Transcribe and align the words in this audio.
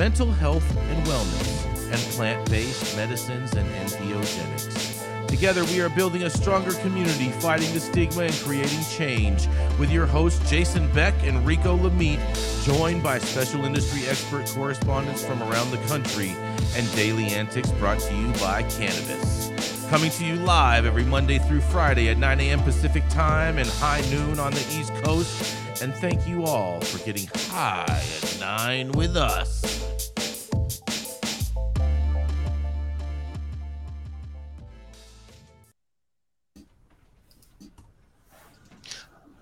mental 0.00 0.32
health 0.32 0.64
and 0.88 1.06
wellness, 1.06 1.92
and 1.92 2.00
plant 2.14 2.50
based 2.50 2.96
medicines 2.96 3.52
and 3.52 3.68
entheogenics. 3.68 5.26
Together, 5.26 5.62
we 5.66 5.82
are 5.82 5.90
building 5.90 6.22
a 6.22 6.30
stronger 6.30 6.72
community, 6.80 7.28
fighting 7.32 7.70
the 7.74 7.80
stigma 7.80 8.22
and 8.22 8.34
creating 8.36 8.82
change. 8.96 9.46
With 9.78 9.92
your 9.92 10.06
hosts, 10.06 10.48
Jason 10.48 10.90
Beck 10.94 11.12
and 11.22 11.46
Rico 11.46 11.76
Lamitte, 11.76 12.64
joined 12.64 13.02
by 13.02 13.18
special 13.18 13.66
industry 13.66 14.08
expert 14.08 14.46
correspondents 14.46 15.22
from 15.22 15.42
around 15.42 15.70
the 15.70 15.76
country, 15.86 16.34
and 16.74 16.90
daily 16.96 17.26
antics 17.26 17.70
brought 17.72 18.00
to 18.00 18.14
you 18.14 18.32
by 18.40 18.62
Cannabis. 18.70 19.52
Coming 19.90 20.10
to 20.12 20.24
you 20.24 20.36
live 20.36 20.86
every 20.86 21.04
Monday 21.04 21.38
through 21.40 21.60
Friday 21.60 22.08
at 22.08 22.16
9 22.16 22.40
a.m. 22.40 22.62
Pacific 22.62 23.06
Time 23.10 23.58
and 23.58 23.68
high 23.68 24.00
noon 24.10 24.40
on 24.40 24.52
the 24.52 24.66
East 24.72 24.94
Coast. 25.04 25.59
And 25.82 25.94
thank 25.94 26.28
you 26.28 26.44
all 26.44 26.78
for 26.82 27.02
getting 27.06 27.26
high 27.48 27.86
at 27.88 28.36
9 28.38 28.92
with 28.92 29.16
us. 29.16 29.80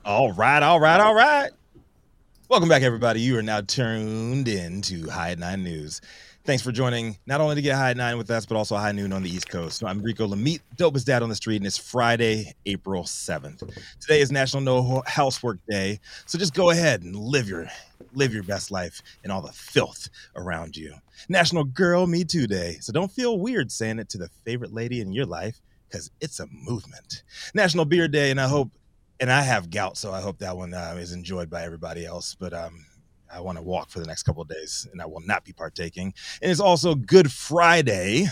All 0.05 0.33
right, 0.33 0.63
all 0.63 0.79
right, 0.79 1.01
all 1.01 1.15
right. 1.15 1.51
Welcome 2.49 2.69
back, 2.69 2.83
everybody. 2.83 3.21
You 3.21 3.37
are 3.37 3.43
now 3.43 3.61
tuned 3.61 4.47
in 4.47 4.81
to 4.83 5.11
High 5.11 5.33
at 5.33 5.41
Nine 5.41 5.65
News. 5.65 6.01
Thanks 6.49 6.63
for 6.63 6.73
joining, 6.73 7.19
not 7.27 7.43
only 7.43 7.57
to 7.57 7.61
get 7.61 7.77
High 7.77 7.91
at 7.91 7.99
Nine 7.99 8.17
with 8.17 8.31
us, 8.31 8.47
but 8.47 8.57
also 8.57 8.75
High 8.75 8.93
Noon 8.93 9.13
on 9.13 9.23
the 9.23 9.29
East 9.29 9.51
Coast. 9.51 9.85
I'm 9.85 10.01
Rico 10.01 10.27
Lamitte, 10.27 10.63
dopest 10.79 11.05
dad 11.05 11.23
on 11.23 11.29
the 11.29 11.35
street, 11.35 11.57
and 11.57 11.67
it's 11.67 11.77
Friday, 11.77 12.55
April 12.65 13.05
7th. 13.05 13.71
Today 14.01 14.23
is 14.23 14.33
National 14.33 14.63
No 14.63 15.03
Housework 15.07 15.59
Day, 15.69 16.01
so 16.25 16.39
just 16.39 16.55
go 16.55 16.71
ahead 16.71 17.03
and 17.03 17.15
live 17.15 17.51
your 17.51 17.69
live 18.15 18.33
your 18.33 18.45
best 18.45 18.71
life 18.71 19.03
in 19.25 19.31
all 19.31 19.43
the 19.43 19.53
filth 19.53 20.09
around 20.37 20.75
you. 20.75 20.95
National 21.29 21.65
Girl 21.65 22.07
Me 22.07 22.25
Too 22.25 22.47
Day, 22.47 22.79
so 22.81 22.95
don't 22.95 23.13
feel 23.13 23.39
weird 23.39 23.71
saying 23.71 23.99
it 23.99 24.09
to 24.09 24.17
the 24.17 24.31
favorite 24.47 24.73
lady 24.73 25.03
in 25.03 25.13
your 25.13 25.27
life 25.27 25.61
because 25.87 26.11
it's 26.23 26.41
a 26.41 26.47
movement. 26.51 27.25
National 27.53 27.85
Beer 27.85 28.09
Day, 28.09 28.31
and 28.31 28.41
I 28.41 28.49
hope 28.49 28.71
and 29.21 29.31
I 29.31 29.43
have 29.43 29.69
gout, 29.69 29.99
so 29.99 30.15
I 30.15 30.23
hope 30.23 30.39
that 30.39 30.57
one 30.57 30.73
uh, 30.73 30.97
is 30.99 31.13
enjoyed 31.13 31.51
by 31.51 31.65
everybody 31.65 32.07
else. 32.07 32.35
But 32.35 32.55
um, 32.55 32.87
I 33.33 33.41
want 33.41 33.59
to 33.59 33.63
walk 33.63 33.91
for 33.91 34.01
the 34.01 34.07
next 34.07 34.25
couple 34.25 34.43
of 34.43 34.49
days, 34.49 34.87
and 34.93 35.03
I 35.03 35.07
will 35.07 35.21
not 35.21 35.45
be 35.45 35.53
partaking. 35.53 36.15
And 36.43 36.51
it's 36.51 36.61
also 36.61 36.95
Good 36.95 37.33
Friday 37.33 38.27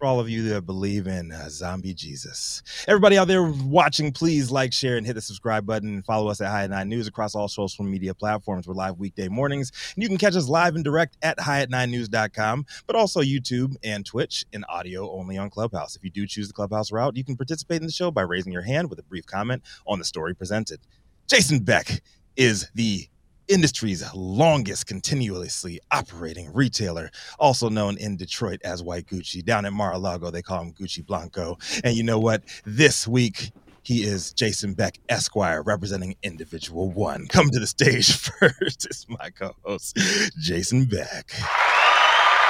for 0.00 0.06
all 0.06 0.18
of 0.18 0.30
you 0.30 0.42
that 0.48 0.62
believe 0.62 1.06
in 1.06 1.30
uh, 1.30 1.48
zombie 1.50 1.92
Jesus. 1.92 2.62
Everybody 2.88 3.18
out 3.18 3.28
there 3.28 3.44
watching, 3.44 4.12
please 4.12 4.50
like, 4.50 4.72
share, 4.72 4.96
and 4.96 5.06
hit 5.06 5.12
the 5.12 5.20
subscribe 5.20 5.66
button. 5.66 6.02
Follow 6.02 6.28
us 6.30 6.40
at 6.40 6.48
High 6.48 6.64
at 6.64 6.70
Nine 6.70 6.88
News 6.88 7.06
across 7.06 7.34
all 7.34 7.48
social 7.48 7.84
media 7.84 8.14
platforms. 8.14 8.66
We're 8.66 8.74
live 8.74 8.98
weekday 8.98 9.28
mornings. 9.28 9.70
And 9.94 10.02
you 10.02 10.08
can 10.08 10.18
catch 10.18 10.36
us 10.36 10.48
live 10.48 10.74
and 10.74 10.82
direct 10.82 11.18
at 11.22 11.36
highat9news.com, 11.38 12.66
but 12.86 12.96
also 12.96 13.20
YouTube 13.20 13.76
and 13.84 14.06
Twitch 14.06 14.44
and 14.54 14.64
audio 14.70 15.10
only 15.12 15.36
on 15.36 15.50
Clubhouse. 15.50 15.96
If 15.96 16.02
you 16.02 16.10
do 16.10 16.26
choose 16.26 16.48
the 16.48 16.54
Clubhouse 16.54 16.90
route, 16.90 17.16
you 17.16 17.24
can 17.24 17.36
participate 17.36 17.82
in 17.82 17.86
the 17.86 17.92
show 17.92 18.10
by 18.10 18.22
raising 18.22 18.52
your 18.52 18.62
hand 18.62 18.88
with 18.88 18.98
a 18.98 19.04
brief 19.04 19.26
comment 19.26 19.62
on 19.86 19.98
the 19.98 20.04
story 20.04 20.34
presented. 20.34 20.80
Jason 21.28 21.60
Beck 21.60 22.02
is 22.36 22.70
the 22.74 23.06
industry's 23.50 24.04
longest 24.14 24.86
continuously 24.86 25.80
operating 25.90 26.52
retailer, 26.52 27.10
also 27.38 27.68
known 27.68 27.98
in 27.98 28.16
Detroit 28.16 28.60
as 28.64 28.82
White 28.82 29.06
Gucci. 29.06 29.44
Down 29.44 29.64
in 29.64 29.74
Mar-a-Lago, 29.74 30.30
they 30.30 30.42
call 30.42 30.62
him 30.62 30.72
Gucci 30.72 31.04
Blanco. 31.04 31.58
And 31.82 31.96
you 31.96 32.02
know 32.02 32.18
what? 32.18 32.42
This 32.64 33.08
week, 33.08 33.50
he 33.82 34.04
is 34.04 34.32
Jason 34.32 34.74
Beck 34.74 34.98
Esquire, 35.08 35.62
representing 35.62 36.14
Individual 36.22 36.90
One. 36.90 37.26
Come 37.28 37.50
to 37.50 37.58
the 37.58 37.66
stage 37.66 38.16
first. 38.40 38.86
It's 38.86 39.06
my 39.08 39.30
co-host, 39.30 39.98
Jason 40.38 40.84
Beck. 40.84 41.32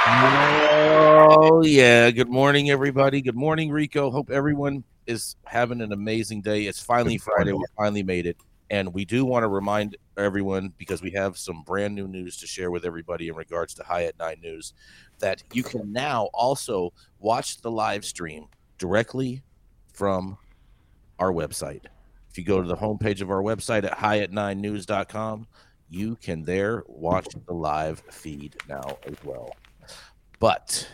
Oh 0.06 1.62
yeah. 1.64 2.10
Good 2.10 2.28
morning, 2.28 2.70
everybody. 2.70 3.20
Good 3.20 3.36
morning, 3.36 3.70
Rico. 3.70 4.10
Hope 4.10 4.30
everyone 4.30 4.84
is 5.06 5.36
having 5.44 5.80
an 5.80 5.92
amazing 5.92 6.42
day. 6.42 6.64
It's 6.64 6.82
finally 6.82 7.18
Friday. 7.18 7.52
We 7.52 7.64
finally 7.76 8.02
made 8.02 8.26
it. 8.26 8.36
And 8.70 8.94
we 8.94 9.04
do 9.04 9.24
want 9.24 9.42
to 9.42 9.48
remind 9.48 9.96
everyone, 10.16 10.72
because 10.78 11.02
we 11.02 11.10
have 11.10 11.36
some 11.36 11.64
brand 11.64 11.94
new 11.94 12.06
news 12.06 12.36
to 12.36 12.46
share 12.46 12.70
with 12.70 12.84
everybody 12.84 13.28
in 13.28 13.34
regards 13.34 13.74
to 13.74 13.92
at 13.92 14.18
Nine 14.18 14.40
News, 14.40 14.74
that 15.18 15.42
you 15.52 15.64
can 15.64 15.92
now 15.92 16.28
also 16.32 16.92
watch 17.18 17.60
the 17.60 17.70
live 17.70 18.04
stream 18.04 18.46
directly 18.78 19.42
from 19.92 20.38
our 21.18 21.32
website. 21.32 21.82
If 22.30 22.38
you 22.38 22.44
go 22.44 22.62
to 22.62 22.68
the 22.68 22.76
homepage 22.76 23.20
of 23.20 23.30
our 23.30 23.42
website 23.42 23.82
at 23.82 23.98
highat9news.com, 23.98 25.48
you 25.88 26.14
can 26.16 26.44
there 26.44 26.84
watch 26.86 27.26
the 27.46 27.52
live 27.52 28.00
feed 28.10 28.54
now 28.68 28.98
as 29.04 29.16
well. 29.24 29.50
But 30.38 30.88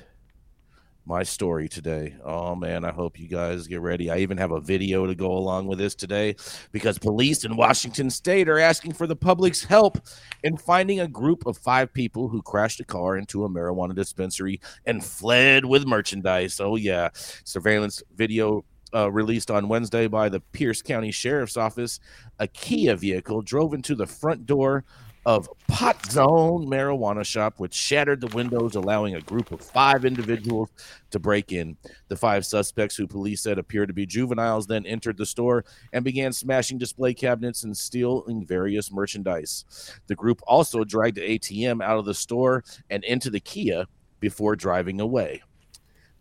my 1.07 1.23
story 1.23 1.69
today. 1.69 2.17
Oh 2.25 2.57
man, 2.57 2.85
I 2.85 2.91
hope 2.91 3.19
you 3.19 3.29
guys 3.29 3.69
get 3.69 3.81
ready. 3.81 4.11
I 4.11 4.19
even 4.19 4.39
have 4.39 4.51
a 4.51 4.61
video 4.61 5.07
to 5.07 5.15
go 5.15 5.33
along 5.33 5.69
with 5.69 5.79
this 5.79 5.95
today 5.95 6.35
because 6.73 6.99
police 6.99 7.45
in 7.45 7.57
Washington 7.57 8.11
state 8.11 8.49
are 8.49 8.59
asking 8.59 8.95
for 8.95 9.07
the 9.07 9.15
public's 9.15 9.63
help 9.63 9.99
in 10.43 10.57
finding 10.57 11.01
a 11.01 11.07
group 11.07 11.47
of 11.47 11.57
five 11.57 11.93
people 11.93 12.29
who 12.29 12.43
crashed 12.43 12.81
a 12.81 12.85
car 12.85 13.17
into 13.17 13.45
a 13.45 13.49
marijuana 13.49 13.95
dispensary 13.95 14.61
and 14.85 15.05
fled 15.05 15.65
with 15.65 15.87
merchandise. 15.87 16.59
Oh 16.61 16.75
yeah, 16.75 17.11
surveillance 17.45 18.03
video 18.15 18.65
uh, 18.95 19.11
released 19.11 19.51
on 19.51 19.69
Wednesday 19.69 20.09
by 20.09 20.29
the 20.29 20.41
Pierce 20.41 20.83
County 20.83 21.13
Sheriff's 21.13 21.57
Office, 21.57 22.01
a 22.39 22.49
Kia 22.49 22.97
vehicle 22.97 23.43
drove 23.43 23.75
into 23.75 23.95
the 23.95 24.07
front 24.07 24.47
door 24.47 24.85
of 25.27 25.49
Pot 25.67 26.07
Zone 26.07 26.67
Marijuana 26.69 27.27
Shop, 27.27 27.55
which 27.59 27.75
shattered 27.75 28.21
the 28.21 28.29
windows, 28.29 28.77
allowing 28.77 29.17
a 29.17 29.21
group 29.21 29.51
of 29.51 29.61
five 29.61 30.05
individuals 30.05 30.71
to 31.11 31.19
break 31.19 31.51
in. 31.51 31.77
The 32.07 32.17
five 32.17 32.47
suspects, 32.47 32.95
who 32.95 33.09
police 33.09 33.43
said 33.43 33.59
appeared 33.59 33.89
to 33.89 33.95
be 33.95 34.07
juveniles, 34.07 34.69
then 34.69 34.87
entered 34.87 35.17
the 35.17 35.27
store 35.27 35.65
and 35.93 36.05
began 36.05 36.33
smashing 36.33 36.79
display 36.79 37.13
cabinets 37.13 37.65
and 37.65 37.77
stealing 37.77 38.47
various 38.47 38.93
merchandise. 38.93 39.65
The 40.07 40.15
group 40.15 40.41
also 40.47 40.85
dragged 40.85 41.17
the 41.17 41.39
ATM 41.39 41.83
out 41.83 41.99
of 41.99 42.05
the 42.05 42.15
store 42.15 42.63
and 42.89 43.03
into 43.03 43.29
the 43.29 43.41
Kia 43.41 43.87
before 44.21 44.55
driving 44.55 45.01
away. 45.01 45.43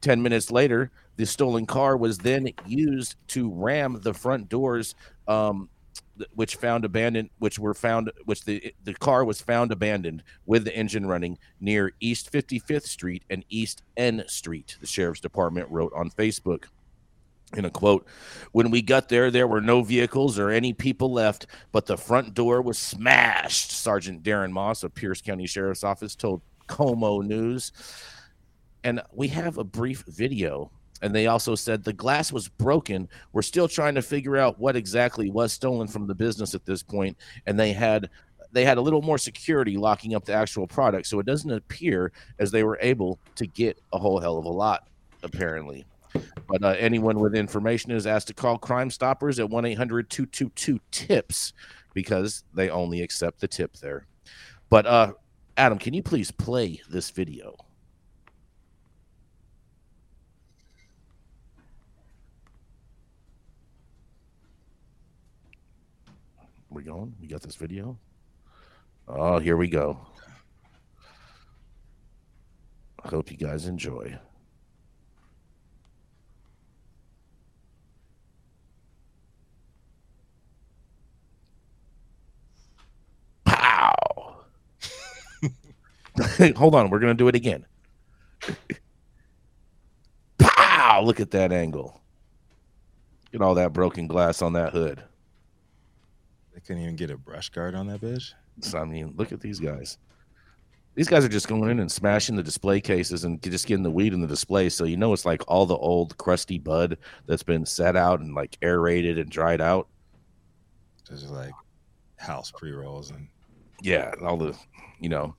10 0.01 0.21
minutes 0.21 0.49
later, 0.49 0.89
the 1.17 1.27
stolen 1.27 1.67
car 1.67 1.95
was 1.95 2.17
then 2.17 2.49
used 2.65 3.15
to 3.27 3.51
ram 3.53 3.99
the 4.01 4.13
front 4.13 4.49
doors 4.49 4.95
um, 5.27 5.69
which 6.33 6.55
found 6.55 6.85
abandoned 6.85 7.29
which 7.39 7.59
were 7.59 7.73
found 7.73 8.11
which 8.25 8.45
the 8.45 8.73
the 8.83 8.93
car 8.93 9.25
was 9.25 9.41
found 9.41 9.71
abandoned 9.71 10.23
with 10.45 10.63
the 10.63 10.75
engine 10.75 11.05
running 11.05 11.37
near 11.59 11.91
East 11.99 12.31
55th 12.31 12.83
Street 12.87 13.23
and 13.29 13.43
East 13.49 13.83
N 13.97 14.23
Street 14.27 14.77
the 14.79 14.87
sheriff's 14.87 15.19
department 15.19 15.69
wrote 15.69 15.93
on 15.95 16.09
Facebook. 16.09 16.65
In 17.55 17.65
a 17.65 17.69
quote 17.69 18.07
when 18.53 18.71
we 18.71 18.81
got 18.81 19.09
there 19.09 19.29
there 19.29 19.47
were 19.47 19.61
no 19.61 19.83
vehicles 19.83 20.39
or 20.39 20.49
any 20.49 20.73
people 20.73 21.11
left 21.11 21.45
but 21.71 21.85
the 21.85 21.97
front 21.97 22.33
door 22.33 22.61
was 22.61 22.77
smashed 22.77 23.71
sergeant 23.71 24.23
darren 24.23 24.51
moss 24.51 24.83
of 24.83 24.95
pierce 24.95 25.21
county 25.21 25.45
sheriff's 25.45 25.83
office 25.83 26.15
told 26.15 26.41
KOMO 26.67 27.23
news. 27.23 27.71
And 28.83 29.01
we 29.11 29.29
have 29.29 29.57
a 29.57 29.63
brief 29.63 30.03
video 30.07 30.71
and 31.01 31.13
they 31.13 31.27
also 31.27 31.55
said 31.55 31.83
the 31.83 31.93
glass 31.93 32.31
was 32.31 32.47
broken. 32.47 33.07
We're 33.33 33.41
still 33.41 33.67
trying 33.67 33.95
to 33.95 34.01
figure 34.01 34.37
out 34.37 34.59
what 34.59 34.75
exactly 34.75 35.29
was 35.29 35.53
stolen 35.53 35.87
from 35.87 36.07
the 36.07 36.15
business 36.15 36.55
at 36.55 36.65
this 36.65 36.83
point, 36.83 37.17
and 37.45 37.59
they 37.59 37.73
had 37.73 38.09
they 38.51 38.63
had 38.63 38.77
a 38.77 38.81
little 38.81 39.01
more 39.01 39.17
security 39.17 39.75
locking 39.75 40.15
up 40.15 40.23
the 40.23 40.33
actual 40.33 40.65
product, 40.65 41.07
so 41.07 41.19
it 41.19 41.25
doesn't 41.25 41.51
appear 41.51 42.13
as 42.39 42.51
they 42.51 42.63
were 42.63 42.79
able 42.81 43.19
to 43.35 43.45
get 43.45 43.81
a 43.91 43.99
whole 43.99 44.19
hell 44.19 44.37
of 44.37 44.45
a 44.45 44.49
lot, 44.49 44.87
apparently. 45.23 45.85
But 46.47 46.63
uh, 46.63 46.75
anyone 46.79 47.19
with 47.19 47.35
information 47.35 47.91
is 47.91 48.07
asked 48.07 48.27
to 48.27 48.33
call 48.33 48.57
Crime 48.57 48.89
Stoppers 48.89 49.39
at 49.39 49.49
1 49.49 49.65
800 49.65 50.09
222 50.09 50.79
TIPS 50.91 51.53
because 51.93 52.43
they 52.53 52.69
only 52.69 53.01
accept 53.01 53.41
the 53.41 53.47
tip 53.47 53.75
there. 53.77 54.05
But, 54.69 54.85
uh, 54.85 55.13
Adam, 55.57 55.77
can 55.77 55.93
you 55.93 56.03
please 56.03 56.31
play 56.31 56.81
this 56.89 57.09
video? 57.09 57.55
We 66.75 66.83
going? 66.83 67.15
We 67.21 67.27
got 67.27 67.41
this 67.41 67.55
video. 67.55 67.97
Oh, 69.07 69.39
here 69.39 69.55
we 69.55 69.69
go. 69.69 69.97
I 73.03 73.07
hope 73.07 73.31
you 73.31 73.37
guys 73.37 73.65
enjoy. 73.65 74.17
Pow! 83.45 83.93
Hold 86.57 86.75
on, 86.75 86.89
we're 86.89 86.99
gonna 86.99 87.13
do 87.13 87.29
it 87.29 87.35
again. 87.35 87.65
Pow! 90.39 91.01
Look 91.03 91.21
at 91.21 91.31
that 91.31 91.53
angle. 91.53 92.01
Get 93.31 93.41
all 93.41 93.55
that 93.55 93.71
broken 93.71 94.07
glass 94.07 94.41
on 94.41 94.53
that 94.53 94.73
hood. 94.73 95.03
They 96.55 96.61
couldn't 96.61 96.83
even 96.83 96.95
get 96.95 97.11
a 97.11 97.17
brush 97.17 97.49
guard 97.49 97.75
on 97.75 97.87
that 97.87 97.99
bitch. 97.99 98.31
So, 98.61 98.79
I 98.79 98.85
mean, 98.85 99.13
look 99.17 99.33
at 99.33 99.41
these 99.41 99.59
guys. 99.59 99.97
These 100.95 101.09
guys 101.09 101.25
are 101.25 101.29
just 101.29 101.49
going 101.49 101.69
in 101.69 101.81
and 101.81 101.91
smashing 101.91 102.37
the 102.37 102.43
display 102.43 102.79
cases 102.79 103.25
and 103.25 103.43
just 103.43 103.67
getting 103.67 103.83
the 103.83 103.91
weed 103.91 104.13
in 104.13 104.21
the 104.21 104.27
display. 104.27 104.69
So 104.69 104.85
you 104.85 104.95
know 104.95 105.11
it's 105.11 105.25
like 105.25 105.43
all 105.49 105.65
the 105.65 105.75
old 105.75 106.17
crusty 106.17 106.57
bud 106.57 106.97
that's 107.25 107.43
been 107.43 107.65
set 107.65 107.97
out 107.97 108.21
and 108.21 108.33
like 108.33 108.57
aerated 108.61 109.19
and 109.19 109.29
dried 109.29 109.59
out. 109.59 109.89
Just 111.05 111.29
like 111.29 111.51
house 112.15 112.53
pre 112.55 112.71
rolls 112.71 113.11
and 113.11 113.27
Yeah, 113.81 114.13
all 114.23 114.37
the, 114.37 114.57
you 115.01 115.09
know, 115.09 115.35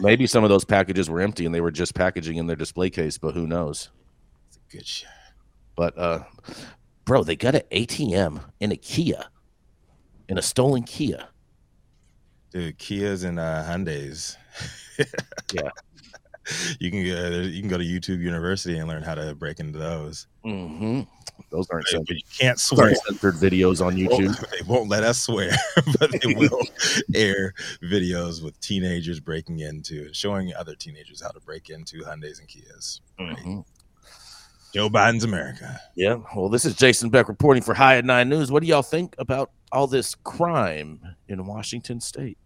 maybe 0.00 0.26
some 0.26 0.42
of 0.42 0.50
those 0.50 0.64
packages 0.64 1.08
were 1.08 1.20
empty 1.20 1.46
and 1.46 1.54
they 1.54 1.60
were 1.60 1.70
just 1.70 1.94
packaging 1.94 2.38
in 2.38 2.48
their 2.48 2.56
display 2.56 2.90
case, 2.90 3.16
but 3.16 3.34
who 3.34 3.46
knows? 3.46 3.90
it's 4.48 4.56
a 4.56 4.76
good 4.76 4.86
shit. 4.86 5.08
But 5.76 5.96
uh, 5.96 6.24
bro, 7.04 7.22
they 7.22 7.36
got 7.36 7.54
an 7.54 7.62
ATM 7.70 8.40
in 8.58 8.72
a 8.72 8.76
Kia, 8.76 9.24
in 10.28 10.38
a 10.38 10.42
stolen 10.42 10.82
Kia. 10.82 11.28
Dude, 12.50 12.78
Kias 12.78 13.24
and 13.24 13.38
uh, 13.38 13.64
Hyundai's. 13.64 14.36
Yeah. 15.54 15.70
You 16.80 16.90
can 16.90 17.04
go, 17.04 17.40
you 17.40 17.60
can 17.60 17.68
go 17.68 17.78
to 17.78 17.84
YouTube 17.84 18.20
University 18.20 18.78
and 18.78 18.88
learn 18.88 19.02
how 19.02 19.14
to 19.14 19.34
break 19.34 19.60
into 19.60 19.78
those. 19.78 20.26
Mm-hmm. 20.44 21.02
Those 21.50 21.68
aren't 21.70 21.86
censored, 21.88 22.16
you 22.16 22.22
can't 22.38 22.58
swear. 22.58 22.94
censored 22.94 23.34
videos 23.34 23.84
on 23.84 23.96
YouTube. 23.96 24.38
They 24.50 24.66
won't 24.66 24.88
let 24.88 25.04
us 25.04 25.20
swear, 25.20 25.52
but 26.00 26.10
they 26.10 26.34
will 26.34 26.60
air 27.14 27.54
videos 27.82 28.42
with 28.42 28.58
teenagers 28.60 29.20
breaking 29.20 29.60
into 29.60 30.06
and 30.06 30.16
showing 30.16 30.52
other 30.54 30.74
teenagers 30.74 31.22
how 31.22 31.30
to 31.30 31.40
break 31.40 31.70
into 31.70 31.98
Hyundai's 31.98 32.40
and 32.40 32.48
Kias. 32.48 33.00
Mhm. 33.20 33.64
Joe 34.74 34.88
Biden's 34.90 35.24
America. 35.24 35.80
Yeah. 35.94 36.16
Well, 36.34 36.48
this 36.48 36.64
is 36.64 36.74
Jason 36.74 37.08
Beck 37.10 37.28
reporting 37.28 37.62
for 37.62 37.74
High 37.74 37.96
at 37.96 38.04
Nine 38.04 38.28
News. 38.28 38.50
What 38.50 38.62
do 38.62 38.68
y'all 38.68 38.82
think 38.82 39.14
about 39.18 39.50
all 39.72 39.86
this 39.86 40.14
crime 40.14 41.00
in 41.28 41.46
Washington 41.46 42.00
State? 42.00 42.38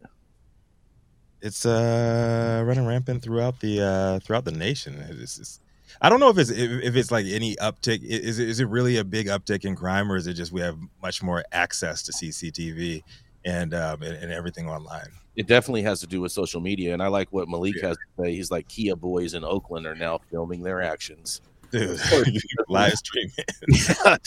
It's 1.40 1.66
uh 1.66 2.62
running 2.64 2.86
rampant 2.86 3.22
throughout 3.22 3.58
the 3.60 3.80
uh 3.80 4.18
throughout 4.20 4.44
the 4.44 4.52
nation. 4.52 5.04
It's, 5.08 5.38
it's 5.38 5.58
I 6.00 6.08
don't 6.08 6.20
know 6.20 6.30
if 6.30 6.38
it's 6.38 6.50
if, 6.50 6.96
it's 6.96 7.10
like 7.10 7.26
any 7.26 7.56
uptick. 7.56 8.02
Is 8.02 8.38
it, 8.38 8.48
is 8.48 8.60
it 8.60 8.68
really 8.68 8.96
a 8.98 9.04
big 9.04 9.26
uptick 9.26 9.64
in 9.64 9.74
crime, 9.76 10.10
or 10.10 10.16
is 10.16 10.26
it 10.26 10.34
just 10.34 10.52
we 10.52 10.60
have 10.60 10.78
much 11.02 11.22
more 11.22 11.44
access 11.52 12.02
to 12.04 12.12
CCTV 12.12 13.02
and 13.44 13.74
um 13.74 14.02
and, 14.02 14.14
and 14.16 14.32
everything 14.32 14.68
online? 14.68 15.08
It 15.34 15.46
definitely 15.46 15.82
has 15.82 16.00
to 16.00 16.06
do 16.06 16.20
with 16.20 16.30
social 16.30 16.60
media, 16.60 16.92
and 16.92 17.02
I 17.02 17.08
like 17.08 17.32
what 17.32 17.48
Malik 17.48 17.74
Yeah. 17.76 17.88
has 17.88 17.96
to 17.96 18.22
say. 18.22 18.34
He's 18.34 18.50
like 18.50 18.68
Kia 18.68 18.94
boys 18.94 19.34
in 19.34 19.44
Oakland 19.44 19.86
are 19.86 19.94
now 19.94 20.20
filming 20.30 20.62
their 20.62 20.80
actions. 20.80 21.40
Dude, 21.72 21.98
live 22.68 22.92
streaming. 22.92 23.34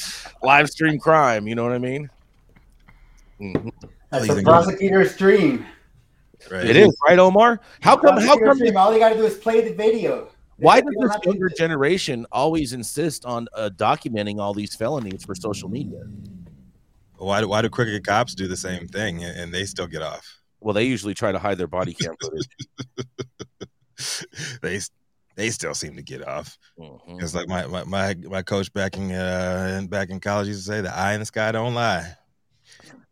Live 0.44 0.68
stream 0.68 0.98
crime. 1.00 1.48
You 1.48 1.54
know 1.54 1.64
what 1.64 1.74
I 1.74 1.78
mean? 1.78 2.10
Mhm. 3.42 3.72
That's 4.12 4.26
a 4.28 4.30
engage. 4.32 4.46
prosecutor's 4.46 5.18
dream. 5.18 5.66
Right. 6.52 6.66
It 6.66 6.76
is 6.76 6.96
right, 7.08 7.18
Omar. 7.20 7.60
How 7.82 7.96
come? 7.98 8.18
How 8.18 8.38
Prosecutor's 8.38 8.48
come? 8.50 8.58
dream. 8.60 8.78
All 8.78 8.94
you 8.94 9.00
got 9.00 9.10
to 9.10 9.16
do 9.16 9.26
is 9.26 9.36
play 9.38 9.62
the 9.62 9.74
video. 9.74 10.30
Why 10.58 10.80
does 10.80 10.94
don't 10.94 11.04
this 11.04 11.12
have 11.12 11.22
to- 11.22 11.30
younger 11.32 11.50
generation 11.50 12.26
always 12.32 12.72
insist 12.74 13.26
on 13.26 13.48
uh, 13.54 13.70
documenting 13.76 14.40
all 14.40 14.54
these 14.54 14.76
felonies 14.76 15.26
for 15.26 15.36
social 15.36 15.68
media? 15.70 16.04
Why 17.18 17.42
do, 17.42 17.48
why 17.48 17.62
do 17.62 17.70
crooked 17.70 18.06
cops 18.06 18.36
do 18.36 18.48
the 18.48 18.58
same 18.58 18.88
thing 18.88 19.24
and, 19.24 19.38
and 19.40 19.54
they 19.54 19.66
still 19.66 19.88
get 19.88 20.02
off? 20.02 20.26
Well, 20.62 20.74
they 20.74 20.84
usually 20.84 21.14
try 21.14 21.32
to 21.32 21.40
hide 21.40 21.58
their 21.58 21.68
body 21.68 21.94
cam 22.02 22.14
footage. 22.22 22.48
they 24.62 24.80
they 25.36 25.50
still 25.50 25.74
seem 25.74 25.96
to 25.96 26.02
get 26.04 26.26
off. 26.28 26.58
Mhm. 26.80 27.22
It's 27.22 27.36
like 27.36 27.48
my, 27.48 27.66
my 27.68 27.84
my 27.84 28.16
my 28.24 28.42
coach 28.42 28.72
back 28.74 28.98
in 28.98 29.12
uh 29.12 29.82
back 29.90 30.10
in 30.10 30.20
college 30.20 30.48
used 30.48 30.66
to 30.66 30.72
say, 30.72 30.82
"The 30.82 30.96
eye 30.96 31.14
in 31.14 31.20
the 31.22 31.26
sky 31.26 31.52
don't 31.52 31.74
lie." 31.74 32.16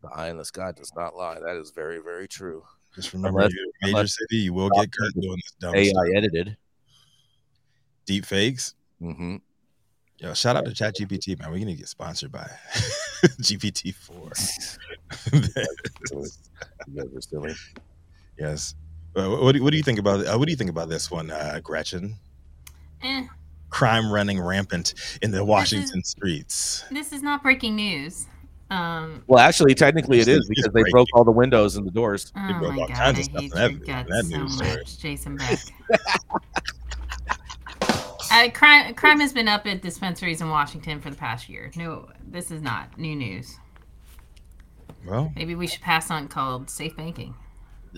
The 0.03 0.09
eye 0.09 0.29
in 0.29 0.37
the 0.37 0.45
sky 0.45 0.71
does 0.73 0.91
not 0.95 1.15
lie. 1.15 1.39
That 1.39 1.55
is 1.55 1.71
very, 1.71 1.99
very 1.99 2.27
true. 2.27 2.63
Just 2.93 3.13
remember, 3.13 3.39
Unless- 3.39 3.53
you're 3.53 3.63
a 3.63 3.67
major 3.85 3.97
unless- 3.97 4.17
city, 4.19 4.35
you 4.43 4.53
will 4.53 4.69
get 4.69 4.89
caught 4.91 5.13
doing 5.19 5.37
this 5.37 5.53
dumb 5.59 5.73
AI 5.75 5.85
stuff. 5.89 6.03
edited. 6.15 6.57
Deep 8.05 8.25
fakes. 8.25 8.75
hmm 8.99 9.37
Yo, 10.19 10.33
shout 10.33 10.55
out 10.55 10.65
to 10.65 10.71
ChatGPT, 10.71 11.39
man. 11.39 11.51
We're 11.51 11.59
gonna 11.59 11.73
get 11.75 11.87
sponsored 11.87 12.31
by 12.31 12.49
GPT 13.41 13.93
four. 13.95 14.31
You 15.31 17.19
silly. 17.21 17.53
yes. 18.37 18.75
Uh, 19.15 19.29
what, 19.37 19.53
do, 19.53 19.63
what 19.63 19.71
do 19.71 19.77
you 19.77 19.83
think 19.83 19.99
about 19.99 20.25
uh, 20.25 20.37
what 20.37 20.45
do 20.45 20.51
you 20.51 20.57
think 20.57 20.69
about 20.69 20.89
this 20.89 21.09
one, 21.11 21.29
uh, 21.31 21.59
Gretchen? 21.63 22.15
Eh, 23.01 23.25
Crime 23.69 24.11
running 24.11 24.39
rampant 24.39 24.93
in 25.21 25.31
the 25.31 25.43
Washington 25.43 26.03
streets. 26.03 26.83
this 26.91 27.11
is 27.11 27.21
not 27.23 27.41
breaking 27.43 27.75
news. 27.75 28.27
Um, 28.73 29.23
Well, 29.27 29.39
actually, 29.39 29.75
technically, 29.75 30.19
it 30.19 30.27
is 30.27 30.47
because 30.49 30.71
they 30.73 30.83
broke 30.91 31.07
all 31.13 31.23
the 31.23 31.31
windows 31.31 31.75
and 31.75 31.85
the 31.85 31.91
doors. 31.91 32.31
oh 32.35 32.59
broke 32.59 32.73
my 32.75 32.81
all 32.81 32.87
god, 32.87 32.97
kinds 32.97 33.17
I 33.17 33.21
of 33.21 33.25
stuff 33.25 33.41
hate 33.41 33.51
in 33.51 33.57
that- 33.57 33.71
your 33.71 33.79
in 33.79 33.85
guts 33.85 34.09
that 34.09 34.25
so 34.25 34.37
news 34.37 34.55
story. 34.55 34.69
much, 34.69 34.97
Jason 34.99 35.35
Beck. 35.37 35.59
uh, 38.31 38.49
crime, 38.53 38.93
crime 38.95 39.19
has 39.19 39.33
been 39.33 39.47
up 39.47 39.67
at 39.67 39.81
dispensaries 39.81 40.41
in 40.41 40.49
Washington 40.49 40.99
for 41.01 41.09
the 41.09 41.15
past 41.15 41.49
year. 41.49 41.71
No, 41.75 42.09
this 42.27 42.49
is 42.51 42.61
not 42.61 42.97
new 42.97 43.15
news. 43.15 43.59
Well, 45.05 45.31
Maybe 45.35 45.53
we 45.55 45.67
should 45.67 45.81
pass 45.81 46.09
on 46.09 46.27
called 46.29 46.69
safe 46.69 46.95
banking. 46.95 47.35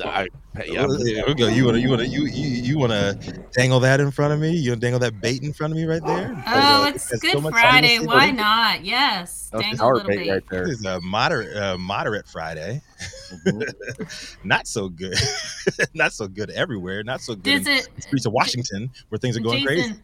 I, 0.04 0.28
yeah, 0.66 0.86
well, 0.86 0.98
there 0.98 1.24
we 1.26 1.34
go. 1.36 1.48
You 1.48 1.66
wanna 1.66 1.78
you 1.78 1.90
wanna 1.90 2.04
you 2.04 2.26
you, 2.26 2.48
you 2.48 2.78
wanna 2.78 3.18
dangle 3.54 3.80
that 3.82 4.00
in 4.00 4.12
front 4.12 4.34
of 4.34 4.40
me? 4.40 4.52
You 4.52 4.72
wanna 4.72 4.82
dangle 4.82 5.00
that 5.00 5.22
bait 5.22 5.42
in 5.42 5.54
front 5.54 5.72
of 5.72 5.78
me 5.78 5.86
right 5.86 6.04
there? 6.04 6.32
Oh, 6.32 6.86
Because, 6.86 7.12
uh, 7.12 7.16
it's 7.16 7.22
Good 7.22 7.32
so 7.42 7.50
Friday. 7.50 8.00
Why 8.00 8.32
not? 8.32 8.84
Yes, 8.84 9.50
that's 9.52 9.64
dangle 9.64 9.92
a 9.92 9.94
little 9.94 10.08
bait 10.10 10.30
right 10.30 10.44
there. 10.50 10.66
This 10.66 10.80
is 10.80 10.86
a 10.86 11.00
moderate 11.02 11.56
uh, 11.56 11.78
moderate 11.78 12.28
Friday. 12.28 12.82
Mhm. 13.46 14.40
Not 14.44 14.68
so 14.68 14.90
good. 14.90 15.18
not 15.94 16.14
so 16.14 16.28
good 16.28 16.50
everywhere. 16.52 17.04
Not 17.04 17.22
so 17.22 17.36
good 17.36 17.44
Does 17.64 17.68
in 17.68 17.74
it, 17.74 17.90
the 17.96 18.02
streets 18.02 18.26
of 18.26 18.34
Washington 18.34 18.92
where 19.10 19.20
things 19.20 19.36
are 19.38 19.42
going 19.42 19.60
Jason? 19.60 19.68
crazy. 19.68 19.96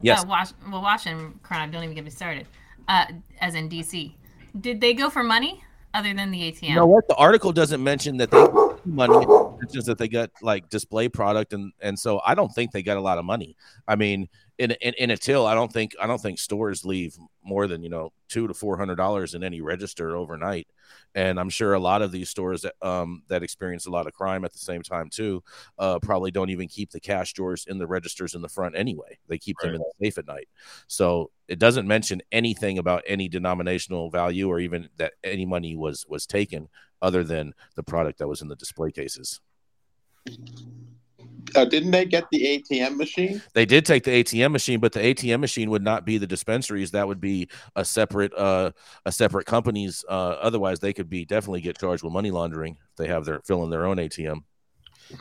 Yes. 0.00 0.22
Uh, 0.22 0.26
Wash, 0.28 0.48
well, 0.70 0.82
Washington 0.82 1.38
crime. 1.42 1.70
Don't 1.70 1.82
even 1.82 1.94
get 1.94 2.04
me 2.04 2.10
started. 2.10 2.46
Uh, 2.88 3.06
as 3.40 3.54
in 3.54 3.68
DC, 3.68 4.12
did 4.60 4.80
they 4.80 4.94
go 4.94 5.10
for 5.10 5.22
money 5.22 5.62
other 5.94 6.14
than 6.14 6.30
the 6.30 6.52
ATM? 6.52 6.68
You 6.68 6.74
know 6.74 6.86
what? 6.86 7.08
The 7.08 7.14
article 7.16 7.52
doesn't 7.52 7.82
mention 7.82 8.16
that 8.18 8.30
they 8.30 8.46
money. 8.84 9.14
It 9.16 9.60
mentions 9.60 9.86
that 9.86 9.98
they 9.98 10.08
got 10.08 10.30
like 10.42 10.68
display 10.68 11.08
product, 11.08 11.52
and 11.52 11.72
and 11.80 11.98
so 11.98 12.20
I 12.24 12.34
don't 12.34 12.50
think 12.50 12.72
they 12.72 12.82
got 12.82 12.96
a 12.96 13.00
lot 13.00 13.18
of 13.18 13.24
money. 13.24 13.56
I 13.86 13.96
mean, 13.96 14.28
in 14.62 14.70
in, 14.80 14.94
in 14.94 15.10
a 15.10 15.16
till, 15.16 15.46
I 15.46 15.54
don't 15.54 15.72
think 15.72 15.94
I 16.00 16.06
don't 16.06 16.20
think 16.20 16.38
stores 16.38 16.84
leave 16.84 17.16
more 17.42 17.66
than 17.66 17.82
you 17.82 17.88
know 17.88 18.12
two 18.28 18.46
to 18.46 18.54
four 18.54 18.76
hundred 18.76 18.96
dollars 18.96 19.34
in 19.34 19.42
any 19.42 19.60
register 19.60 20.16
overnight. 20.16 20.68
And 21.14 21.38
I'm 21.40 21.50
sure 21.50 21.74
a 21.74 21.80
lot 21.80 22.00
of 22.00 22.12
these 22.12 22.30
stores 22.30 22.62
that 22.62 22.74
um 22.80 23.22
that 23.28 23.42
experience 23.42 23.86
a 23.86 23.90
lot 23.90 24.06
of 24.06 24.12
crime 24.12 24.44
at 24.44 24.52
the 24.52 24.58
same 24.58 24.82
time 24.82 25.10
too, 25.10 25.42
uh, 25.78 25.98
probably 25.98 26.30
don't 26.30 26.50
even 26.50 26.68
keep 26.68 26.90
the 26.90 27.00
cash 27.00 27.32
drawers 27.32 27.66
in 27.66 27.78
the 27.78 27.86
registers 27.86 28.34
in 28.34 28.42
the 28.42 28.48
front 28.48 28.76
anyway. 28.76 29.18
They 29.28 29.38
keep 29.38 29.56
them 29.58 29.74
in 29.74 29.80
the 29.80 29.92
safe 30.00 30.18
at 30.18 30.26
night. 30.26 30.48
So 30.86 31.30
it 31.48 31.58
doesn't 31.58 31.88
mention 31.88 32.22
anything 32.30 32.78
about 32.78 33.02
any 33.06 33.28
denominational 33.28 34.10
value 34.10 34.48
or 34.48 34.60
even 34.60 34.88
that 34.96 35.14
any 35.24 35.44
money 35.44 35.76
was 35.76 36.06
was 36.08 36.26
taken 36.26 36.68
other 37.02 37.24
than 37.24 37.52
the 37.74 37.82
product 37.82 38.18
that 38.20 38.28
was 38.28 38.42
in 38.42 38.48
the 38.48 38.56
display 38.56 38.92
cases. 38.92 39.40
Uh, 41.54 41.64
didn't 41.64 41.90
they 41.90 42.04
get 42.04 42.24
the 42.30 42.46
ATM 42.46 42.96
machine? 42.96 43.42
They 43.54 43.66
did 43.66 43.84
take 43.84 44.04
the 44.04 44.10
ATM 44.12 44.52
machine, 44.52 44.80
but 44.80 44.92
the 44.92 45.00
ATM 45.00 45.40
machine 45.40 45.70
would 45.70 45.82
not 45.82 46.04
be 46.04 46.18
the 46.18 46.26
dispensaries. 46.26 46.90
That 46.92 47.06
would 47.08 47.20
be 47.20 47.48
a 47.76 47.84
separate 47.84 48.32
uh 48.34 48.72
a 49.04 49.12
separate 49.12 49.46
companies. 49.46 50.04
Uh, 50.08 50.36
otherwise, 50.40 50.80
they 50.80 50.92
could 50.92 51.08
be 51.10 51.24
definitely 51.24 51.60
get 51.60 51.78
charged 51.78 52.02
with 52.02 52.12
money 52.12 52.30
laundering 52.30 52.76
if 52.90 52.96
they 52.96 53.06
have 53.08 53.24
their 53.24 53.40
filling 53.44 53.70
their 53.70 53.86
own 53.86 53.98
ATM. 53.98 54.44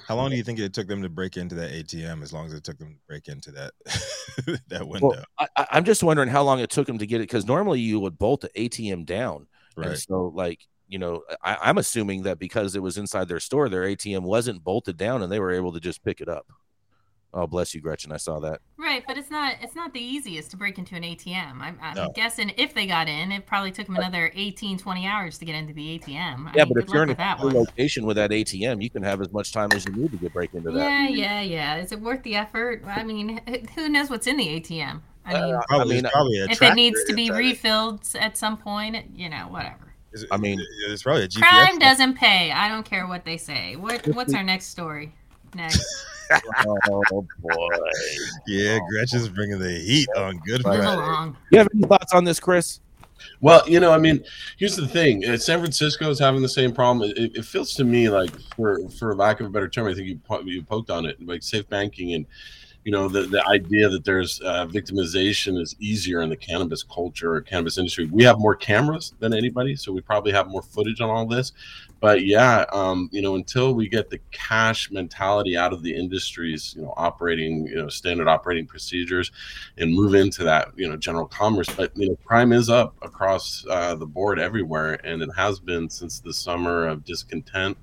How 0.07 0.15
long 0.15 0.29
do 0.29 0.38
you 0.38 0.43
think 0.43 0.59
it 0.59 0.73
took 0.73 0.88
them 0.88 1.01
to 1.01 1.09
break 1.09 1.38
into 1.38 1.55
that 1.55 1.71
ATM? 1.71 2.21
As 2.23 2.31
long 2.31 2.45
as 2.45 2.53
it 2.53 2.63
took 2.63 2.77
them 2.77 2.93
to 2.93 3.00
break 3.07 3.27
into 3.27 3.51
that 3.51 3.73
that 4.67 4.88
window, 4.88 5.01
Well, 5.01 5.25
I, 5.38 5.47
I- 5.57 5.67
I'm 5.71 5.83
just 5.85 6.03
wondering 6.03 6.29
how 6.29 6.43
long 6.43 6.59
it 6.59 6.69
took 6.69 6.88
them 6.88 6.97
to 7.00 7.07
get 7.07 7.17
it 7.21 7.23
because 7.23 7.45
normally 7.45 7.79
you 7.79 8.00
would 8.00 8.17
bolt 8.17 8.41
the 8.41 8.50
ATM 8.55 9.05
down, 9.05 9.47
and 9.81 9.91
right? 9.91 9.97
so 9.97 10.31
like 10.33 10.59
you 10.91 11.00
know 11.00 11.24
I, 11.43 11.57
I'm 11.63 11.79
assuming 11.79 12.24
that 12.24 12.39
because 12.39 12.75
it 12.75 12.83
was 12.83 12.98
inside 13.00 13.29
their 13.29 13.41
store, 13.41 13.69
their 13.69 13.86
ATM 13.86 14.24
wasn't 14.24 14.63
bolted 14.63 14.98
down, 14.98 15.24
and 15.24 15.31
they 15.31 15.39
were 15.41 15.51
able 15.53 15.74
to 15.74 15.79
just 15.81 16.03
pick 16.03 16.21
it 16.21 16.29
up. 16.29 16.48
Oh, 17.33 17.48
bless 17.48 17.74
you, 17.74 17.81
Gretchen. 17.81 18.12
I 18.12 18.17
saw 18.17 18.39
that. 18.41 18.62
Right, 18.77 19.03
but 19.07 19.17
it's 19.17 19.29
not 19.29 19.55
it's 19.62 19.75
not 19.75 19.93
the 19.93 20.01
easiest 20.01 20.51
to 20.51 20.57
break 20.57 20.77
into 20.79 20.95
an 20.95 21.03
ATM. 21.03 21.62
I'm, 21.62 21.77
I'm 21.81 21.95
No. 21.95 22.12
guessing 22.13 22.51
if 22.57 22.74
they 22.74 22.88
got 22.88 23.07
in, 23.07 23.31
it 23.31 23.45
probably 23.45 23.71
took 23.71 23.86
them 23.86 23.95
another 23.95 24.31
18, 24.36 24.77
20 24.77 25.07
hours 25.07 25.38
to 25.38 25.45
get 25.45 25.55
into 25.55 25.74
the 25.74 25.88
ATM. 26.00 26.48
I 26.48 26.53
Yeah, 26.55 26.63
mean, 26.63 26.74
but 26.74 26.83
if 26.83 26.91
you're 26.91 27.03
in 27.03 27.10
a 27.10 27.13
with 27.13 27.17
that 27.17 27.39
location 27.41 28.05
with 28.05 28.17
that 28.17 28.31
ATM, 28.31 28.81
you 28.81 28.89
can 28.89 29.03
have 29.03 29.21
as 29.21 29.31
much 29.31 29.53
time 29.53 29.71
as 29.74 29.86
you 29.86 29.93
need 29.93 30.12
to 30.12 30.17
get 30.17 30.33
break 30.33 30.53
into 30.53 30.71
that. 30.71 30.77
Yeah, 30.77 31.07
yeah, 31.07 31.41
yeah. 31.41 31.75
Is 31.77 31.91
it 31.91 32.01
worth 32.01 32.24
the 32.24 32.36
effort? 32.36 32.83
I 32.86 33.03
mean, 33.03 33.39
who 33.75 33.89
knows 33.89 34.10
what's 34.10 34.27
in 34.27 34.38
the 34.38 34.48
ATM? 34.48 35.01
I 35.25 35.33
mean, 35.33 35.53
Uh, 35.55 35.62
Probably, 35.67 35.95
mean, 35.95 36.05
probably 36.12 36.39
a 36.39 36.48
if 36.48 36.62
it 36.62 36.74
needs 36.74 37.03
to 37.05 37.13
be 37.13 37.29
refilled 37.29 38.07
at 38.15 38.38
some 38.38 38.57
point, 38.57 39.15
you 39.15 39.29
know, 39.29 39.48
whatever. 39.50 39.90
Is 40.13 40.24
it- 40.24 40.30
I 40.32 40.38
mean- 40.38 40.62
it's 40.89 41.03
probably 41.03 41.24
a 41.24 41.27
GPS. 41.27 41.48
Crime 41.48 41.80
doesn't 41.80 42.15
pay. 42.15 42.51
I 42.51 42.68
don't 42.70 42.84
care 42.86 43.08
what 43.08 43.25
they 43.25 43.38
say. 43.38 43.75
What 43.75 44.06
What's 44.08 44.34
our 44.34 44.44
next 44.44 44.68
story? 44.68 45.13
Next. 45.56 45.84
oh 46.89 47.25
boy. 47.39 47.68
Yeah, 48.48 48.80
Gretchen's 48.89 49.27
bringing 49.30 49.60
the 49.60 49.72
heat 49.72 50.08
on 50.18 50.38
Good 50.46 50.63
Move 50.65 50.75
Friday. 50.75 50.84
along. 50.86 51.38
You 51.51 51.58
have 51.60 51.68
any 51.74 51.84
thoughts 51.88 52.13
on 52.13 52.24
this, 52.24 52.39
Chris? 52.39 52.80
Well, 53.41 53.68
you 53.68 53.80
know, 53.80 53.91
I 53.91 53.98
mean, 53.98 54.24
here's 54.58 54.75
the 54.75 54.88
thing: 54.88 55.25
uh, 55.27 55.38
San 55.38 55.60
Francisco 55.60 56.10
is 56.10 56.20
having 56.20 56.41
the 56.41 56.50
same 56.50 56.74
problem. 56.74 57.12
It, 57.15 57.36
it 57.36 57.46
feels 57.46 57.74
to 57.75 57.84
me 57.84 58.10
like, 58.10 58.32
for 58.56 58.88
for 58.89 59.13
lack 59.15 59.39
of 59.41 59.48
a 59.48 59.50
better 59.50 59.68
term, 59.68 59.88
I 59.88 59.94
think 59.94 60.08
you 60.08 60.20
po- 60.27 60.41
you 60.41 60.63
poked 60.63 60.89
on 60.89 61.06
it, 61.06 61.24
like 61.25 61.44
safe 61.44 61.68
banking, 61.70 62.13
and 62.13 62.25
you 62.83 62.91
know, 62.91 63.07
the 63.07 63.23
the 63.23 63.45
idea 63.47 63.89
that 63.89 64.03
there's 64.03 64.39
uh, 64.41 64.65
victimization 64.67 65.59
is 65.59 65.75
easier 65.79 66.21
in 66.21 66.29
the 66.29 66.38
cannabis 66.38 66.83
culture 66.83 67.33
or 67.33 67.41
cannabis 67.41 67.77
industry. 67.77 68.05
We 68.05 68.23
have 68.23 68.39
more 68.39 68.55
cameras 68.55 69.13
than 69.19 69.33
anybody, 69.33 69.75
so 69.75 69.91
we 69.91 70.01
probably 70.01 70.31
have 70.31 70.47
more 70.47 70.61
footage 70.63 71.01
on 71.01 71.09
all 71.09 71.25
this. 71.25 71.51
But 72.00 72.25
yeah, 72.25 72.65
um, 72.73 73.09
you 73.11 73.21
know, 73.21 73.35
until 73.35 73.75
we 73.75 73.88
get 73.88 74.09
the 74.09 74.19
cash 74.31 74.89
mentality 74.89 75.55
out 75.55 75.73
of 75.73 75.83
the 75.83 75.95
industries, 75.95 76.73
you 76.75 76.81
know, 76.81 76.93
operating, 76.97 77.67
you 77.67 77.75
know, 77.75 77.89
standard 77.89 78.27
operating 78.27 78.65
procedures, 78.65 79.31
and 79.77 79.93
move 79.93 80.15
into 80.15 80.43
that 80.43 80.69
you 80.75 80.88
know 80.88 80.95
general 80.95 81.25
commerce 81.25 81.67
but 81.75 81.91
you 81.95 82.07
know 82.07 82.15
crime 82.25 82.51
is 82.51 82.69
up 82.69 82.95
across 83.01 83.65
uh, 83.69 83.95
the 83.95 84.05
board 84.05 84.39
everywhere 84.39 85.00
and 85.05 85.21
it 85.21 85.29
has 85.35 85.59
been 85.59 85.89
since 85.89 86.19
the 86.19 86.33
summer 86.33 86.88
of 86.88 87.03
discontent 87.03 87.77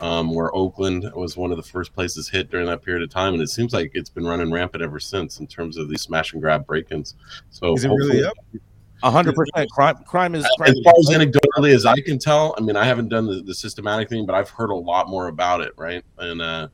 um, 0.00 0.34
where 0.34 0.54
oakland 0.54 1.10
was 1.14 1.36
one 1.36 1.50
of 1.50 1.56
the 1.56 1.62
first 1.62 1.92
places 1.92 2.28
hit 2.28 2.50
during 2.50 2.66
that 2.66 2.82
period 2.82 3.02
of 3.02 3.10
time 3.10 3.32
and 3.34 3.42
it 3.42 3.48
seems 3.48 3.72
like 3.72 3.90
it's 3.94 4.10
been 4.10 4.26
running 4.26 4.50
rampant 4.52 4.82
ever 4.82 5.00
since 5.00 5.40
in 5.40 5.46
terms 5.46 5.76
of 5.76 5.88
these 5.88 6.02
smash 6.02 6.32
and 6.32 6.42
grab 6.42 6.66
break-ins 6.66 7.14
so 7.50 7.74
Is 7.74 7.84
it 7.84 7.88
really 7.88 8.24
up? 8.24 8.34
A 9.02 9.10
hundred 9.10 9.34
percent. 9.34 9.70
Crime. 9.70 9.96
Crime 10.04 10.34
is. 10.34 10.48
Crime 10.56 10.70
as 10.70 10.80
far 10.82 10.94
as 10.98 11.08
anecdotally 11.10 11.74
as 11.74 11.84
I 11.84 12.00
can 12.00 12.18
tell, 12.18 12.54
I 12.56 12.62
mean, 12.62 12.76
I 12.76 12.84
haven't 12.84 13.08
done 13.08 13.26
the, 13.26 13.42
the 13.42 13.54
systematic 13.54 14.08
thing, 14.08 14.24
but 14.24 14.34
I've 14.34 14.48
heard 14.48 14.70
a 14.70 14.74
lot 14.74 15.10
more 15.10 15.28
about 15.28 15.60
it, 15.60 15.74
right? 15.76 16.02
And 16.16 16.40
uh, 16.40 16.68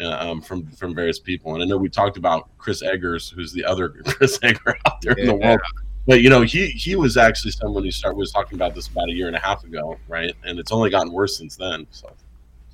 uh, 0.00 0.30
um, 0.30 0.40
from 0.40 0.66
from 0.68 0.94
various 0.94 1.18
people, 1.18 1.54
and 1.54 1.62
I 1.62 1.66
know 1.66 1.76
we 1.76 1.88
talked 1.88 2.16
about 2.16 2.48
Chris 2.58 2.82
Eggers, 2.82 3.28
who's 3.28 3.52
the 3.52 3.64
other 3.64 3.88
Chris 4.04 4.38
Egger 4.42 4.76
out 4.86 5.00
there 5.02 5.14
in 5.14 5.26
the 5.26 5.36
Yeah. 5.36 5.48
world. 5.48 5.60
But 6.06 6.20
you 6.20 6.30
know, 6.30 6.42
he 6.42 6.68
he 6.68 6.96
was 6.96 7.16
actually 7.16 7.52
someone 7.52 7.82
who 7.82 7.90
started 7.90 8.18
was 8.18 8.30
talking 8.30 8.56
about 8.56 8.74
this 8.74 8.88
about 8.88 9.08
a 9.08 9.12
year 9.12 9.26
and 9.26 9.36
a 9.36 9.40
half 9.40 9.64
ago, 9.64 9.96
right? 10.06 10.32
And 10.44 10.58
it's 10.58 10.70
only 10.70 10.90
gotten 10.90 11.12
worse 11.12 11.38
since 11.38 11.56
then. 11.56 11.86
So 11.90 12.12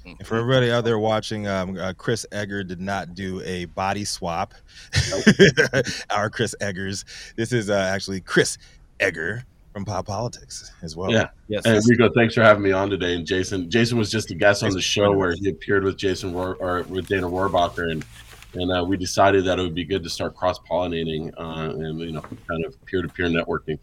And 0.05 0.27
For 0.27 0.37
everybody 0.37 0.71
out 0.71 0.85
there 0.85 0.99
watching, 0.99 1.47
um, 1.47 1.77
uh, 1.77 1.93
Chris 1.97 2.25
Egger 2.33 2.65
did 2.65 2.81
not 2.81 3.15
do 3.15 3.43
a 3.43 3.67
body 3.67 4.05
swap. 4.05 4.55
Our 6.11 6.31
Chris 6.31 6.55
Eggers. 6.61 7.05
This 7.37 7.53
is 7.53 7.71
uh, 7.71 7.75
actually 7.75 8.21
Chris 8.21 8.59
Egger 8.99 9.45
from 9.73 9.85
Pop 9.85 10.07
Politics 10.07 10.73
as 10.83 10.97
well. 10.97 11.11
Yeah. 11.13 11.29
Yes. 11.49 11.65
And. 11.65 11.83
Rico, 11.89 12.11
thanks 12.13 12.35
for 12.35 12.43
having 12.43 12.63
me 12.63 12.73
on 12.73 12.91
today. 12.91 13.15
And 13.15 13.27
Jason, 13.27 13.71
Jason 13.71 13.99
was 13.99 14.11
just 14.11 14.31
a 14.31 14.35
guest 14.35 14.63
on 14.63 14.71
the 14.71 14.81
show 14.81 15.13
where 15.13 15.33
he 15.33 15.49
appeared 15.51 15.85
with 15.85 15.97
Jason 15.97 16.33
Rohr, 16.33 16.57
or 16.61 16.83
with 16.85 17.07
Dana 17.07 17.29
Rohrabacher, 17.29 17.91
and 17.93 18.05
and 18.55 18.73
uh, 18.73 18.85
we 18.85 18.97
decided 18.97 19.45
that 19.45 19.59
it 19.61 19.63
would 19.63 19.77
be 19.77 19.85
good 19.85 20.03
to 20.03 20.11
start 20.11 20.35
cross 20.35 20.59
pollinating 20.59 21.33
uh, 21.39 21.71
and 21.71 22.01
you 22.01 22.13
know 22.13 22.23
kind 22.49 22.65
of 22.65 22.85
peer 22.87 23.03
to 23.03 23.09
peer 23.09 23.27
networking. 23.27 23.79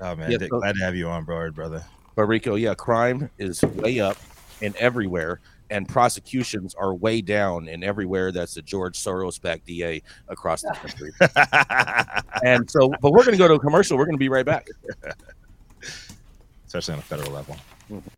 Oh 0.00 0.14
man, 0.14 0.30
Yeah, 0.30 0.38
so- 0.38 0.48
glad 0.48 0.74
to 0.76 0.84
have 0.84 0.94
you 0.94 1.08
on 1.08 1.24
board, 1.24 1.54
brother. 1.54 1.84
But 2.16 2.24
Rico, 2.26 2.54
yeah, 2.54 2.74
crime 2.74 3.30
is 3.38 3.62
way 3.62 3.98
up 4.00 4.16
and 4.64 4.74
everywhere, 4.76 5.40
and 5.70 5.88
prosecutions 5.88 6.74
are 6.74 6.94
way 6.94 7.20
down 7.20 7.68
in 7.68 7.84
everywhere. 7.84 8.32
That's 8.32 8.56
a 8.56 8.62
George 8.62 8.98
Soros 8.98 9.40
backed 9.40 9.66
DA 9.66 10.02
across 10.28 10.62
the 10.62 10.74
country. 10.74 11.12
and 12.44 12.70
so, 12.70 12.90
but 13.00 13.12
we're 13.12 13.24
going 13.24 13.32
to 13.32 13.38
go 13.38 13.48
to 13.48 13.54
a 13.54 13.60
commercial. 13.60 13.96
We're 13.96 14.06
going 14.06 14.16
to 14.16 14.18
be 14.18 14.28
right 14.28 14.46
back. 14.46 14.68
Especially 16.66 16.94
on 16.94 16.98
a 16.98 17.02
federal 17.02 17.32
level. 17.32 17.56
Mm-hmm. 17.90 18.08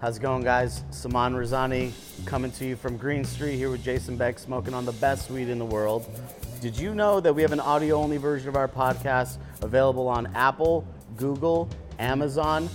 How's 0.00 0.16
it 0.16 0.20
going, 0.20 0.42
guys? 0.42 0.82
Saman 0.90 1.32
Razani 1.34 1.92
coming 2.26 2.50
to 2.52 2.64
you 2.64 2.74
from 2.74 2.96
Green 2.96 3.24
Street 3.24 3.56
here 3.56 3.70
with 3.70 3.84
Jason 3.84 4.16
Beck, 4.16 4.36
smoking 4.36 4.74
on 4.74 4.84
the 4.84 4.92
best 4.94 5.30
weed 5.30 5.48
in 5.48 5.60
the 5.60 5.64
world. 5.64 6.04
Did 6.60 6.76
you 6.76 6.92
know 6.92 7.20
that 7.20 7.32
we 7.32 7.40
have 7.42 7.52
an 7.52 7.60
audio 7.60 7.96
only 7.96 8.16
version 8.16 8.48
of 8.48 8.56
our 8.56 8.66
podcast 8.66 9.38
available 9.62 10.08
on 10.08 10.26
Apple, 10.34 10.84
Google, 11.16 11.68
Amazon, 12.00 12.68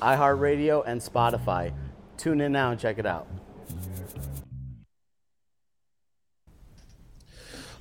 iHeartRadio, 0.00 0.84
and 0.86 1.00
Spotify? 1.00 1.72
Tune 2.16 2.40
in 2.40 2.52
now 2.52 2.70
and 2.70 2.80
check 2.80 2.98
it 2.98 3.06
out. 3.06 3.26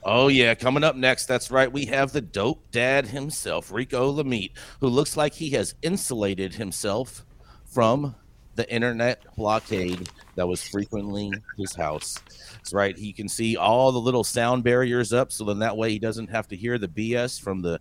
Oh 0.03 0.29
yeah, 0.29 0.55
coming 0.55 0.85
up 0.85 0.95
next. 0.95 1.25
That's 1.25 1.51
right. 1.51 1.69
We 1.69 1.85
have 1.87 2.13
the 2.13 2.21
dope 2.21 2.71
dad 2.71 3.07
himself, 3.07 3.73
Rico 3.73 4.13
Lamitte, 4.13 4.53
who 4.79 4.87
looks 4.87 5.17
like 5.17 5.33
he 5.33 5.49
has 5.49 5.75
insulated 5.81 6.53
himself 6.53 7.25
from 7.65 8.15
the 8.55 8.73
internet 8.73 9.21
blockade 9.35 10.09
that 10.35 10.47
was 10.47 10.63
frequently 10.63 11.31
his 11.57 11.75
house. 11.75 12.19
That's 12.53 12.73
right. 12.73 12.97
He 12.97 13.11
can 13.11 13.27
see 13.27 13.57
all 13.57 13.91
the 13.91 13.99
little 13.99 14.23
sound 14.23 14.63
barriers 14.63 15.11
up, 15.11 15.31
so 15.31 15.43
then 15.43 15.59
that 15.59 15.75
way 15.75 15.91
he 15.91 15.99
doesn't 15.99 16.29
have 16.29 16.47
to 16.47 16.55
hear 16.55 16.77
the 16.77 16.87
BS 16.87 17.39
from 17.41 17.61
the 17.61 17.79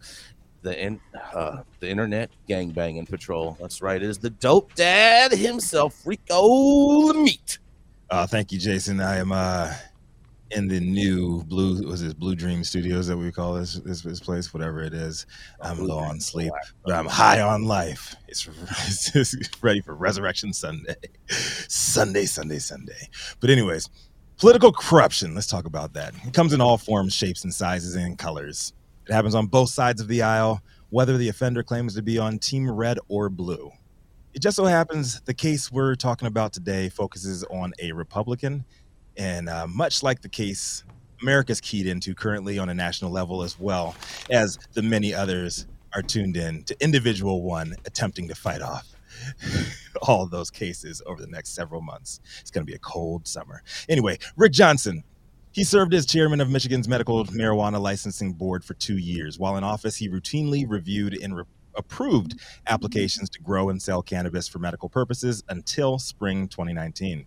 the 0.66 0.82
in, 0.82 1.00
uh, 1.32 1.62
the 1.78 1.88
internet 1.88 2.30
gangbanging 2.48 3.08
patrol. 3.08 3.56
That's 3.60 3.80
right. 3.80 4.02
It 4.02 4.08
is 4.08 4.18
the 4.18 4.30
dope 4.30 4.74
dad 4.74 5.30
himself, 5.32 6.02
Rico 6.04 6.42
Lamitte. 7.12 7.58
Uh, 8.10 8.26
thank 8.26 8.50
you, 8.50 8.58
Jason. 8.58 9.00
I 9.00 9.18
am 9.18 9.30
uh, 9.30 9.72
in 10.50 10.66
the 10.66 10.80
new 10.80 11.44
blue 11.44 11.86
was 11.86 12.02
this 12.02 12.14
Blue 12.14 12.34
Dream 12.34 12.64
Studios 12.64 13.06
that 13.06 13.16
we 13.16 13.30
call 13.30 13.54
this 13.54 13.74
this, 13.74 14.02
this 14.02 14.18
place, 14.18 14.52
whatever 14.52 14.80
it 14.80 14.92
is. 14.92 15.26
I'm 15.60 15.78
low 15.78 15.98
on 15.98 16.20
sleep, 16.20 16.52
but 16.84 16.94
I'm 16.94 17.06
high 17.06 17.40
on 17.40 17.64
life. 17.64 18.16
It's, 18.26 18.48
it's 19.14 19.62
ready 19.62 19.80
for 19.80 19.94
Resurrection 19.94 20.52
Sunday, 20.52 20.96
Sunday, 21.28 22.24
Sunday, 22.24 22.58
Sunday. 22.58 23.08
But 23.38 23.50
anyways, 23.50 23.88
political 24.36 24.72
corruption. 24.72 25.34
Let's 25.34 25.46
talk 25.46 25.66
about 25.66 25.92
that. 25.94 26.12
It 26.26 26.34
comes 26.34 26.52
in 26.52 26.60
all 26.60 26.76
forms, 26.76 27.14
shapes, 27.14 27.44
and 27.44 27.54
sizes 27.54 27.94
and 27.94 28.18
colors. 28.18 28.72
It 29.08 29.12
happens 29.12 29.34
on 29.34 29.46
both 29.46 29.70
sides 29.70 30.00
of 30.00 30.08
the 30.08 30.22
aisle, 30.22 30.60
whether 30.90 31.16
the 31.16 31.28
offender 31.28 31.62
claims 31.62 31.94
to 31.94 32.02
be 32.02 32.18
on 32.18 32.38
Team 32.38 32.68
Red 32.70 32.98
or 33.08 33.28
Blue. 33.28 33.70
It 34.34 34.42
just 34.42 34.56
so 34.56 34.64
happens 34.64 35.20
the 35.22 35.34
case 35.34 35.70
we're 35.72 35.94
talking 35.94 36.28
about 36.28 36.52
today 36.52 36.88
focuses 36.88 37.44
on 37.44 37.72
a 37.80 37.92
Republican, 37.92 38.64
and 39.16 39.48
uh, 39.48 39.66
much 39.66 40.02
like 40.02 40.20
the 40.20 40.28
case 40.28 40.84
America's 41.22 41.60
keyed 41.60 41.86
into 41.86 42.14
currently 42.14 42.58
on 42.58 42.68
a 42.68 42.74
national 42.74 43.10
level, 43.10 43.42
as 43.42 43.58
well 43.58 43.94
as 44.30 44.58
the 44.74 44.82
many 44.82 45.14
others 45.14 45.66
are 45.94 46.02
tuned 46.02 46.36
in 46.36 46.62
to 46.64 46.76
individual 46.82 47.42
one 47.42 47.74
attempting 47.86 48.28
to 48.28 48.34
fight 48.34 48.60
off 48.60 48.86
all 50.02 50.26
those 50.26 50.50
cases 50.50 51.00
over 51.06 51.20
the 51.20 51.28
next 51.28 51.54
several 51.54 51.80
months. 51.80 52.20
It's 52.40 52.50
going 52.50 52.66
to 52.66 52.70
be 52.70 52.76
a 52.76 52.80
cold 52.80 53.26
summer. 53.26 53.62
Anyway, 53.88 54.18
Rick 54.36 54.52
Johnson. 54.52 55.04
He 55.56 55.64
served 55.64 55.94
as 55.94 56.04
chairman 56.04 56.42
of 56.42 56.50
Michigan's 56.50 56.86
Medical 56.86 57.24
Marijuana 57.24 57.80
Licensing 57.80 58.34
Board 58.34 58.62
for 58.62 58.74
two 58.74 58.98
years. 58.98 59.38
While 59.38 59.56
in 59.56 59.64
office, 59.64 59.96
he 59.96 60.06
routinely 60.06 60.66
reviewed 60.68 61.14
and 61.14 61.34
re- 61.34 61.44
approved 61.74 62.38
applications 62.66 63.30
to 63.30 63.40
grow 63.40 63.70
and 63.70 63.80
sell 63.80 64.02
cannabis 64.02 64.46
for 64.48 64.58
medical 64.58 64.90
purposes 64.90 65.42
until 65.48 65.98
spring 65.98 66.46
2019. 66.46 67.24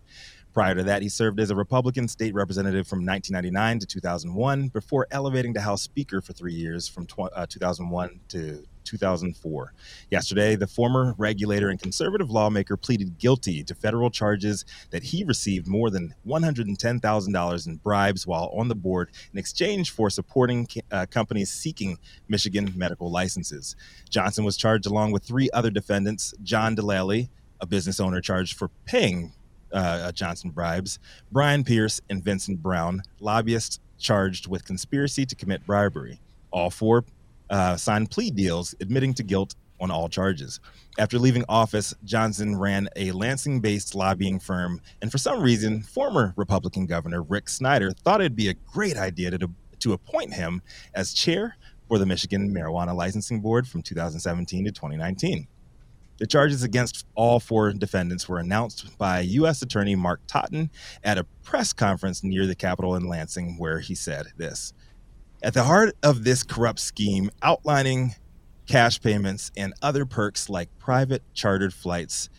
Prior 0.53 0.75
to 0.75 0.83
that, 0.83 1.01
he 1.01 1.09
served 1.09 1.39
as 1.39 1.49
a 1.49 1.55
Republican 1.55 2.07
state 2.07 2.35
representative 2.35 2.87
from 2.87 2.99
1999 2.99 3.79
to 3.79 3.87
2001 3.87 4.67
before 4.67 5.07
elevating 5.09 5.55
to 5.55 5.61
House 5.61 5.81
Speaker 5.81 6.21
for 6.21 6.33
three 6.33 6.53
years 6.53 6.87
from 6.87 7.07
tw- 7.07 7.33
uh, 7.35 7.47
2001 7.49 8.19
to 8.27 8.63
2004. 8.83 9.73
Yesterday, 10.11 10.55
the 10.55 10.67
former 10.67 11.13
regulator 11.17 11.69
and 11.69 11.79
conservative 11.79 12.29
lawmaker 12.29 12.77
pleaded 12.77 13.17
guilty 13.17 13.63
to 13.63 13.75
federal 13.75 14.09
charges 14.09 14.65
that 14.91 15.03
he 15.03 15.23
received 15.23 15.67
more 15.67 15.89
than 15.89 16.13
$110,000 16.27 17.67
in 17.67 17.75
bribes 17.77 18.27
while 18.27 18.51
on 18.55 18.67
the 18.67 18.75
board 18.75 19.09
in 19.33 19.39
exchange 19.39 19.91
for 19.91 20.09
supporting 20.09 20.67
uh, 20.91 21.05
companies 21.09 21.49
seeking 21.49 21.97
Michigan 22.27 22.71
medical 22.75 23.11
licenses. 23.11 23.75
Johnson 24.09 24.43
was 24.43 24.57
charged 24.57 24.85
along 24.85 25.11
with 25.11 25.23
three 25.23 25.49
other 25.53 25.69
defendants 25.69 26.33
John 26.43 26.75
Dalaly, 26.75 27.29
a 27.61 27.65
business 27.65 27.99
owner 27.99 28.21
charged 28.21 28.57
for 28.57 28.69
paying 28.85 29.33
uh, 29.71 30.11
Johnson 30.11 30.49
bribes, 30.49 30.99
Brian 31.31 31.63
Pierce, 31.63 32.01
and 32.09 32.23
Vincent 32.23 32.61
Brown, 32.61 33.03
lobbyists 33.19 33.79
charged 33.97 34.47
with 34.47 34.65
conspiracy 34.65 35.25
to 35.25 35.35
commit 35.35 35.65
bribery. 35.65 36.19
All 36.51 36.69
four 36.69 37.03
uh, 37.49 37.75
signed 37.75 38.11
plea 38.11 38.31
deals 38.31 38.75
admitting 38.79 39.13
to 39.15 39.23
guilt 39.23 39.55
on 39.79 39.91
all 39.91 40.09
charges. 40.09 40.59
After 40.97 41.17
leaving 41.17 41.45
office, 41.47 41.93
Johnson 42.03 42.57
ran 42.57 42.89
a 42.95 43.11
Lansing 43.11 43.61
based 43.61 43.95
lobbying 43.95 44.39
firm, 44.39 44.81
and 45.01 45.11
for 45.11 45.17
some 45.17 45.41
reason, 45.41 45.81
former 45.81 46.33
Republican 46.35 46.85
Governor 46.85 47.23
Rick 47.23 47.49
Snyder 47.49 47.91
thought 47.91 48.21
it'd 48.21 48.35
be 48.35 48.49
a 48.49 48.53
great 48.53 48.97
idea 48.97 49.31
to, 49.31 49.49
to 49.79 49.93
appoint 49.93 50.33
him 50.33 50.61
as 50.93 51.13
chair 51.13 51.55
for 51.87 51.97
the 51.97 52.05
Michigan 52.05 52.53
Marijuana 52.53 52.95
Licensing 52.95 53.41
Board 53.41 53.67
from 53.67 53.81
2017 53.81 54.65
to 54.65 54.71
2019. 54.71 55.47
The 56.17 56.27
charges 56.27 56.63
against 56.63 57.05
all 57.15 57.39
four 57.39 57.71
defendants 57.71 58.27
were 58.27 58.39
announced 58.39 58.97
by 58.97 59.21
U.S. 59.21 59.61
Attorney 59.61 59.95
Mark 59.95 60.19
Totten 60.27 60.69
at 61.01 61.17
a 61.17 61.23
press 61.43 61.71
conference 61.71 62.25
near 62.25 62.45
the 62.45 62.55
Capitol 62.55 62.95
in 62.95 63.07
Lansing, 63.07 63.57
where 63.57 63.79
he 63.79 63.95
said 63.95 64.27
this 64.35 64.73
At 65.41 65.53
the 65.53 65.63
heart 65.63 65.95
of 66.03 66.25
this 66.25 66.43
corrupt 66.43 66.79
scheme, 66.81 67.31
outlining 67.41 68.15
cash 68.67 68.99
payments 68.99 69.51
and 69.55 69.73
other 69.81 70.05
perks 70.05 70.49
like 70.49 70.69
private 70.79 71.23
chartered 71.33 71.73
flights, 71.73 72.29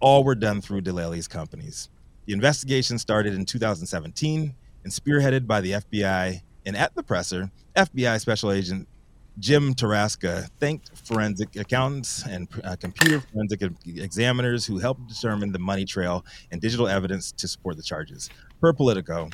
all 0.00 0.24
were 0.24 0.34
done 0.34 0.62
through 0.62 0.80
Dalaly's 0.80 1.28
companies. 1.28 1.90
The 2.24 2.32
investigation 2.32 2.98
started 2.98 3.34
in 3.34 3.44
2017 3.44 4.54
and 4.82 4.92
spearheaded 4.92 5.46
by 5.46 5.60
the 5.60 5.72
FBI. 5.72 6.40
And 6.64 6.74
at 6.74 6.94
the 6.94 7.02
presser, 7.02 7.50
FBI 7.76 8.18
Special 8.18 8.50
Agent 8.50 8.88
Jim 9.38 9.74
Tarasca 9.74 10.48
thanked 10.58 10.96
forensic 10.96 11.56
accountants 11.56 12.24
and 12.26 12.48
uh, 12.64 12.76
computer 12.76 13.20
forensic 13.20 13.62
examiners 13.86 14.64
who 14.64 14.78
helped 14.78 15.06
determine 15.06 15.52
the 15.52 15.58
money 15.58 15.84
trail 15.84 16.24
and 16.50 16.60
digital 16.60 16.88
evidence 16.88 17.32
to 17.32 17.48
support 17.48 17.76
the 17.76 17.82
charges. 17.82 18.30
Per 18.60 18.72
Politico, 18.72 19.30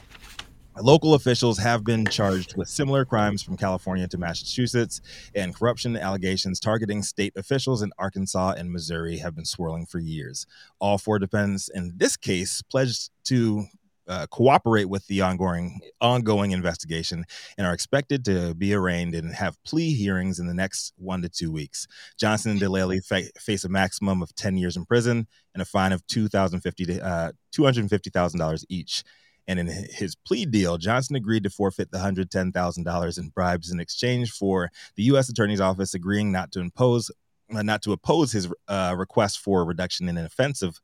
local 0.83 1.15
officials 1.15 1.59
have 1.59 1.85
been 1.85 2.07
charged 2.07 2.57
with 2.57 2.69
similar 2.69 3.05
crimes 3.05 3.43
from 3.43 3.57
California 3.57 4.07
to 4.09 4.19
Massachusetts, 4.19 5.01
and 5.35 5.55
corruption 5.55 5.97
allegations 5.97 6.61
targeting 6.61 7.03
state 7.03 7.33
officials 7.37 7.83
in 7.83 7.91
Arkansas 7.99 8.55
and 8.57 8.71
Missouri 8.71 9.19
have 9.19 9.35
been 9.35 9.45
swirling 9.45 9.87
for 9.87 9.99
years. 9.99 10.47
All 10.79 10.99
four 10.99 11.19
defendants 11.19 11.69
in 11.69 11.93
this 11.97 12.17
case 12.17 12.63
pledged 12.63 13.11
to 13.25 13.67
uh, 14.09 14.27
cooperate 14.31 14.87
with 14.89 15.07
the 15.07 15.21
ongoing 15.21 15.81
ongoing 16.01 16.53
investigation 16.53 17.25
and 17.59 17.67
are 17.67 17.75
expected 17.75 18.25
to 18.25 18.55
be 18.55 18.73
arraigned 18.73 19.15
and 19.15 19.35
have 19.35 19.63
plea 19.65 19.93
hearings 19.93 20.39
in 20.39 20.47
the 20.47 20.55
next 20.55 20.95
one 20.97 21.21
to 21.21 21.29
two 21.29 21.53
weeks. 21.53 21.87
Johnson 22.19 22.53
and 22.53 22.61
Dalaly 22.61 23.05
fa- 23.05 23.31
face 23.39 23.65
a 23.65 23.69
maximum 23.69 24.23
of 24.23 24.35
10 24.35 24.57
years 24.57 24.77
in 24.77 24.87
prison 24.87 25.27
and 25.53 25.61
a 25.61 25.67
fine 25.67 25.93
of 25.93 26.07
$2,050 26.07 27.03
uh, 27.03 27.33
$250,000 27.55 28.65
each. 28.71 29.05
And 29.49 29.59
in 29.59 29.67
his 29.67 30.15
plea 30.15 30.45
deal, 30.45 30.77
Johnson 30.77 31.17
agreed 31.17 31.43
to 31.45 31.51
forfeit 31.51 31.91
the 31.91 31.99
$110,000 31.99 33.19
in 33.19 33.29
bribes 33.31 33.71
in 33.73 33.81
exchange 33.81 34.31
for 34.31 34.71
the 34.95 35.05
U.S. 35.05 35.31
Attorney's 35.31 35.61
Office 35.61 35.95
agreeing 35.95 36.31
not 36.31 36.53
to 36.53 36.61
impose, 36.61 37.11
uh, 37.55 37.63
not 37.63 37.83
to 37.83 37.93
oppose 37.93 38.31
his 38.31 38.47
uh, 38.69 38.95
request 38.97 39.39
for 39.39 39.63
a 39.63 39.65
reduction 39.65 40.07
in 40.09 40.19
an 40.19 40.27
offensive 40.27 40.79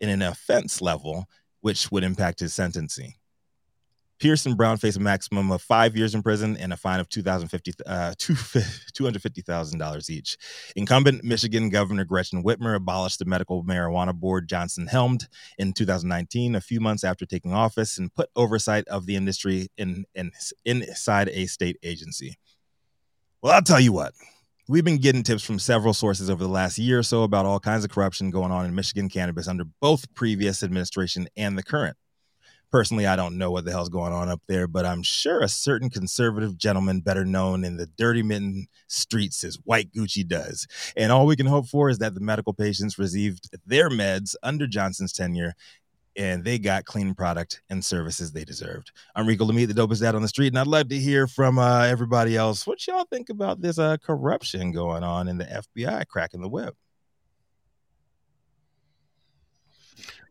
in 0.00 0.08
an 0.08 0.22
offense 0.22 0.80
level 0.80 1.26
which 1.60 1.90
would 1.92 2.04
impact 2.04 2.40
his 2.40 2.54
sentencing. 2.54 3.14
And 4.22 4.56
Brown 4.56 4.78
faced 4.78 4.96
a 4.96 5.00
maximum 5.00 5.52
of 5.52 5.62
five 5.62 5.96
years 5.96 6.14
in 6.14 6.22
prison 6.22 6.56
and 6.56 6.72
a 6.72 6.76
fine 6.76 6.98
of 6.98 7.08
$250,000 7.08 7.80
uh, 7.86 8.14
$250, 8.18 10.10
each. 10.10 10.36
Incumbent 10.74 11.22
Michigan 11.22 11.70
Governor 11.70 12.04
Gretchen 12.04 12.42
Whitmer 12.42 12.74
abolished 12.74 13.20
the 13.20 13.24
medical 13.24 13.62
marijuana 13.62 14.12
board 14.14 14.48
Johnson 14.48 14.88
helmed 14.88 15.28
in 15.58 15.72
2019, 15.72 16.56
a 16.56 16.60
few 16.60 16.80
months 16.80 17.04
after 17.04 17.24
taking 17.24 17.52
office, 17.52 17.96
and 17.98 18.12
put 18.12 18.28
oversight 18.34 18.86
of 18.88 19.06
the 19.06 19.14
industry 19.14 19.68
in, 19.78 20.04
in, 20.14 20.32
inside 20.64 21.28
a 21.28 21.46
state 21.46 21.76
agency. 21.82 22.36
Well, 23.40 23.52
I'll 23.52 23.62
tell 23.62 23.78
you 23.78 23.92
what, 23.92 24.14
we've 24.68 24.84
been 24.84 24.98
getting 24.98 25.22
tips 25.22 25.44
from 25.44 25.60
several 25.60 25.94
sources 25.94 26.28
over 26.28 26.42
the 26.42 26.50
last 26.50 26.76
year 26.76 26.98
or 26.98 27.04
so 27.04 27.22
about 27.22 27.46
all 27.46 27.60
kinds 27.60 27.84
of 27.84 27.90
corruption 27.90 28.30
going 28.30 28.50
on 28.50 28.66
in 28.66 28.74
Michigan 28.74 29.08
cannabis 29.08 29.46
under 29.46 29.64
both 29.80 30.12
previous 30.14 30.64
administration 30.64 31.28
and 31.36 31.56
the 31.56 31.62
current. 31.62 31.96
Personally, 32.70 33.06
I 33.06 33.16
don't 33.16 33.38
know 33.38 33.50
what 33.50 33.64
the 33.64 33.70
hell's 33.70 33.88
going 33.88 34.12
on 34.12 34.28
up 34.28 34.42
there, 34.46 34.66
but 34.66 34.84
I'm 34.84 35.02
sure 35.02 35.40
a 35.40 35.48
certain 35.48 35.88
conservative 35.88 36.58
gentleman 36.58 37.00
better 37.00 37.24
known 37.24 37.64
in 37.64 37.78
the 37.78 37.86
dirty 37.96 38.22
mitten 38.22 38.66
streets 38.88 39.42
as 39.42 39.58
White 39.64 39.90
Gucci 39.92 40.26
does. 40.26 40.66
And 40.94 41.10
all 41.10 41.24
we 41.24 41.36
can 41.36 41.46
hope 41.46 41.66
for 41.66 41.88
is 41.88 41.98
that 41.98 42.14
the 42.14 42.20
medical 42.20 42.52
patients 42.52 42.98
received 42.98 43.48
their 43.66 43.88
meds 43.88 44.34
under 44.42 44.66
Johnson's 44.66 45.14
tenure 45.14 45.54
and 46.18 46.44
they 46.44 46.58
got 46.58 46.84
clean 46.84 47.14
product 47.14 47.62
and 47.70 47.82
services 47.82 48.32
they 48.32 48.44
deserved. 48.44 48.90
I'm 49.14 49.26
Rico 49.26 49.46
Lamitte, 49.46 49.72
the 49.72 49.74
dopest 49.74 50.00
dad 50.00 50.16
on 50.16 50.22
the 50.22 50.28
street, 50.28 50.48
and 50.48 50.58
I'd 50.58 50.66
love 50.66 50.88
to 50.88 50.98
hear 50.98 51.28
from 51.28 51.58
uh, 51.58 51.84
everybody 51.84 52.36
else. 52.36 52.66
What 52.66 52.84
y'all 52.86 53.04
think 53.04 53.30
about 53.30 53.60
this 53.62 53.78
uh, 53.78 53.96
corruption 53.98 54.72
going 54.72 55.04
on 55.04 55.28
in 55.28 55.38
the 55.38 55.44
FBI 55.44 56.06
cracking 56.08 56.40
the 56.40 56.48
whip? 56.48 56.74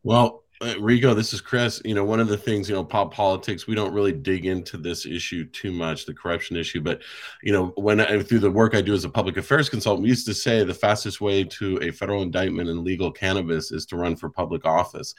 Well, 0.04 0.44
uh, 0.62 0.74
Rico, 0.80 1.14
this 1.14 1.34
is 1.34 1.42
Chris. 1.42 1.82
You 1.86 1.94
know, 1.94 2.04
one 2.04 2.20
of 2.20 2.28
the 2.28 2.38
things, 2.38 2.68
you 2.68 2.76
know, 2.76 2.84
pop 2.84 3.14
politics, 3.14 3.68
we 3.68 3.76
don't 3.76 3.94
really 3.94 4.12
dig 4.12 4.46
into 4.46 4.78
this 4.78 5.06
issue 5.06 5.46
too 5.46 5.72
much, 5.72 6.06
the 6.06 6.14
corruption 6.14 6.58
issue. 6.58 6.82
But, 6.82 7.02
you 7.44 7.52
know, 7.52 7.68
when 7.76 8.00
I, 8.00 8.22
through 8.24 8.40
the 8.40 8.50
work 8.50 8.74
I 8.74 8.82
do 8.82 8.94
as 8.94 9.04
a 9.04 9.10
public 9.10 9.38
affairs 9.38 9.70
consultant, 9.70 10.04
we 10.04 10.10
used 10.10 10.26
to 10.26 10.34
say 10.34 10.64
the 10.64 10.74
fastest 10.74 11.22
way 11.22 11.44
to 11.44 11.78
a 11.82 11.92
federal 11.92 12.24
indictment 12.24 12.70
in 12.70 12.84
legal 12.84 13.12
cannabis 13.12 13.72
is 13.72 13.86
to 13.88 13.98
run 13.98 14.16
for 14.16 14.30
public 14.30 14.66
office. 14.66 15.14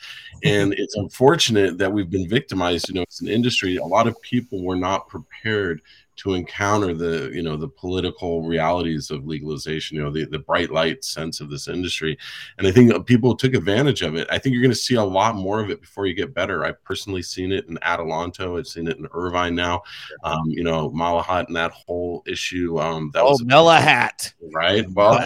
And 0.44 0.72
it's 0.74 0.96
unfortunate 0.96 1.78
that 1.78 1.92
we've 1.92 2.10
been 2.10 2.28
victimized, 2.28 2.88
you 2.88 2.94
know, 2.94 3.04
as 3.08 3.20
an 3.20 3.28
industry. 3.28 3.76
A 3.76 3.84
lot 3.84 4.08
of 4.08 4.20
people 4.22 4.64
were 4.64 4.76
not 4.76 5.08
prepared 5.08 5.82
to 6.18 6.34
encounter 6.34 6.94
the 6.94 7.30
you 7.32 7.42
know 7.42 7.56
the 7.56 7.68
political 7.68 8.42
realities 8.42 9.10
of 9.10 9.26
legalization 9.26 9.96
you 9.96 10.02
know 10.02 10.10
the, 10.10 10.24
the 10.26 10.38
bright 10.38 10.70
light 10.70 11.04
sense 11.04 11.40
of 11.40 11.50
this 11.50 11.68
industry. 11.68 12.16
And 12.58 12.66
i 12.66 12.70
think 12.72 13.06
people 13.06 13.36
took 13.36 13.54
advantage 13.54 14.02
of 14.02 14.14
it. 14.16 14.28
I 14.30 14.38
think 14.38 14.52
you're 14.52 14.62
going 14.62 14.70
to 14.70 14.76
see 14.76 14.96
a 14.96 15.02
lot 15.04 15.34
more 15.36 15.60
of 15.60 15.70
it 15.70 15.80
before 15.80 16.06
you 16.06 16.14
get 16.14 16.34
better. 16.34 16.64
I've 16.64 16.82
personally 16.84 17.22
seen 17.22 17.52
it 17.52 17.66
in 17.68 17.76
adelanto. 17.78 18.58
I've 18.58 18.66
seen 18.66 18.88
it 18.88 18.98
in 18.98 19.06
irvine 19.12 19.54
now. 19.54 19.82
Um, 20.24 20.44
you 20.48 20.64
know 20.64 20.90
malahat 20.90 21.46
and 21.46 21.56
that 21.56 21.72
whole 21.72 22.22
issue 22.26 22.78
um 22.80 23.10
that 23.14 23.22
oh, 23.22 23.30
was 23.30 23.42
Malahat. 23.44 24.32
right? 24.52 24.84
Well 24.92 25.18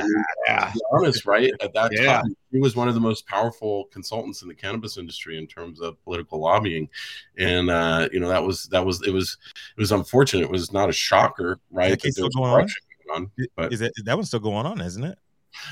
Yeah. 0.46 0.66
to 0.68 0.72
be 0.74 0.80
honest 0.92 1.26
right 1.26 1.52
at 1.60 1.72
that 1.74 1.92
Yeah. 1.92 2.20
time 2.20 2.36
he 2.52 2.60
was 2.60 2.76
one 2.76 2.86
of 2.86 2.94
the 2.94 3.00
most 3.00 3.26
powerful 3.26 3.86
consultants 3.86 4.42
in 4.42 4.48
the 4.48 4.54
cannabis 4.54 4.98
industry 4.98 5.38
in 5.38 5.46
terms 5.46 5.80
of 5.80 6.02
political 6.04 6.38
lobbying 6.38 6.88
and 7.38 7.70
uh 7.70 8.08
you 8.12 8.20
know 8.20 8.28
that 8.28 8.42
was 8.42 8.66
that 8.66 8.84
was 8.84 9.02
it 9.06 9.10
was 9.10 9.38
it 9.76 9.80
was 9.80 9.92
unfortunate 9.92 10.44
it 10.44 10.50
was 10.50 10.72
not 10.72 10.88
a 10.88 10.92
shocker 10.92 11.58
right 11.70 11.90
that 11.90 12.02
case 12.02 12.12
still 12.12 12.26
was 12.26 12.34
going 12.34 12.50
on? 12.50 12.68
on 13.12 13.30
but 13.56 13.72
Is 13.72 13.80
that 13.80 13.92
that 14.04 14.14
one's 14.14 14.28
still 14.28 14.40
going 14.40 14.66
on, 14.66 14.80
isn't 14.80 15.04
it? 15.04 15.18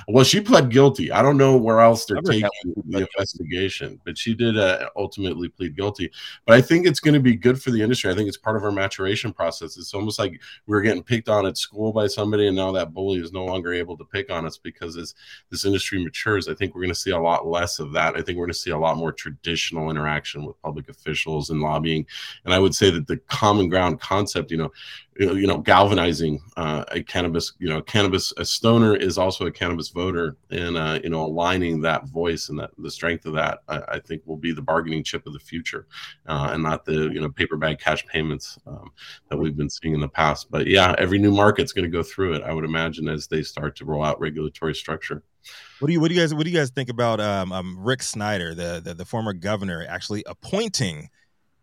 Well 0.08 0.24
she 0.24 0.40
pled 0.40 0.70
guilty. 0.70 1.12
I 1.12 1.22
don't 1.22 1.36
know 1.36 1.56
where 1.56 1.80
else 1.80 2.04
they're 2.04 2.20
taking 2.22 2.48
the 2.86 3.00
investigation 3.00 4.00
but 4.04 4.16
she 4.16 4.34
did 4.34 4.58
uh, 4.58 4.88
ultimately 4.96 5.48
plead 5.48 5.76
guilty. 5.76 6.10
But 6.46 6.56
i 6.56 6.60
think 6.60 6.86
it's 6.86 7.00
going 7.00 7.14
to 7.14 7.20
be 7.20 7.36
good 7.36 7.60
for 7.60 7.70
the 7.70 7.82
industry. 7.82 8.10
I 8.10 8.14
think 8.14 8.28
it's 8.28 8.36
part 8.36 8.56
of 8.56 8.64
our 8.64 8.72
maturation 8.72 9.32
process. 9.32 9.76
It's 9.76 9.94
almost 9.94 10.18
like 10.18 10.32
we 10.32 10.74
were 10.74 10.82
getting 10.82 11.02
picked 11.02 11.28
on 11.28 11.46
at 11.46 11.58
school 11.58 11.92
by 11.92 12.06
somebody 12.06 12.46
and 12.46 12.56
now 12.56 12.72
that 12.72 12.92
bully 12.92 13.20
is 13.20 13.32
no 13.32 13.44
longer 13.44 13.72
able 13.72 13.96
to 13.96 14.04
pick 14.04 14.30
on 14.30 14.46
us 14.46 14.58
because 14.58 14.96
as 14.96 15.14
this 15.50 15.64
industry 15.64 16.02
matures. 16.02 16.48
I 16.48 16.54
think 16.54 16.74
we're 16.74 16.82
going 16.82 16.94
to 16.94 17.00
see 17.00 17.10
a 17.10 17.18
lot 17.18 17.46
less 17.46 17.78
of 17.78 17.92
that. 17.92 18.16
I 18.16 18.22
think 18.22 18.38
we're 18.38 18.46
going 18.46 18.52
to 18.52 18.58
see 18.58 18.70
a 18.70 18.78
lot 18.78 18.96
more 18.96 19.12
traditional 19.12 19.90
interaction 19.90 20.44
with 20.44 20.60
public 20.62 20.88
officials 20.88 21.50
and 21.50 21.60
lobbying. 21.60 22.06
And 22.44 22.54
i 22.54 22.58
would 22.58 22.74
say 22.74 22.90
that 22.90 23.06
the 23.06 23.16
common 23.28 23.68
ground 23.68 24.00
concept 24.00 24.50
you 24.50 24.56
know 24.56 24.72
you 25.18 25.26
know, 25.26 25.34
you 25.34 25.46
know 25.46 25.58
galvanizing 25.58 26.40
uh, 26.56 26.84
a 26.88 27.02
cannabis 27.02 27.52
you 27.58 27.68
know 27.68 27.82
cannabis 27.82 28.32
a 28.36 28.44
stoner 28.44 28.96
is 28.96 29.18
also 29.18 29.46
a 29.46 29.50
cannabis 29.50 29.69
voter 29.92 30.36
and 30.50 30.76
uh, 30.76 30.98
you 31.02 31.10
know 31.10 31.24
aligning 31.24 31.80
that 31.80 32.06
voice 32.08 32.48
and 32.48 32.58
that 32.58 32.70
the 32.78 32.90
strength 32.90 33.26
of 33.26 33.34
that 33.34 33.60
I, 33.68 33.80
I 33.88 33.98
think 34.00 34.22
will 34.26 34.36
be 34.36 34.52
the 34.52 34.62
bargaining 34.62 35.04
chip 35.04 35.26
of 35.26 35.32
the 35.32 35.38
future 35.38 35.86
uh, 36.26 36.50
and 36.52 36.62
not 36.62 36.84
the 36.84 37.10
you 37.12 37.20
know 37.20 37.30
paper 37.30 37.56
bag 37.56 37.78
cash 37.78 38.04
payments 38.06 38.58
um, 38.66 38.90
that 39.28 39.38
we've 39.38 39.56
been 39.56 39.70
seeing 39.70 39.94
in 39.94 40.00
the 40.00 40.08
past 40.08 40.50
but 40.50 40.66
yeah 40.66 40.94
every 40.98 41.18
new 41.18 41.30
market's 41.30 41.72
going 41.72 41.84
to 41.84 41.90
go 41.90 42.02
through 42.02 42.34
it 42.34 42.42
i 42.42 42.52
would 42.52 42.64
imagine 42.64 43.08
as 43.08 43.26
they 43.26 43.42
start 43.42 43.76
to 43.76 43.84
roll 43.84 44.04
out 44.04 44.20
regulatory 44.20 44.74
structure 44.74 45.22
What 45.78 45.86
do 45.86 45.92
you 45.92 46.00
what 46.00 46.08
do 46.08 46.14
you 46.14 46.20
guys 46.20 46.34
what 46.34 46.44
do 46.44 46.50
you 46.50 46.56
guys 46.56 46.70
think 46.70 46.88
about 46.88 47.20
um, 47.20 47.52
um, 47.52 47.78
Rick 47.78 48.02
Snyder, 48.02 48.54
the, 48.54 48.80
the 48.82 48.94
the 48.94 49.04
former 49.04 49.32
governor, 49.32 49.86
actually 49.88 50.22
appointing 50.26 51.08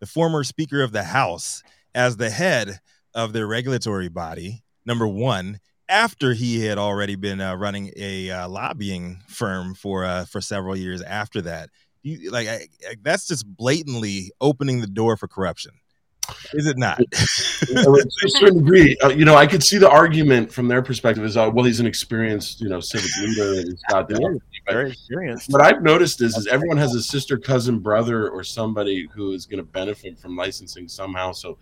the 0.00 0.06
former 0.06 0.44
Speaker 0.44 0.82
of 0.82 0.92
the 0.92 1.04
House 1.04 1.62
as 1.94 2.16
the 2.16 2.30
head 2.30 2.80
of 3.14 3.32
their 3.32 3.46
regulatory 3.46 4.08
body? 4.08 4.64
Number 4.84 5.06
one, 5.06 5.60
after 5.88 6.34
he 6.34 6.64
had 6.64 6.78
already 6.78 7.16
been 7.16 7.40
uh, 7.40 7.54
running 7.54 7.92
a 7.96 8.30
uh, 8.30 8.48
lobbying 8.48 9.22
firm 9.26 9.74
for 9.74 10.04
uh, 10.04 10.24
for 10.24 10.40
several 10.40 10.76
years 10.76 11.02
after 11.02 11.42
that. 11.42 11.70
You, 12.02 12.30
like 12.30 12.48
I, 12.48 12.68
I, 12.88 12.94
that's 13.02 13.26
just 13.26 13.46
blatantly 13.46 14.30
opening 14.40 14.80
the 14.80 14.86
door 14.86 15.16
for 15.16 15.26
corruption, 15.28 15.72
is 16.52 16.66
it 16.66 16.78
not? 16.78 16.98
to 17.60 18.06
a 18.24 18.28
certain 18.28 18.58
degree, 18.58 18.96
uh, 19.02 19.08
you 19.08 19.24
know, 19.24 19.34
I 19.34 19.46
could 19.46 19.62
see 19.62 19.78
the 19.78 19.90
argument 19.90 20.52
from 20.52 20.68
their 20.68 20.82
perspective 20.82 21.24
is, 21.24 21.36
uh, 21.36 21.50
well, 21.52 21.64
he's 21.64 21.80
an 21.80 21.86
experienced, 21.86 22.60
you 22.60 22.68
know, 22.68 22.80
civic 22.80 23.10
leader 23.20 23.60
and 23.60 23.68
he's 23.68 23.82
got 23.88 24.08
the. 24.08 24.40
Very 24.68 24.90
experienced. 24.90 25.50
What 25.50 25.62
I've 25.62 25.82
noticed 25.82 26.20
is, 26.20 26.36
is 26.36 26.46
everyone 26.46 26.76
has 26.76 26.94
a 26.94 27.02
sister, 27.02 27.38
cousin, 27.38 27.78
brother, 27.78 28.28
or 28.28 28.44
somebody 28.44 29.08
who 29.14 29.32
is 29.32 29.46
going 29.46 29.58
to 29.58 29.64
benefit 29.64 30.18
from 30.18 30.36
licensing 30.36 30.88
somehow. 30.88 31.32
So 31.32 31.56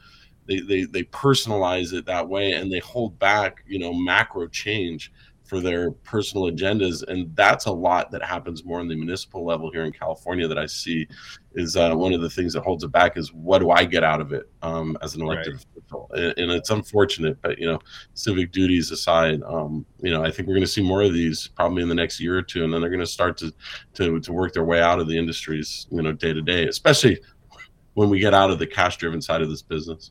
they, 0.46 0.60
they 0.60 0.84
they 0.84 1.02
personalize 1.04 1.92
it 1.92 2.06
that 2.06 2.28
way 2.28 2.52
and 2.52 2.72
they 2.72 2.78
hold 2.78 3.18
back, 3.18 3.62
you 3.66 3.78
know, 3.78 3.92
macro 3.92 4.46
change 4.48 5.12
for 5.44 5.60
their 5.60 5.92
personal 5.92 6.50
agendas, 6.50 7.04
and 7.06 7.34
that's 7.36 7.66
a 7.66 7.72
lot 7.72 8.10
that 8.10 8.22
happens 8.22 8.64
more 8.64 8.80
on 8.80 8.88
the 8.88 8.96
municipal 8.96 9.44
level 9.44 9.70
here 9.70 9.84
in 9.84 9.92
California. 9.92 10.48
That 10.48 10.58
I 10.58 10.66
see 10.66 11.06
is 11.54 11.76
uh, 11.76 11.94
one 11.94 12.12
of 12.12 12.20
the 12.20 12.30
things 12.30 12.52
that 12.52 12.62
holds 12.62 12.82
it 12.82 12.90
back 12.90 13.16
is 13.16 13.32
what 13.32 13.60
do 13.60 13.70
I 13.70 13.84
get 13.84 14.02
out 14.02 14.20
of 14.20 14.32
it 14.32 14.50
um, 14.62 14.98
as 15.02 15.14
an 15.14 15.22
elected 15.22 15.54
Right. 15.54 15.64
official, 15.76 16.10
and, 16.14 16.34
and 16.36 16.50
it's 16.50 16.70
unfortunate, 16.70 17.40
but 17.42 17.58
you 17.58 17.66
know, 17.66 17.78
civic 18.14 18.50
duties 18.50 18.90
aside, 18.90 19.40
um, 19.44 19.86
you 20.00 20.10
know, 20.10 20.24
I 20.24 20.30
think 20.30 20.48
we're 20.48 20.54
going 20.54 20.62
to 20.62 20.66
see 20.66 20.82
more 20.82 21.02
of 21.02 21.14
these 21.14 21.48
probably 21.48 21.82
in 21.82 21.88
the 21.88 21.94
next 21.94 22.20
year 22.20 22.36
or 22.36 22.42
two, 22.42 22.64
and 22.64 22.72
then 22.72 22.80
they're 22.80 22.90
going 22.90 23.00
to 23.00 23.06
start 23.06 23.36
to 23.38 23.52
to 23.94 24.18
to 24.20 24.32
work 24.32 24.52
their 24.52 24.64
way 24.64 24.80
out 24.80 24.98
of 24.98 25.06
the 25.06 25.16
industries, 25.16 25.86
you 25.90 26.02
know, 26.02 26.12
day 26.12 26.32
to 26.32 26.42
day, 26.42 26.66
especially 26.66 27.20
when 27.94 28.10
we 28.10 28.18
get 28.18 28.34
out 28.34 28.50
of 28.50 28.58
the 28.58 28.66
cash 28.66 28.96
driven 28.96 29.22
side 29.22 29.42
of 29.42 29.48
this 29.48 29.62
business. 29.62 30.10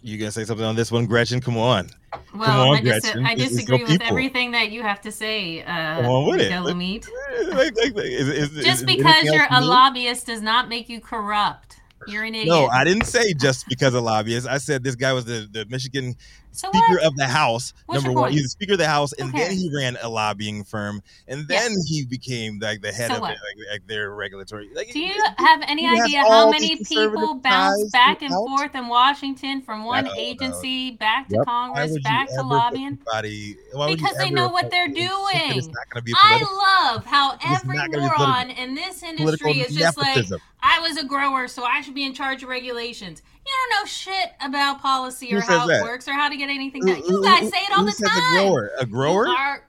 You 0.00 0.16
gonna 0.16 0.30
say 0.30 0.44
something 0.44 0.64
on 0.64 0.76
this 0.76 0.92
one, 0.92 1.06
Gretchen? 1.06 1.40
Come 1.40 1.56
on. 1.56 1.88
Well, 2.34 2.70
on, 2.70 2.76
I, 2.76 2.80
dis- 2.80 3.00
Gretchen. 3.00 3.26
I 3.26 3.34
disagree 3.34 3.78
no 3.78 3.82
with 3.82 3.92
people. 3.92 4.06
everything 4.06 4.52
that 4.52 4.70
you 4.70 4.82
have 4.82 5.00
to 5.02 5.12
say, 5.12 5.62
uh, 5.62 5.96
Come 6.02 6.06
on 6.06 6.30
with 6.30 6.40
it. 6.40 6.50
Like, 7.48 7.76
like, 7.76 7.94
like, 7.94 8.04
is- 8.04 8.28
is- 8.28 8.64
Just 8.64 8.80
is 8.80 8.86
because 8.86 9.24
you're 9.24 9.46
a 9.50 9.60
lobbyist 9.64 10.26
does 10.26 10.40
not 10.40 10.68
make 10.68 10.88
you 10.88 11.00
corrupt. 11.00 11.80
You're 12.06 12.22
an 12.24 12.34
idiot. 12.34 12.48
No, 12.48 12.66
I 12.66 12.84
didn't 12.84 13.04
say 13.06 13.34
just 13.34 13.66
because 13.68 13.92
of 13.94 14.04
lobbyists. 14.04 14.48
I 14.48 14.58
said 14.58 14.84
this 14.84 14.94
guy 14.94 15.12
was 15.12 15.24
the, 15.24 15.48
the 15.50 15.66
Michigan 15.68 16.14
so 16.52 16.68
Speaker 16.68 16.94
what? 16.94 17.04
of 17.04 17.16
the 17.16 17.26
House, 17.26 17.72
What's 17.86 18.02
number 18.04 18.20
one. 18.20 18.32
He's 18.32 18.42
the 18.44 18.48
Speaker 18.48 18.72
of 18.72 18.78
the 18.78 18.88
House, 18.88 19.12
and 19.12 19.30
Who 19.30 19.38
then 19.38 19.52
he 19.52 19.70
ran 19.74 19.96
a 20.02 20.08
lobbying 20.08 20.64
firm, 20.64 21.02
and 21.28 21.46
then 21.48 21.72
he 21.86 22.04
became 22.04 22.58
like 22.58 22.80
the 22.82 22.92
head 22.92 23.10
So 23.10 23.16
of 23.16 23.20
what? 23.22 23.32
it, 23.32 23.38
like, 23.56 23.70
like 23.72 23.86
their 23.86 24.10
regulatory. 24.14 24.68
Like, 24.74 24.92
Do 24.92 24.98
you 25.00 25.14
have 25.38 25.62
any 25.68 25.86
idea 25.86 26.22
how 26.22 26.50
many 26.50 26.76
people 26.84 27.34
bounce 27.36 27.90
back 27.90 28.22
and 28.22 28.30
throughout? 28.30 28.46
forth 28.58 28.74
in 28.74 28.88
Washington 28.88 29.62
from 29.62 29.84
one 29.84 30.08
agency 30.16 30.92
back 30.92 31.28
to 31.28 31.36
Yep. 31.36 31.44
Congress, 31.46 31.98
back 32.02 32.28
to 32.28 32.42
lobbying? 32.42 32.98
somebody- 33.04 33.56
why 33.72 33.86
would 33.86 34.00
you 34.00 34.06
Because 34.06 34.18
they 34.18 34.30
know 34.30 34.48
what 34.48 34.70
they're 34.70 34.88
doing. 34.88 35.70
be 36.04 36.12
I 36.16 36.92
love 36.92 37.04
how 37.06 37.36
every 37.44 37.78
moron 37.88 38.50
in 38.50 38.74
this 38.74 39.02
industry 39.02 39.60
is 39.60 39.74
just 39.76 39.96
like. 39.98 40.24
I 40.60 40.80
was 40.80 40.96
a 40.96 41.04
grower, 41.04 41.46
so 41.46 41.62
I 41.62 41.82
should 41.82 41.94
be 41.94 42.04
in 42.04 42.14
charge 42.14 42.42
of 42.42 42.48
regulations. 42.48 43.22
You 43.48 43.54
don't 43.70 43.80
know 43.82 43.86
shit 43.86 44.30
about 44.42 44.80
policy 44.82 45.32
or 45.32 45.36
Who 45.36 45.40
says 45.46 45.48
how 45.58 45.66
that? 45.66 45.80
it 45.80 45.82
works 45.82 46.06
or 46.06 46.12
how 46.12 46.28
to 46.28 46.36
get 46.36 46.50
anything 46.50 46.84
done. 46.84 47.02
You 47.06 47.22
guys 47.22 47.50
say 47.50 47.58
it 47.58 47.70
all 47.72 47.78
who 47.78 47.86
the 47.86 47.92
says 47.92 48.08
time. 48.10 48.36
A 48.36 48.42
grower, 48.42 48.70
a 48.78 48.86
grower, 48.86 49.26
You 49.26 49.32
are, 49.34 49.62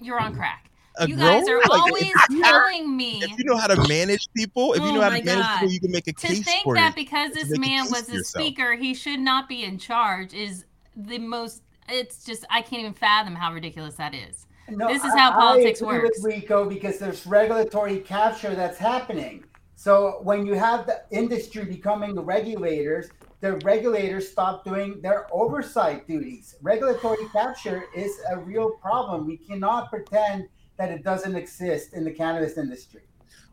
you're 0.00 0.20
on 0.20 0.34
crack. 0.34 0.70
a 0.98 1.08
you 1.08 1.16
grower. 1.16 1.40
guys 1.40 1.48
are 1.48 1.58
Like, 1.58 1.70
always 1.70 2.02
if 2.02 2.30
you 2.30 2.38
know- 2.40 2.48
telling 2.50 2.94
me 2.96 3.20
If 3.22 3.38
you 3.38 3.44
know 3.44 3.56
how 3.56 3.68
to 3.68 3.88
manage 3.88 4.28
people, 4.36 4.74
if 4.74 4.80
you 4.82 4.88
Oh 4.88 4.94
know 4.96 5.00
how 5.00 5.08
to 5.08 5.24
manage 5.24 5.44
God. 5.44 5.60
people, 5.60 5.72
you 5.72 5.80
can 5.80 5.90
make 5.92 6.06
a 6.08 6.12
to 6.12 6.26
case 6.26 6.44
think 6.44 6.64
for 6.64 6.74
that 6.74 6.90
it. 6.90 6.94
because 6.96 7.32
this 7.32 7.48
make 7.48 7.56
a 7.56 7.60
man 7.60 7.84
was 7.90 8.08
a 8.10 8.22
speaker, 8.22 8.74
he 8.74 8.92
should 8.92 9.20
not 9.20 9.48
be 9.48 9.64
in 9.64 9.78
charge 9.78 10.34
is 10.34 10.64
the 10.94 11.18
most. 11.18 11.62
It's 11.88 12.24
just 12.24 12.44
I 12.50 12.60
can't 12.62 12.80
even 12.80 12.92
fathom 12.94 13.34
how 13.34 13.52
ridiculous 13.52 13.94
that 13.94 14.14
is. 14.14 14.46
No, 14.68 14.88
This 14.88 15.02
is 15.04 15.12
I- 15.14 15.18
how 15.18 15.32
politics 15.32 15.82
I 15.82 15.86
agree 15.86 15.98
works. 16.00 16.18
With 16.22 16.34
Rico, 16.34 16.68
because 16.68 16.98
there's 16.98 17.26
regulatory 17.26 17.98
capture 17.98 18.54
that's 18.54 18.78
happening. 18.78 19.44
So 19.82 20.20
when 20.22 20.46
you 20.46 20.54
have 20.54 20.86
the 20.86 21.02
industry 21.10 21.64
becoming 21.64 22.14
the 22.14 22.22
regulators, 22.22 23.10
the 23.40 23.54
regulators 23.64 24.30
stop 24.30 24.64
doing 24.64 25.00
their 25.02 25.26
oversight 25.32 26.06
duties. 26.06 26.54
Regulatory 26.62 27.26
capture 27.32 27.86
is 27.92 28.12
a 28.30 28.38
real 28.38 28.76
problem. 28.80 29.26
We 29.26 29.38
cannot 29.38 29.90
pretend 29.90 30.46
that 30.78 30.92
it 30.92 31.02
doesn't 31.02 31.34
exist 31.34 31.94
in 31.94 32.04
the 32.04 32.12
cannabis 32.12 32.58
industry. 32.58 33.00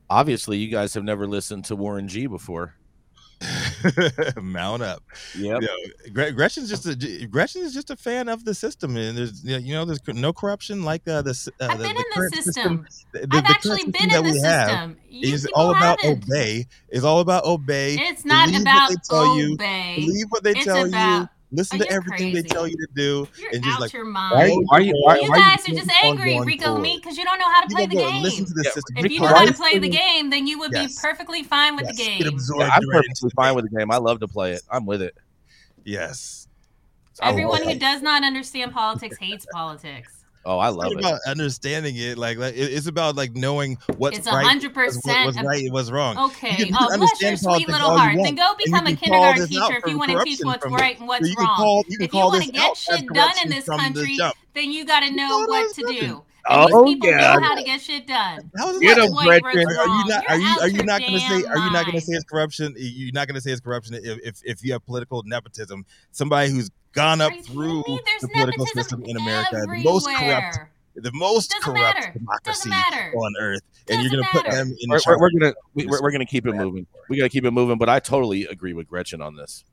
Obviously, 0.07 0.59
you 0.59 0.69
guys 0.69 0.93
have 0.93 1.03
never 1.03 1.25
listened 1.25 1.65
to 1.65 1.75
Warren 1.75 2.07
G 2.07 2.27
before. 2.27 2.75
Mount 4.41 4.81
up. 4.83 5.03
Yeah, 5.37 5.55
You 5.55 5.61
know, 5.61 6.13
Gre- 6.13 6.31
Gretchen's 6.31 6.69
just 6.69 6.85
a 6.85 6.95
Gretchen 7.27 7.61
is 7.61 7.73
just 7.73 7.89
a 7.89 7.95
fan 7.95 8.27
of 8.27 8.43
the 8.45 8.53
system, 8.53 8.97
and 8.97 9.17
there's 9.17 9.43
you 9.43 9.73
know 9.73 9.85
there's 9.85 9.99
no 10.07 10.33
corruption 10.33 10.83
like 10.83 11.07
uh, 11.07 11.21
the 11.21 11.29
s- 11.31 11.47
uh, 11.59 11.67
I've 11.69 11.77
the, 11.79 11.83
been 11.85 11.95
the 11.95 11.99
in 12.01 12.05
the 12.09 12.15
current 12.15 12.35
system. 12.35 12.87
The, 13.13 13.19
I've 13.19 13.29
the 13.29 13.29
current 13.29 13.49
actually 13.49 13.75
system 13.77 13.91
been 13.91 14.09
that 14.09 14.17
in 14.19 14.23
the 14.25 14.31
we 14.33 14.39
have 14.41 14.69
system. 14.69 14.97
You 15.09 15.33
is 15.33 15.45
people 15.45 15.61
all 15.61 15.71
about 15.71 16.01
haven't. 16.01 16.23
obey. 16.25 16.67
It's 16.89 17.03
all 17.03 17.19
about 17.21 17.45
obey. 17.45 17.95
It's 17.99 18.25
not 18.25 18.47
Believe 18.47 18.65
what 18.65 18.71
about 18.73 18.89
they 18.89 18.95
tell 19.09 19.37
you. 19.37 19.53
obey. 19.53 19.95
Believe 19.95 20.25
what 20.29 20.43
they 20.43 20.51
It's 20.51 20.65
tell 20.65 20.87
you. 20.87 21.29
About- 21.51 21.57
Listen 21.57 21.81
Oh, 21.81 21.83
to 21.83 21.89
you're 21.89 21.97
everything 21.97 22.33
they 22.33 22.41
tell 22.43 22.67
you 22.67 22.75
to 22.77 22.87
do, 22.95 23.27
You're 23.39 23.49
and 23.53 23.63
just 23.63 23.75
out 23.75 23.81
like 23.81 23.93
your 23.93 24.05
Why, 24.05 24.11
mind. 24.11 24.65
why, 24.67 24.79
you- 24.79 24.93
why, 25.03 25.19
you 25.19 25.29
guys 25.29 25.67
are 25.67 25.73
just 25.73 25.89
angry, 26.03 26.39
Rico 26.41 26.65
forward? 26.65 26.81
me, 26.81 26.99
because 27.01 27.17
you 27.17 27.25
don't 27.25 27.39
know 27.39 27.49
how 27.51 27.61
to 27.61 27.67
you 27.69 27.75
play 27.75 27.85
the 27.87 27.95
game. 27.95 28.21
listen 28.21 28.45
to 28.45 28.53
the 28.53 28.61
Yeah, 28.65 28.71
system. 28.71 28.97
If 28.97 29.03
Get 29.03 29.11
you 29.11 29.19
knew 29.21 29.27
how 29.27 29.45
to 29.45 29.53
play 29.53 29.79
the 29.79 29.89
game, 29.89 30.29
then 30.29 30.45
you 30.45 30.59
would 30.59 30.71
Yes. 30.71 30.95
be 30.95 31.01
perfectly 31.01 31.43
fine 31.43 31.75
with 31.75 31.85
Yes, 31.87 31.97
the 31.97 32.03
game. 32.03 32.21
Yeah, 32.21 32.69
I'm 32.71 32.83
perfectly 32.91 33.29
the 33.29 33.35
fine 33.35 33.55
with 33.55 33.69
the 33.69 33.75
game. 33.77 33.89
I 33.91 33.97
love 33.97 34.19
to 34.19 34.27
play 34.27 34.51
it. 34.53 34.61
I'm 34.69 34.85
with 34.85 35.01
it. 35.01 35.15
Yes. 35.83 36.47
Everyone 37.21 37.63
who 37.63 37.75
does 37.75 38.01
not 38.01 38.23
understand 38.23 38.71
politics 38.71 39.17
hates 39.17 39.45
politics. 39.51 40.18
Oh, 40.45 40.57
I 40.57 40.69
It's 40.69 40.77
love 40.77 40.85
not 40.85 40.91
it. 40.93 40.99
about 40.99 41.19
understanding 41.27 41.95
it. 41.97 42.17
Like, 42.17 42.37
like 42.37 42.55
it- 42.55 42.73
it's 42.73 42.87
about 42.87 43.15
like 43.15 43.35
knowing 43.35 43.77
what's 43.97 44.17
It's 44.17 44.27
right, 44.27 44.45
hundred 44.45 44.75
what's, 44.75 44.95
what- 44.95 45.03
percent. 45.03 45.25
what's 45.35 45.43
right, 45.47 45.63
and 45.65 45.73
what's 45.73 45.91
wrong. 45.91 46.17
Okay. 46.17 46.51
You 46.51 46.55
can- 46.55 46.67
you 46.67 46.73
oh, 46.79 46.87
bless 46.87 46.89
your 46.89 46.93
understand 47.29 47.39
sweet 47.39 47.67
little 47.69 47.87
all 47.87 47.93
you 47.95 47.99
heart. 47.99 48.15
Then 48.23 48.35
go 48.35 48.53
become 48.57 48.87
a 48.87 48.95
kindergarten 48.95 49.47
teacher 49.47 49.77
if 49.83 49.85
you 49.91 49.97
want 49.97 50.11
to 50.11 50.23
teach 50.23 50.39
what's 50.43 50.63
from- 50.63 50.73
right 50.75 50.97
and 50.97 51.07
what's 51.07 51.27
you 51.29 51.35
wrong. 51.37 51.55
call 51.57 51.83
you 51.89 51.97
if 51.99 52.13
you 52.13 52.19
want 52.19 52.43
to 52.43 52.51
get 52.51 52.77
shit 52.77 53.05
done 53.13 53.31
in 53.43 53.49
this 53.49 53.65
from 53.65 53.77
the 53.77 53.83
country, 53.83 54.17
then 54.53 54.71
you 54.71 54.85
got 54.85 55.01
to 55.01 55.11
know 55.11 55.45
what 55.47 55.67
to 55.75 55.81
something. 55.81 55.99
do. 55.99 56.23
And 56.49 56.73
Oh, 56.73 56.83
these 56.85 56.95
people 56.95 57.09
yeah. 57.09 57.35
know 57.35 57.41
how 57.41 57.55
to 57.55 57.63
get 57.63 57.81
shit 57.81 58.07
done. 58.07 58.51
How 58.57 58.69
is 58.71 58.79
Get 58.79 58.95
that? 58.97 59.05
him, 59.05 59.13
What's 59.13 59.27
right, 59.27 59.41
Gretchen. 59.41 59.67
Are 59.67 59.87
you 59.87 60.05
not? 60.07 60.23
You're 60.29 60.37
you? 60.39 60.59
Are 60.61 60.67
you 60.67 60.83
not 60.83 61.01
going 61.01 61.13
to 61.13 61.19
say? 61.19 61.43
Are 61.45 61.57
you 61.57 61.71
not 61.71 61.85
going 61.85 61.95
to 61.99 62.01
say 62.01 62.13
it's 62.13 62.25
corruption? 62.25 62.73
You're 62.77 63.11
not 63.13 63.27
going 63.27 63.35
to 63.35 63.41
say 63.41 63.51
it's 63.51 63.61
corruption 63.61 63.95
if, 63.95 64.19
if 64.23 64.41
if 64.43 64.63
you 64.65 64.73
have 64.73 64.85
political 64.85 65.23
nepotism. 65.25 65.85
Somebody 66.11 66.51
who's 66.51 66.69
gone 66.93 67.21
up 67.21 67.31
Are 67.31 67.35
you 67.35 67.41
kidding 67.43 67.55
through 67.55 67.83
the 68.21 68.27
political 68.33 68.65
system 68.67 69.03
in 69.05 69.15
America, 69.17 69.51
the 69.51 69.81
most 69.83 70.07
corrupt, 70.07 70.59
the 70.95 71.11
most 71.13 71.51
Doesn't 71.51 71.63
corrupt 71.63 71.99
matter. 71.99 72.13
democracy 72.13 72.69
Doesn't 72.71 73.13
on 73.15 73.33
earth, 73.39 73.61
and 73.89 74.01
you're 74.01 74.11
going 74.11 74.23
to 74.23 74.29
put 74.31 74.49
them 74.49 74.75
in 74.79 74.89
We're, 74.89 74.99
we're, 75.05 75.19
we're 75.19 75.31
gonna 75.39 75.53
we, 75.75 75.85
we're, 75.85 76.01
we're 76.01 76.11
gonna 76.11 76.25
keep 76.25 76.47
it 76.47 76.53
moving. 76.53 76.87
We 77.09 77.17
gotta 77.17 77.29
keep 77.29 77.45
it 77.45 77.51
moving. 77.51 77.77
But 77.77 77.89
I 77.89 77.99
totally 77.99 78.45
agree 78.45 78.73
with 78.73 78.87
Gretchen 78.87 79.21
on 79.21 79.35
this. 79.35 79.63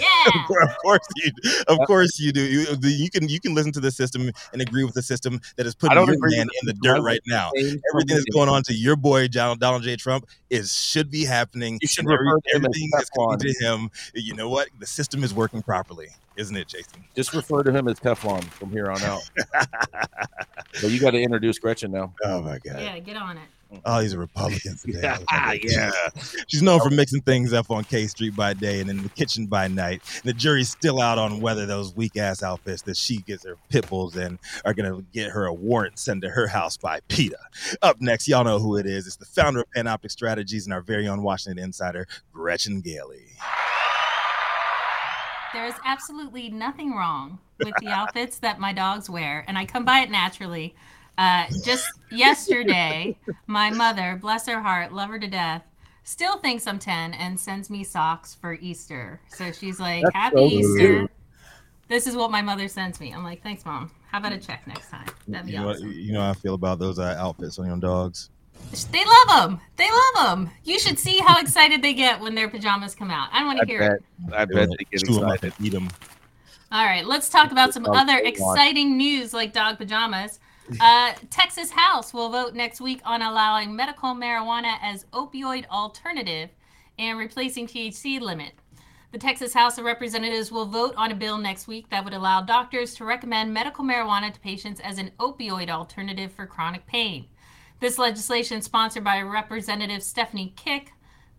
Yeah. 0.00 0.42
of 0.62 0.76
course 0.78 1.06
you 1.16 1.32
of 1.68 1.78
course 1.86 2.18
you 2.18 2.32
do 2.32 2.42
you, 2.42 2.66
you 2.82 3.10
can 3.10 3.28
you 3.28 3.40
can 3.40 3.54
listen 3.54 3.72
to 3.72 3.80
the 3.80 3.90
system 3.90 4.30
and 4.52 4.62
agree 4.62 4.84
with 4.84 4.94
the 4.94 5.02
system 5.02 5.40
that 5.56 5.66
is 5.66 5.74
putting 5.74 5.96
your 5.96 6.06
man 6.06 6.40
in 6.40 6.48
the 6.64 6.72
the 6.72 6.78
dirt 6.80 7.02
right 7.02 7.20
now 7.26 7.50
everything 7.92 8.16
that's 8.16 8.24
going 8.32 8.48
on 8.48 8.62
to 8.62 8.74
your 8.74 8.96
boy 8.96 9.28
Donald, 9.28 9.60
Donald 9.60 9.82
J. 9.82 9.96
Trump 9.96 10.26
is 10.50 10.72
should 10.72 11.10
be 11.10 11.24
happening. 11.24 11.78
You 11.80 11.88
should 11.88 12.04
and 12.04 12.12
every- 12.12 12.26
refer 12.26 12.40
to 12.40 12.56
him 12.56 12.64
everything 12.64 12.90
that's 12.92 13.10
coming 13.10 13.38
Teflon. 13.38 13.58
to 13.58 13.64
him. 13.64 13.90
You 14.14 14.34
know 14.34 14.48
what? 14.48 14.68
The 14.78 14.86
system 14.86 15.24
is 15.24 15.32
working 15.34 15.62
properly, 15.62 16.08
isn't 16.36 16.56
it, 16.56 16.68
Jason? 16.68 17.04
Just 17.14 17.32
refer 17.32 17.62
to 17.62 17.72
him 17.72 17.88
as 17.88 17.98
Teflon 17.98 18.44
from 18.44 18.70
here 18.70 18.90
on 18.90 19.02
out. 19.02 19.28
but 19.54 20.90
you 20.90 21.00
got 21.00 21.10
to 21.12 21.20
introduce 21.20 21.58
Gretchen 21.58 21.92
now. 21.92 22.14
Oh 22.24 22.42
my 22.42 22.58
God! 22.58 22.80
Yeah, 22.80 22.98
get 22.98 23.16
on 23.16 23.38
it. 23.38 23.48
Oh, 23.84 24.00
he's 24.00 24.12
a 24.12 24.16
mm-hmm. 24.16 24.22
Republican. 24.22 24.76
today. 24.76 25.00
Yeah, 25.32 25.52
yeah. 25.62 25.92
She's 26.46 26.62
known 26.62 26.80
for 26.80 26.90
mixing 26.90 27.20
things 27.22 27.52
up 27.52 27.70
on 27.70 27.84
K 27.84 28.06
Street 28.06 28.34
by 28.36 28.54
day 28.54 28.80
and 28.80 28.90
in 28.90 29.02
the 29.02 29.08
kitchen 29.10 29.46
by 29.46 29.68
night. 29.68 30.02
The 30.24 30.32
jury's 30.32 30.70
still 30.70 31.00
out 31.00 31.18
on 31.18 31.40
whether 31.40 31.66
those 31.66 31.94
weak 31.94 32.16
ass 32.16 32.42
outfits 32.42 32.82
that 32.82 32.96
she 32.96 33.18
gets 33.18 33.44
her 33.44 33.56
pit 33.68 33.88
bulls 33.88 34.16
in 34.16 34.38
are 34.64 34.74
going 34.74 34.92
to 34.92 35.04
get 35.12 35.30
her 35.30 35.46
a 35.46 35.52
warrant 35.52 35.98
sent 35.98 36.22
to 36.22 36.28
her 36.28 36.46
house 36.46 36.76
by 36.76 37.00
PETA. 37.08 37.38
Up 37.82 38.00
next, 38.00 38.28
y'all 38.28 38.44
know 38.44 38.58
who 38.58 38.76
it 38.76 38.86
is. 38.86 39.06
It's 39.06 39.16
the 39.16 39.24
founder 39.24 39.60
of 39.60 39.66
Panoptic 39.76 40.10
Strategies 40.10 40.66
and 40.66 40.74
our 40.74 40.82
very 40.82 41.08
own 41.08 41.22
Washington 41.22 41.62
insider, 41.62 42.06
Gretchen 42.32 42.80
Gailey. 42.80 43.26
There 45.52 45.66
is 45.66 45.74
absolutely 45.84 46.48
nothing 46.48 46.94
wrong 46.94 47.38
with 47.58 47.74
the 47.80 47.88
outfits 47.88 48.38
that 48.38 48.58
my 48.58 48.72
dogs 48.72 49.10
wear, 49.10 49.44
and 49.46 49.58
I 49.58 49.66
come 49.66 49.84
by 49.84 50.00
it 50.00 50.10
naturally. 50.10 50.74
Uh, 51.18 51.44
just 51.64 51.86
yesterday, 52.10 53.16
my 53.46 53.70
mother, 53.70 54.18
bless 54.20 54.46
her 54.46 54.60
heart, 54.60 54.92
love 54.92 55.10
her 55.10 55.18
to 55.18 55.26
death, 55.28 55.62
still 56.04 56.38
thinks 56.38 56.66
I'm 56.66 56.78
10 56.78 57.14
and 57.14 57.38
sends 57.38 57.68
me 57.70 57.84
socks 57.84 58.34
for 58.34 58.54
Easter. 58.54 59.20
So 59.28 59.52
she's 59.52 59.78
like, 59.78 60.02
That's 60.04 60.14
Happy 60.16 60.36
so 60.36 60.44
Easter. 60.46 60.78
cute. 60.98 61.10
This 61.88 62.06
is 62.06 62.16
what 62.16 62.30
my 62.30 62.40
mother 62.42 62.66
sends 62.68 62.98
me. 63.00 63.12
I'm 63.12 63.22
like, 63.24 63.42
Thanks, 63.42 63.64
mom. 63.64 63.90
How 64.10 64.18
about 64.18 64.32
a 64.32 64.38
check 64.38 64.66
next 64.66 64.90
time? 64.90 65.06
That'd 65.28 65.46
be 65.46 65.52
You 65.52 65.58
know, 65.60 65.70
awesome. 65.70 65.92
you 65.92 66.12
know 66.12 66.20
how 66.20 66.30
I 66.30 66.34
feel 66.34 66.54
about 66.54 66.78
those 66.78 66.98
uh, 66.98 67.14
outfits 67.18 67.58
on 67.58 67.66
your 67.66 67.76
dogs. 67.78 68.30
They 68.90 69.02
love 69.04 69.50
them. 69.50 69.60
They 69.76 69.88
love 69.90 70.26
them. 70.26 70.50
You 70.64 70.78
should 70.78 70.98
see 70.98 71.18
how 71.18 71.40
excited 71.40 71.82
they 71.82 71.94
get 71.94 72.20
when 72.20 72.34
their 72.34 72.48
pajamas 72.48 72.94
come 72.94 73.10
out. 73.10 73.28
I 73.32 73.38
don't 73.38 73.48
want 73.48 73.60
I 73.60 73.64
to 73.64 73.66
hear 73.70 73.82
it. 73.82 74.02
I 74.34 74.44
bet 74.44 74.68
they 74.70 74.84
get 74.90 75.04
Chew 75.04 75.18
'em 75.18 75.24
up 75.24 75.34
excited. 75.34 75.54
and 75.58 75.66
eat 75.66 75.74
'em. 75.74 75.88
All 76.70 76.84
right, 76.86 77.04
let's 77.06 77.28
talk 77.28 77.52
about 77.52 77.74
some 77.74 77.84
other 77.86 78.18
exciting 78.18 78.96
news 78.96 79.34
like 79.34 79.52
dog 79.52 79.78
pajamas. 79.78 80.38
Uh, 80.80 81.12
Texas 81.30 81.70
House 81.70 82.14
will 82.14 82.30
vote 82.30 82.54
next 82.54 82.80
week 82.80 83.00
on 83.04 83.22
allowing 83.22 83.74
medical 83.74 84.14
marijuana 84.14 84.76
as 84.82 85.04
opioid 85.12 85.66
alternative 85.68 86.50
and 86.98 87.18
replacing 87.18 87.66
THC 87.66 88.20
limit. 88.20 88.52
The 89.12 89.18
Texas 89.18 89.52
House 89.52 89.76
of 89.76 89.84
Representatives 89.84 90.50
will 90.50 90.64
vote 90.64 90.94
on 90.96 91.10
a 91.10 91.14
bill 91.14 91.36
next 91.36 91.66
week 91.68 91.90
that 91.90 92.04
would 92.04 92.14
allow 92.14 92.40
doctors 92.40 92.94
to 92.94 93.04
recommend 93.04 93.52
medical 93.52 93.84
marijuana 93.84 94.32
to 94.32 94.40
patients 94.40 94.80
as 94.80 94.98
an 94.98 95.10
opioid 95.18 95.68
alternative 95.68 96.32
for 96.32 96.46
chronic 96.46 96.86
pain. 96.86 97.26
This 97.80 97.98
legislation, 97.98 98.62
sponsored 98.62 99.04
by 99.04 99.20
Representative 99.20 100.02
Stephanie 100.02 100.54
Kick, 100.56 100.92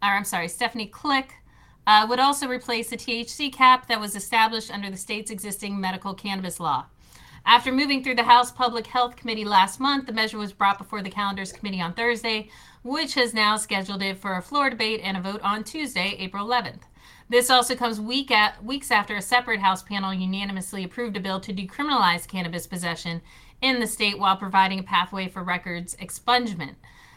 or 0.04 0.10
I'm 0.10 0.26
sorry, 0.26 0.50
Stephanie 0.50 0.88
Klick, 0.88 1.34
uh, 1.88 2.06
would 2.08 2.20
also 2.20 2.48
replace 2.48 2.90
the 2.90 2.98
THC 2.98 3.52
cap 3.52 3.88
that 3.88 4.00
was 4.00 4.16
established 4.16 4.72
under 4.72 4.92
the 4.92 4.98
state's 4.98 5.32
existing 5.32 5.80
medical 5.80 6.14
cannabis 6.14 6.60
law. 6.60 6.86
After 7.46 7.74
moving 7.74 8.04
through 8.04 8.16
the 8.16 8.24
House 8.24 8.52
Public 8.54 8.88
Health 8.88 9.18
Committee 9.18 9.44
last 9.44 9.80
month, 9.80 10.08
the 10.08 10.14
measure 10.14 10.38
was 10.38 10.54
brought 10.54 10.78
before 10.78 11.02
the 11.02 11.10
Calendars 11.10 11.52
Committee 11.52 11.82
on 11.82 11.94
Thursday, 11.94 12.50
which 12.84 13.16
has 13.16 13.34
now 13.34 13.58
scheduled 13.58 14.02
it 14.02 14.18
for 14.18 14.38
a 14.38 14.42
floor 14.42 14.70
debate 14.70 15.02
and 15.04 15.18
a 15.18 15.22
vote 15.22 15.42
on 15.42 15.64
Tuesday, 15.64 16.16
April 16.20 16.48
11th. 16.48 16.84
This 17.28 17.50
also 17.50 17.76
comes 17.76 18.00
week 18.00 18.32
at, 18.32 18.64
weeks 18.64 18.92
after 18.92 19.18
a 19.18 19.22
separate 19.22 19.60
House 19.60 19.84
panel 19.84 20.14
unanimously 20.14 20.86
approved 20.86 21.18
a 21.18 21.20
bill 21.20 21.42
to 21.42 21.54
decriminalize 21.54 22.28
cannabis 22.28 22.66
possession 22.66 23.22
in 23.62 23.80
the 23.80 23.88
state 23.88 24.18
while 24.18 24.38
providing 24.38 24.80
a 24.80 24.84
pathway 24.84 25.28
for 25.28 25.44
records 25.44 25.98
expungement. 25.98 26.76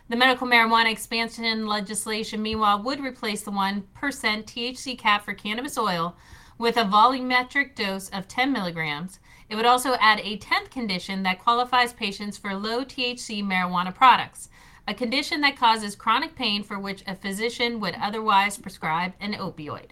The 0.08 0.16
medical 0.16 0.46
marijuana 0.46 0.90
expansion 0.90 1.66
legislation, 1.66 2.42
meanwhile, 2.42 2.82
would 2.82 3.00
replace 3.00 3.42
the 3.42 3.52
1% 3.52 3.82
THC 3.94 4.98
cap 4.98 5.24
for 5.24 5.34
cannabis 5.34 5.78
oil 5.78 6.16
with 6.58 6.76
a 6.76 6.84
volumetric 6.84 7.74
dose 7.74 8.08
of 8.10 8.28
10 8.28 8.52
milligrams. 8.52 9.20
It 9.48 9.56
would 9.56 9.66
also 9.66 9.94
add 10.00 10.20
a 10.20 10.38
10th 10.38 10.70
condition 10.70 11.22
that 11.22 11.38
qualifies 11.38 11.92
patients 11.92 12.36
for 12.36 12.54
low 12.54 12.84
THC 12.84 13.44
marijuana 13.44 13.94
products, 13.94 14.48
a 14.88 14.94
condition 14.94 15.40
that 15.42 15.56
causes 15.56 15.94
chronic 15.96 16.34
pain 16.34 16.62
for 16.62 16.78
which 16.78 17.04
a 17.06 17.14
physician 17.14 17.80
would 17.80 17.96
otherwise 18.00 18.58
prescribe 18.58 19.12
an 19.20 19.34
opioid. 19.34 19.90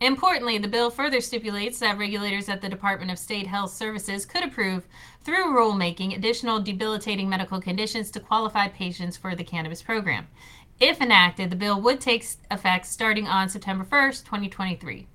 Importantly, 0.00 0.58
the 0.58 0.68
bill 0.68 0.90
further 0.90 1.20
stipulates 1.20 1.78
that 1.78 1.98
regulators 1.98 2.48
at 2.48 2.60
the 2.60 2.68
Department 2.68 3.10
of 3.10 3.18
State 3.18 3.46
Health 3.46 3.72
Services 3.72 4.26
could 4.26 4.44
approve, 4.44 4.86
through 5.22 5.56
rulemaking, 5.56 6.14
additional 6.14 6.60
debilitating 6.60 7.28
medical 7.28 7.60
conditions 7.60 8.10
to 8.10 8.20
qualify 8.20 8.68
patients 8.68 9.16
for 9.16 9.34
the 9.34 9.44
cannabis 9.44 9.82
program. 9.82 10.26
If 10.80 11.00
enacted, 11.00 11.50
the 11.50 11.56
bill 11.56 11.80
would 11.80 12.00
take 12.00 12.26
effect 12.50 12.86
starting 12.86 13.28
on 13.28 13.48
September 13.48 13.84
1st, 13.84 14.24
2023. 14.24 15.06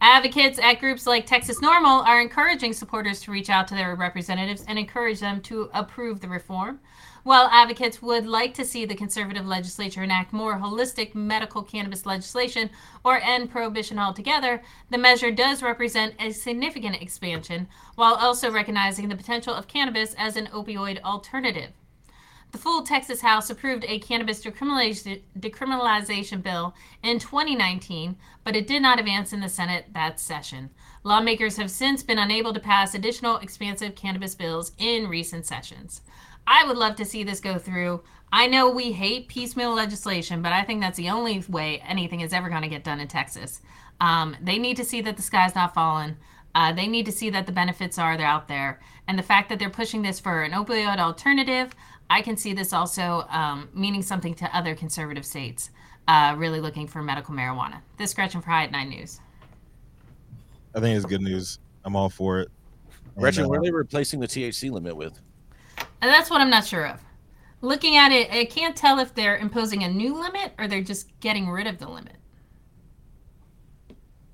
Advocates 0.00 0.60
at 0.60 0.78
groups 0.78 1.08
like 1.08 1.26
Texas 1.26 1.58
NORML 1.60 2.06
are 2.06 2.20
encouraging 2.20 2.72
supporters 2.72 3.20
to 3.20 3.32
reach 3.32 3.50
out 3.50 3.66
to 3.66 3.74
their 3.74 3.96
representatives 3.96 4.64
and 4.68 4.78
encourage 4.78 5.18
them 5.18 5.40
to 5.40 5.68
approve 5.74 6.20
the 6.20 6.28
reform. 6.28 6.78
While 7.24 7.48
advocates 7.50 8.00
would 8.00 8.24
like 8.24 8.54
to 8.54 8.64
see 8.64 8.84
the 8.84 8.94
conservative 8.94 9.44
legislature 9.44 10.04
enact 10.04 10.32
more 10.32 10.60
holistic 10.60 11.16
medical 11.16 11.64
cannabis 11.64 12.06
legislation 12.06 12.70
or 13.04 13.18
end 13.18 13.50
prohibition 13.50 13.98
altogether, 13.98 14.62
the 14.88 14.98
measure 14.98 15.32
does 15.32 15.64
represent 15.64 16.14
a 16.20 16.30
significant 16.30 17.02
expansion 17.02 17.66
while 17.96 18.14
also 18.14 18.52
recognizing 18.52 19.08
the 19.08 19.16
potential 19.16 19.52
of 19.52 19.66
cannabis 19.66 20.14
as 20.16 20.36
an 20.36 20.46
opioid 20.46 21.02
alternative. 21.02 21.72
The 22.50 22.58
full 22.58 22.82
Texas 22.82 23.20
House 23.20 23.50
approved 23.50 23.84
a 23.86 23.98
cannabis 23.98 24.42
decriminalization, 24.42 26.42
bill 26.42 26.74
in 27.02 27.18
2019, 27.18 28.16
but 28.42 28.56
it 28.56 28.66
did 28.66 28.80
not 28.80 28.98
advance 28.98 29.34
in 29.34 29.40
the 29.40 29.50
Senate 29.50 29.84
that 29.92 30.18
session. 30.18 30.70
Lawmakers 31.04 31.58
have 31.58 31.70
since 31.70 32.02
been 32.02 32.18
unable 32.18 32.54
to 32.54 32.60
pass 32.60 32.94
additional 32.94 33.36
expansive 33.36 33.94
cannabis 33.94 34.34
bills 34.34 34.72
in 34.78 35.08
recent 35.08 35.44
sessions. 35.44 36.00
I 36.46 36.66
would 36.66 36.78
love 36.78 36.96
to 36.96 37.04
see 37.04 37.22
this 37.22 37.40
go 37.40 37.58
through. 37.58 38.02
I 38.32 38.46
know 38.46 38.70
we 38.70 38.92
hate 38.92 39.28
piecemeal 39.28 39.74
legislation, 39.74 40.40
but 40.40 40.52
I 40.52 40.64
think 40.64 40.80
that's 40.80 40.96
the 40.96 41.10
only 41.10 41.44
way 41.48 41.82
anything 41.86 42.20
is 42.20 42.32
ever 42.32 42.48
going 42.48 42.62
to 42.62 42.68
get 42.68 42.84
done 42.84 43.00
in 43.00 43.08
Texas. 43.08 43.60
Um, 44.00 44.36
they 44.42 44.58
need 44.58 44.76
to 44.78 44.84
see 44.84 45.00
that 45.02 45.16
the 45.16 45.22
sky's 45.22 45.54
not 45.54 45.74
falling. 45.74 46.16
Uh, 46.54 46.72
they 46.72 46.86
need 46.86 47.06
to 47.06 47.12
see 47.12 47.30
that 47.30 47.46
the 47.46 47.52
benefits 47.52 47.98
are 47.98 48.18
out 48.18 48.48
there. 48.48 48.80
And 49.06 49.18
the 49.18 49.22
fact 49.22 49.48
that 49.48 49.58
they're 49.58 49.70
pushing 49.70 50.02
this 50.02 50.18
for 50.18 50.42
an 50.42 50.52
opioid 50.52 50.98
alternative, 50.98 51.74
I 52.10 52.22
can 52.22 52.36
see 52.36 52.52
this 52.52 52.72
also 52.72 53.26
um, 53.28 53.68
meaning 53.74 54.02
something 54.02 54.34
to 54.34 54.56
other 54.56 54.74
conservative 54.74 55.26
states 55.26 55.70
uh, 56.06 56.34
really 56.38 56.60
looking 56.60 56.86
for 56.86 57.02
medical 57.02 57.34
marijuana. 57.34 57.80
This 57.98 58.14
Gretchen 58.14 58.40
for 58.40 58.50
High 58.50 58.64
at 58.64 58.72
9 58.72 58.88
News. 58.88 59.20
I 60.74 60.80
think 60.80 60.96
it's 60.96 61.04
good 61.04 61.20
news. 61.20 61.58
I'm 61.84 61.96
all 61.96 62.08
for 62.08 62.40
it. 62.40 62.50
And, 63.14 63.22
Gretchen, 63.22 63.44
uh, 63.44 63.48
what 63.48 63.58
are 63.58 63.62
they 63.62 63.70
replacing 63.70 64.20
the 64.20 64.26
THC 64.26 64.70
limit 64.70 64.96
with? 64.96 65.20
And 66.00 66.10
that's 66.10 66.30
what 66.30 66.40
I'm 66.40 66.50
not 66.50 66.64
sure 66.64 66.86
of. 66.86 67.00
Looking 67.60 67.96
at 67.96 68.12
it, 68.12 68.30
I 68.30 68.44
can't 68.44 68.76
tell 68.76 69.00
if 69.00 69.14
they're 69.14 69.36
imposing 69.36 69.82
a 69.82 69.88
new 69.88 70.14
limit 70.14 70.52
or 70.58 70.68
they're 70.68 70.80
just 70.80 71.08
getting 71.20 71.50
rid 71.50 71.66
of 71.66 71.78
the 71.78 71.88
limit. 71.88 72.14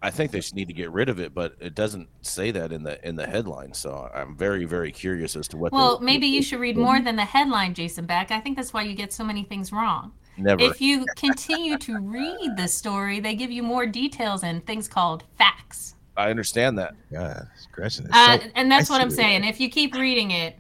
I 0.05 0.11
think 0.11 0.33
they 0.33 0.41
should 0.43 0.55
need 0.55 0.69
to 0.69 0.75
get 0.75 0.91
rid 0.93 1.09
of 1.09 1.19
it, 1.19 1.33
but 1.33 1.57
it 1.61 1.75
doesn't 1.75 2.09
say 2.21 2.51
that 2.51 2.73
in 2.73 2.83
the 2.83 3.03
in 3.09 3.17
the 3.17 3.27
headline. 3.27 3.73
So 3.73 4.11
I'm 4.15 4.37
very 4.37 4.67
very 4.67 4.93
curious 4.93 5.35
as 5.35 5.49
to 5.49 5.57
what. 5.57 5.73
Well, 5.73 5.99
they're- 5.99 6.05
maybe 6.05 6.27
you 6.27 6.43
should 6.43 6.61
read 6.61 6.77
more 6.77 7.01
than 7.01 7.17
the 7.17 7.25
headline, 7.25 7.73
Jason 7.73 8.05
Beck. 8.05 8.31
I 8.31 8.39
think 8.41 8.57
that's 8.57 8.73
why 8.75 8.83
you 8.83 8.95
get 8.95 9.13
so 9.15 9.25
many 9.25 9.45
things 9.45 9.73
wrong. 9.73 10.13
Never. 10.37 10.63
If 10.63 10.81
you 10.81 11.07
continue 11.17 11.79
to 11.79 11.99
read 12.01 12.57
the 12.57 12.69
story, 12.69 13.19
they 13.21 13.35
give 13.35 13.51
you 13.51 13.63
more 13.63 13.87
details 13.87 14.43
and 14.45 14.65
things 14.67 14.89
called 14.89 15.25
facts. 15.39 15.95
I 16.17 16.29
understand 16.31 16.77
that. 16.79 16.95
God, 17.11 17.49
Gretchen 17.73 18.05
is 18.05 18.11
Uh, 18.13 18.39
so 18.41 18.45
and 18.57 18.71
that's 18.71 18.91
what 18.91 19.01
I'm 19.01 19.09
nice. 19.09 19.17
saying. 19.17 19.45
If 19.45 19.59
you 19.59 19.71
keep 19.71 19.95
reading 19.95 20.33
it, 20.33 20.59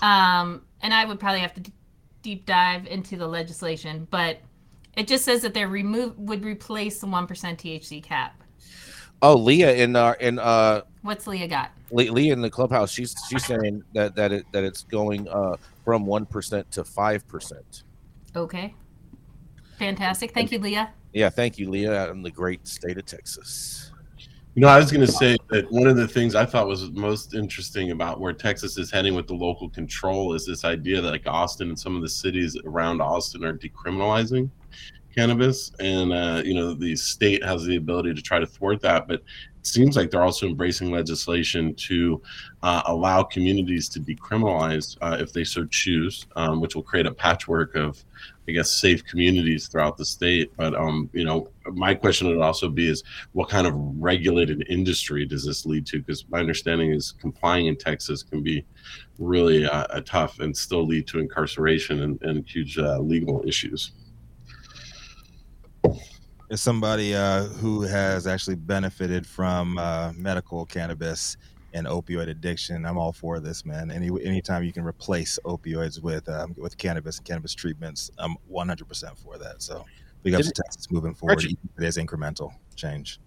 um, 0.00 0.62
and 0.80 0.94
I 0.94 1.04
would 1.04 1.20
probably 1.20 1.40
have 1.40 1.54
to 1.54 1.60
d- 1.60 1.72
deep 2.22 2.46
dive 2.46 2.86
into 2.86 3.16
the 3.16 3.26
legislation, 3.26 4.06
but 4.10 4.38
it 4.96 5.06
just 5.06 5.24
says 5.24 5.42
that 5.42 5.52
they're 5.54 5.68
remove 5.68 6.18
would 6.18 6.44
replace 6.44 6.98
the 7.00 7.06
one 7.06 7.26
percent 7.26 7.58
THC 7.58 8.00
cap. 8.02 8.42
Oh, 9.22 9.34
Leah 9.34 9.74
in 9.74 9.96
uh 9.96 10.14
in 10.20 10.38
uh 10.38 10.82
What's 11.02 11.26
Leah 11.26 11.48
got? 11.48 11.70
Le- 11.90 12.12
Leah 12.12 12.32
in 12.32 12.40
the 12.40 12.50
clubhouse. 12.50 12.90
She's 12.90 13.14
she's 13.28 13.44
saying 13.44 13.82
that 13.92 14.14
that 14.16 14.32
it 14.32 14.46
that 14.52 14.64
it's 14.64 14.82
going 14.84 15.28
uh 15.28 15.56
from 15.84 16.04
one 16.04 16.26
percent 16.26 16.70
to 16.72 16.84
five 16.84 17.26
percent. 17.28 17.84
Okay, 18.34 18.74
fantastic. 19.78 20.32
Thank 20.32 20.52
you, 20.52 20.58
Leah. 20.58 20.90
Yeah, 21.12 21.30
thank 21.30 21.58
you, 21.58 21.70
Leah, 21.70 21.94
out 21.94 22.10
in 22.10 22.22
the 22.22 22.30
great 22.30 22.66
state 22.68 22.98
of 22.98 23.06
Texas. 23.06 23.90
You 24.54 24.62
know, 24.62 24.68
I 24.68 24.78
was 24.78 24.90
going 24.90 25.06
to 25.06 25.12
say 25.12 25.36
that 25.50 25.70
one 25.70 25.86
of 25.86 25.96
the 25.96 26.08
things 26.08 26.34
I 26.34 26.46
thought 26.46 26.66
was 26.66 26.90
most 26.92 27.34
interesting 27.34 27.90
about 27.90 28.20
where 28.20 28.32
Texas 28.32 28.78
is 28.78 28.90
heading 28.90 29.14
with 29.14 29.26
the 29.26 29.34
local 29.34 29.68
control 29.68 30.32
is 30.32 30.46
this 30.46 30.64
idea 30.64 31.00
that 31.02 31.10
like 31.10 31.26
Austin 31.26 31.68
and 31.68 31.78
some 31.78 31.94
of 31.94 32.00
the 32.00 32.08
cities 32.08 32.56
around 32.64 33.02
Austin 33.02 33.44
are 33.44 33.56
decriminalizing 33.56 34.50
cannabis, 35.16 35.72
and 35.80 36.12
uh, 36.12 36.42
you 36.44 36.54
know 36.54 36.74
the 36.74 36.94
state 36.96 37.44
has 37.44 37.64
the 37.64 37.76
ability 37.76 38.14
to 38.14 38.22
try 38.22 38.38
to 38.38 38.46
thwart 38.46 38.80
that, 38.82 39.08
but 39.08 39.22
it 39.58 39.66
seems 39.66 39.96
like 39.96 40.10
they're 40.10 40.22
also 40.22 40.46
embracing 40.46 40.90
legislation 40.90 41.74
to 41.74 42.22
uh, 42.62 42.82
allow 42.86 43.22
communities 43.22 43.88
to 43.88 44.00
decriminalize 44.00 44.96
uh, 45.00 45.16
if 45.18 45.32
they 45.32 45.42
so 45.44 45.64
choose, 45.66 46.26
um, 46.36 46.60
which 46.60 46.74
will 46.74 46.82
create 46.82 47.06
a 47.06 47.12
patchwork 47.12 47.74
of 47.74 48.04
I 48.48 48.52
guess 48.52 48.70
safe 48.70 49.04
communities 49.04 49.66
throughout 49.66 49.96
the 49.96 50.04
state. 50.04 50.52
But 50.56 50.74
um, 50.74 51.10
you 51.12 51.24
know, 51.24 51.48
my 51.72 51.94
question 51.94 52.28
would 52.28 52.38
also 52.38 52.68
be 52.68 52.88
is 52.88 53.02
what 53.32 53.48
kind 53.48 53.66
of 53.66 53.74
regulated 53.76 54.66
industry 54.68 55.26
does 55.26 55.44
this 55.44 55.66
lead 55.66 55.86
to? 55.86 55.98
Because 55.98 56.28
my 56.28 56.38
understanding 56.38 56.92
is 56.92 57.12
complying 57.12 57.66
in 57.66 57.76
Texas 57.76 58.22
can 58.22 58.42
be 58.42 58.64
really 59.18 59.66
uh, 59.66 60.00
tough 60.04 60.40
and 60.40 60.56
still 60.56 60.86
lead 60.86 61.06
to 61.08 61.18
incarceration 61.18 62.02
and, 62.02 62.22
and 62.22 62.48
huge 62.48 62.78
uh, 62.78 62.98
legal 62.98 63.42
issues. 63.46 63.92
As 66.50 66.60
somebody 66.60 67.14
uh, 67.14 67.44
who 67.44 67.82
has 67.82 68.26
actually 68.26 68.54
benefited 68.56 69.26
from 69.26 69.78
uh, 69.78 70.12
medical 70.16 70.64
cannabis 70.66 71.36
and 71.74 71.86
opioid 71.86 72.28
addiction, 72.28 72.86
I'm 72.86 72.96
all 72.96 73.12
for 73.12 73.40
this, 73.40 73.64
man. 73.64 73.90
Any 73.90 74.08
anytime 74.24 74.62
you 74.62 74.72
can 74.72 74.84
replace 74.84 75.38
opioids 75.44 76.00
with 76.00 76.28
um, 76.28 76.54
with 76.56 76.78
cannabis 76.78 77.18
and 77.18 77.26
cannabis 77.26 77.52
treatments, 77.54 78.10
I'm 78.18 78.36
100% 78.50 79.18
for 79.18 79.38
that. 79.38 79.60
So 79.60 79.84
big 80.22 80.34
up 80.34 80.40
to 80.40 80.46
Did- 80.46 80.54
Texas 80.54 80.90
moving 80.90 81.14
forward. 81.14 81.38
Gretchen- 81.38 81.58
It 81.78 81.84
is 81.84 81.96
incremental 81.96 82.52
change. 82.76 83.18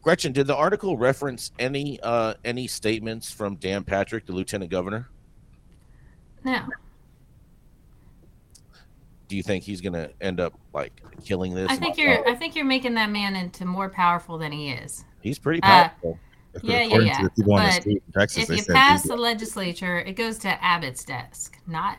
Gretchen, 0.00 0.32
did 0.32 0.46
the 0.46 0.54
article 0.56 0.96
reference 0.96 1.50
any 1.58 1.98
uh 2.02 2.34
any 2.44 2.68
statements 2.68 3.32
from 3.32 3.56
Dan 3.56 3.82
Patrick, 3.82 4.24
the 4.26 4.32
lieutenant 4.32 4.70
governor? 4.70 5.08
No, 6.44 6.60
Do 9.28 9.36
you 9.36 9.42
think 9.42 9.62
he's 9.64 9.80
gonna 9.80 10.10
end 10.20 10.40
up 10.40 10.54
like 10.72 11.02
killing 11.24 11.54
this? 11.54 11.70
I 11.70 11.76
think 11.76 11.98
you're. 11.98 12.26
I 12.28 12.34
think 12.34 12.56
you're 12.56 12.64
making 12.64 12.94
that 12.94 13.10
man 13.10 13.36
into 13.36 13.64
more 13.64 13.88
powerful 13.88 14.38
than 14.38 14.52
he 14.52 14.70
is. 14.70 15.04
He's 15.20 15.38
pretty 15.38 15.62
Uh, 15.62 15.88
powerful. 15.88 16.12
If- 16.12 16.18
Yeah, 16.64 16.82
yeah, 16.82 16.98
yeah. 17.00 17.18
To 17.18 17.24
the 17.24 17.30
people 17.30 17.52
on 17.54 17.60
the 17.60 17.66
But 17.68 17.80
street 17.82 18.02
in 18.06 18.12
Texas, 18.12 18.50
if 18.50 18.56
you 18.56 18.74
pass 18.74 19.02
the 19.02 19.16
legislature, 19.16 19.98
it 19.98 20.14
goes 20.14 20.38
to 20.38 20.64
Abbott's 20.64 21.04
desk, 21.04 21.58
not 21.66 21.98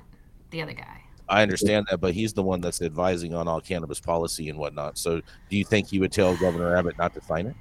the 0.50 0.62
other 0.62 0.74
guy. 0.74 1.04
I 1.30 1.44
understand 1.44 1.86
that, 1.92 2.02
but 2.02 2.16
he's 2.16 2.34
the 2.34 2.42
one 2.42 2.60
that's 2.60 2.82
advising 2.82 3.36
on 3.36 3.48
all 3.48 3.62
cannabis 3.62 4.00
policy 4.00 4.50
and 4.50 4.58
whatnot. 4.58 4.98
So, 4.98 5.22
do 5.50 5.58
you 5.58 5.64
think 5.64 5.88
he 5.88 6.00
would 6.00 6.12
tell 6.12 6.36
Governor 6.36 6.76
Abbott 6.76 6.98
not 6.98 7.14
to 7.14 7.22
sign 7.22 7.46
it? 7.46 7.56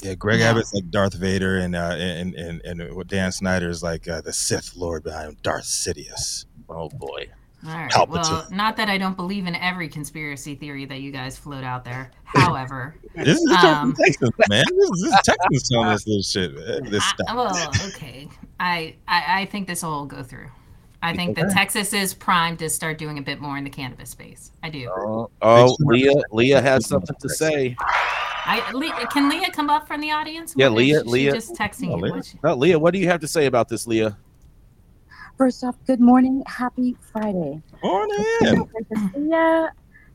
Yeah, 0.00 0.14
Greg 0.14 0.38
No. 0.38 0.46
Abbott's 0.46 0.72
like 0.72 0.88
Darth 0.90 1.14
Vader, 1.14 1.58
and 1.58 1.74
uh, 1.74 1.96
and 1.98 2.34
and 2.36 2.62
and 2.64 2.94
what 2.94 3.08
Dan 3.08 3.32
Snyder's 3.32 3.82
like 3.82 4.08
uh, 4.08 4.20
the 4.20 4.32
Sith 4.32 4.76
Lord 4.76 5.02
behind 5.02 5.30
him, 5.30 5.36
Darth 5.42 5.64
Sidious. 5.64 6.46
Oh 6.68 6.88
boy. 6.88 7.28
All 7.66 7.72
right. 7.74 7.90
Palpatine. 7.90 8.08
Well, 8.08 8.46
not 8.50 8.76
that 8.78 8.88
I 8.88 8.96
don't 8.96 9.16
believe 9.16 9.46
in 9.46 9.54
every 9.56 9.88
conspiracy 9.88 10.54
theory 10.54 10.86
that 10.86 11.00
you 11.00 11.10
guys 11.12 11.36
float 11.36 11.62
out 11.64 11.84
there. 11.84 12.10
However, 12.24 12.94
This 13.14 13.38
is 13.38 13.50
Um, 13.52 13.94
Texas, 13.94 14.30
man. 14.48 14.64
This 14.70 14.90
is, 14.90 15.02
this 15.02 15.22
Texas 15.24 15.68
telling 15.68 15.88
this 15.90 16.06
little 16.06 16.22
shit. 16.22 16.54
man. 16.54 16.90
This 16.90 17.02
I, 17.02 17.12
stuff. 17.14 17.36
well, 17.36 17.70
okay. 17.88 18.28
I, 18.58 18.94
I 19.08 19.40
I 19.42 19.44
think 19.46 19.66
this 19.66 19.82
will 19.82 20.06
go 20.06 20.22
through. 20.22 20.48
I 21.02 21.16
think 21.16 21.34
that 21.36 21.50
Texas 21.52 21.92
is 21.94 22.12
primed 22.12 22.58
to 22.58 22.68
start 22.68 22.98
doing 22.98 23.16
a 23.18 23.22
bit 23.22 23.40
more 23.40 23.56
in 23.56 23.64
the 23.64 23.70
cannabis 23.70 24.10
space. 24.10 24.52
I 24.62 24.68
do. 24.68 24.86
Oh, 24.94 25.30
oh 25.40 25.76
Leah, 25.80 26.12
Leah 26.30 26.60
has 26.60 26.86
something 26.86 27.16
to 27.20 27.28
say. 27.30 27.74
I 28.44 28.70
Le- 28.72 29.06
can 29.08 29.28
Leah 29.30 29.50
come 29.50 29.70
up 29.70 29.86
from 29.88 30.00
the 30.02 30.10
audience? 30.10 30.54
Yeah, 30.56 30.68
What 30.68 30.82
is 30.82 30.88
Leah- 30.88 31.02
she 31.04 31.08
Leah- 31.10 31.32
just 31.32 31.54
texting 31.54 31.88
Oh, 31.90 31.96
you. 31.96 32.02
Leah. 32.02 32.12
What's 32.14 32.28
she- 32.30 32.38
Leah, 32.42 32.78
what 32.78 32.92
do 32.92 33.00
you 33.00 33.08
have 33.08 33.20
to 33.20 33.28
say 33.28 33.46
about 33.46 33.68
this, 33.68 33.86
Leah? 33.86 34.16
First 35.40 35.64
off, 35.64 35.74
good 35.86 36.00
morning. 36.00 36.42
Happy 36.46 36.98
Friday. 37.12 37.62
Morning. 37.82 38.66
Yeah, 39.16 39.68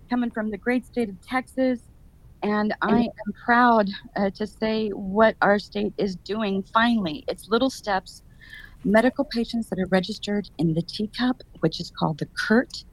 coming 0.07 0.29
from 0.29 0.51
the 0.51 0.57
great 0.59 0.85
state 0.85 1.09
of 1.09 1.15
Texas. 1.27 1.79
And 2.43 2.75
I 2.83 2.99
am 2.99 3.33
proud 3.43 3.87
uh, 4.15 4.29
to 4.35 4.45
say 4.45 4.89
what 4.89 5.35
our 5.41 5.57
state 5.57 5.93
is 5.97 6.15
doing 6.17 6.63
finally. 6.71 7.23
It's 7.27 7.49
little 7.49 7.71
steps. 7.71 8.21
Medical 8.83 9.25
patients 9.25 9.67
that 9.69 9.79
are 9.79 9.87
registered 9.87 10.47
in 10.59 10.75
the 10.75 10.83
TCUP, 10.83 11.39
which 11.61 11.79
is 11.79 11.89
called 11.89 12.19
the 12.19 12.27
CURT. 12.37 12.85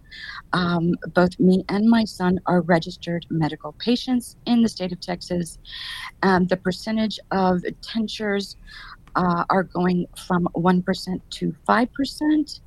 Um, 0.55 0.95
both 1.15 1.39
me 1.39 1.65
and 1.69 1.87
my 1.91 2.05
son 2.05 2.41
are 2.47 2.63
registered 2.63 3.27
medical 3.29 3.75
patients 3.79 4.37
in 4.47 4.63
the 4.63 4.71
state 4.71 4.93
of 4.93 5.01
Texas. 5.01 5.59
Um, 6.23 6.47
the 6.47 6.57
percentage 6.57 7.19
of 7.31 7.61
tinctures 7.83 8.57
uh, 9.17 9.45
are 9.51 9.63
going 9.63 10.07
from 10.17 10.49
1% 10.55 11.21
to 11.31 11.55
5%. 11.69 12.61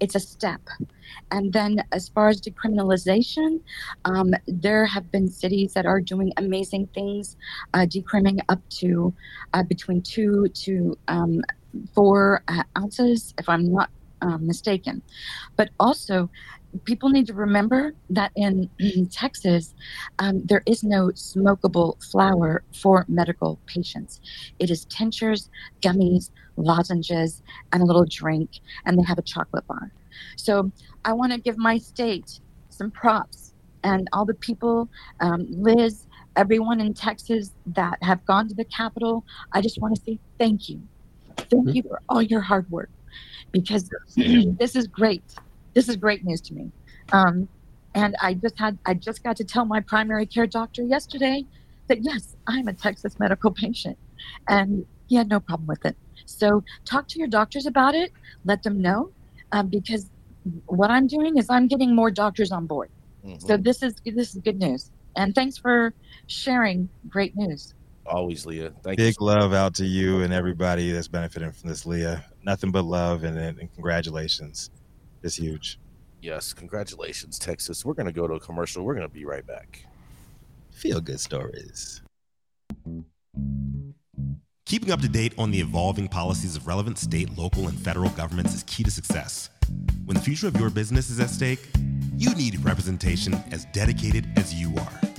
It's 0.00 0.14
a 0.14 0.20
step. 0.20 0.60
And 1.30 1.52
then, 1.52 1.82
as 1.92 2.08
far 2.08 2.28
as 2.28 2.40
decriminalization, 2.40 3.60
um, 4.04 4.34
there 4.46 4.84
have 4.84 5.10
been 5.10 5.28
cities 5.28 5.72
that 5.74 5.86
are 5.86 6.00
doing 6.00 6.32
amazing 6.36 6.88
things, 6.94 7.36
uh, 7.72 7.86
decrimming 7.86 8.40
up 8.48 8.60
to 8.80 9.14
uh, 9.52 9.62
between 9.62 10.02
two 10.02 10.48
to 10.48 10.98
um, 11.08 11.42
four 11.94 12.42
uh, 12.48 12.62
ounces, 12.76 13.34
if 13.38 13.48
I'm 13.48 13.72
not 13.72 13.90
um, 14.22 14.46
mistaken. 14.46 15.02
But 15.56 15.70
also, 15.78 16.30
people 16.84 17.08
need 17.08 17.26
to 17.26 17.34
remember 17.34 17.94
that 18.10 18.32
in, 18.36 18.68
Texas, 19.10 19.74
um, 20.18 20.42
there 20.44 20.62
is 20.66 20.82
no 20.82 21.08
smokable 21.08 22.02
flower 22.10 22.62
for 22.74 23.04
medical 23.08 23.58
patients. 23.66 24.20
It 24.58 24.70
is 24.70 24.84
tinctures, 24.86 25.50
gummies, 25.82 26.30
lozenges, 26.56 27.42
and 27.72 27.82
a 27.82 27.84
little 27.84 28.06
drink, 28.08 28.50
and 28.84 28.98
they 28.98 29.02
have 29.04 29.18
a 29.18 29.22
chocolate 29.22 29.66
bar. 29.66 29.92
So 30.36 30.70
I 31.04 31.12
want 31.12 31.32
to 31.32 31.40
give 31.40 31.58
my 31.58 31.78
state 31.78 32.40
some 32.70 32.90
props 32.90 33.54
and 33.82 34.08
all 34.12 34.24
the 34.24 34.34
people, 34.34 34.88
um, 35.20 35.46
Liz, 35.50 36.06
everyone 36.36 36.80
in 36.80 36.94
Texas 36.94 37.52
that 37.66 37.98
have 38.02 38.24
gone 38.26 38.48
to 38.48 38.54
the 38.54 38.64
Capitol. 38.64 39.24
I 39.52 39.60
just 39.60 39.80
want 39.80 39.94
to 39.96 40.02
say 40.02 40.18
thank 40.38 40.68
you. 40.68 40.80
Thank 41.36 41.74
you 41.74 41.82
for 41.82 42.00
all 42.08 42.22
your 42.22 42.40
hard 42.40 42.70
work 42.70 42.90
because 43.52 43.90
this 44.16 44.74
is 44.74 44.86
great 44.86 45.22
this 45.74 45.88
is 45.88 45.96
great 45.96 46.24
news 46.24 46.40
to 46.42 46.54
me. 46.54 46.70
Um, 47.12 47.48
and 47.94 48.16
I 48.20 48.34
just 48.34 48.58
had, 48.58 48.78
I 48.86 48.94
just 48.94 49.22
got 49.22 49.36
to 49.36 49.44
tell 49.44 49.64
my 49.64 49.80
primary 49.80 50.26
care 50.26 50.46
doctor 50.46 50.82
yesterday 50.82 51.44
that 51.88 52.02
yes, 52.02 52.36
I'm 52.46 52.66
a 52.68 52.72
Texas 52.72 53.18
medical 53.18 53.50
patient, 53.50 53.98
and 54.48 54.86
he 55.06 55.16
had 55.16 55.28
no 55.28 55.38
problem 55.40 55.66
with 55.66 55.84
it. 55.84 55.96
So 56.26 56.64
talk 56.84 57.06
to 57.08 57.18
your 57.18 57.28
doctors 57.28 57.66
about 57.66 57.94
it. 57.94 58.10
Let 58.44 58.62
them 58.62 58.80
know, 58.80 59.10
um, 59.52 59.68
because 59.68 60.10
what 60.66 60.90
I'm 60.90 61.06
doing 61.06 61.36
is 61.38 61.48
I'm 61.50 61.68
getting 61.68 61.94
more 61.94 62.10
doctors 62.10 62.50
on 62.52 62.66
board. 62.66 62.90
Mm-hmm. 63.24 63.46
So 63.46 63.56
this 63.56 63.82
is 63.82 63.94
this 64.04 64.34
is 64.34 64.40
good 64.42 64.58
news. 64.58 64.90
And 65.16 65.34
thanks 65.34 65.56
for 65.56 65.94
sharing 66.26 66.88
great 67.08 67.36
news. 67.36 67.74
Always, 68.06 68.44
Leah. 68.44 68.72
Thank 68.82 68.98
Big 68.98 69.14
you. 69.18 69.26
love 69.26 69.54
out 69.54 69.74
to 69.76 69.86
you 69.86 70.22
and 70.22 70.32
everybody 70.32 70.90
that's 70.90 71.08
benefiting 71.08 71.52
from 71.52 71.70
this, 71.70 71.86
Leah. 71.86 72.24
Nothing 72.44 72.70
but 72.70 72.84
love 72.84 73.24
and, 73.24 73.38
and 73.38 73.72
congratulations. 73.72 74.70
It's 75.24 75.36
huge. 75.36 75.80
Yes, 76.20 76.52
congratulations, 76.52 77.38
Texas. 77.38 77.82
We're 77.84 77.94
going 77.94 78.06
to 78.06 78.12
go 78.12 78.28
to 78.28 78.34
a 78.34 78.40
commercial. 78.40 78.84
We're 78.84 78.94
going 78.94 79.08
to 79.08 79.12
be 79.12 79.24
right 79.24 79.46
back. 79.46 79.86
Feel 80.70 81.00
good 81.00 81.18
stories. 81.18 82.02
Keeping 84.66 84.90
up 84.90 85.00
to 85.00 85.08
date 85.08 85.32
on 85.38 85.50
the 85.50 85.60
evolving 85.60 86.08
policies 86.08 86.56
of 86.56 86.66
relevant 86.66 86.98
state, 86.98 87.36
local, 87.38 87.68
and 87.68 87.78
federal 87.78 88.10
governments 88.10 88.54
is 88.54 88.64
key 88.64 88.82
to 88.84 88.90
success. 88.90 89.48
When 90.04 90.14
the 90.14 90.22
future 90.22 90.46
of 90.46 90.58
your 90.60 90.68
business 90.68 91.08
is 91.08 91.20
at 91.20 91.30
stake, 91.30 91.60
you 92.16 92.34
need 92.34 92.62
representation 92.62 93.34
as 93.50 93.64
dedicated 93.66 94.26
as 94.36 94.52
you 94.52 94.74
are. 94.76 95.13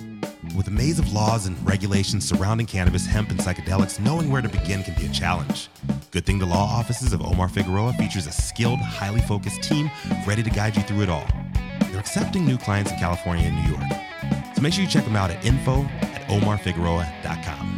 With 0.56 0.68
a 0.70 0.72
maze 0.72 1.00
of 1.00 1.12
laws 1.12 1.48
and 1.48 1.68
regulations 1.68 2.26
surrounding 2.26 2.66
cannabis, 2.66 3.06
hemp, 3.06 3.30
and 3.30 3.40
psychedelics, 3.40 4.00
knowing 4.00 4.32
where 4.32 4.42
to 4.42 4.48
begin 4.48 4.84
can 4.84 4.94
be 4.96 5.06
a 5.06 5.12
challenge. 5.12 5.68
Good 6.12 6.26
Thing 6.26 6.40
the 6.40 6.46
Law 6.46 6.66
offices 6.66 7.12
of 7.12 7.22
Omar 7.22 7.50
Figueroa 7.50 7.92
features 7.94 8.26
a 8.26 8.32
skilled, 8.32 8.80
highly 8.80 9.20
focused 9.22 9.62
team 9.64 9.92
ready 10.26 10.44
to 10.44 10.50
guide 10.50 10.78
you 10.78 10.84
through 10.84 11.02
it 11.02 11.10
all. 11.10 11.28
They're 11.82 12.00
accepting 12.00 12.46
new 12.46 12.58
clients 12.58 12.92
in 12.92 12.98
California 12.98 13.46
and 13.46 13.66
New 13.66 13.78
York. 13.78 14.56
So 14.56 14.62
make 14.62 14.72
sure 14.72 14.84
you 14.84 14.90
check 14.90 15.04
them 15.04 15.18
out 15.18 15.30
at 15.30 15.44
info 15.44 15.84
at 15.84 16.22
omarfigueroa.com. 16.30 17.75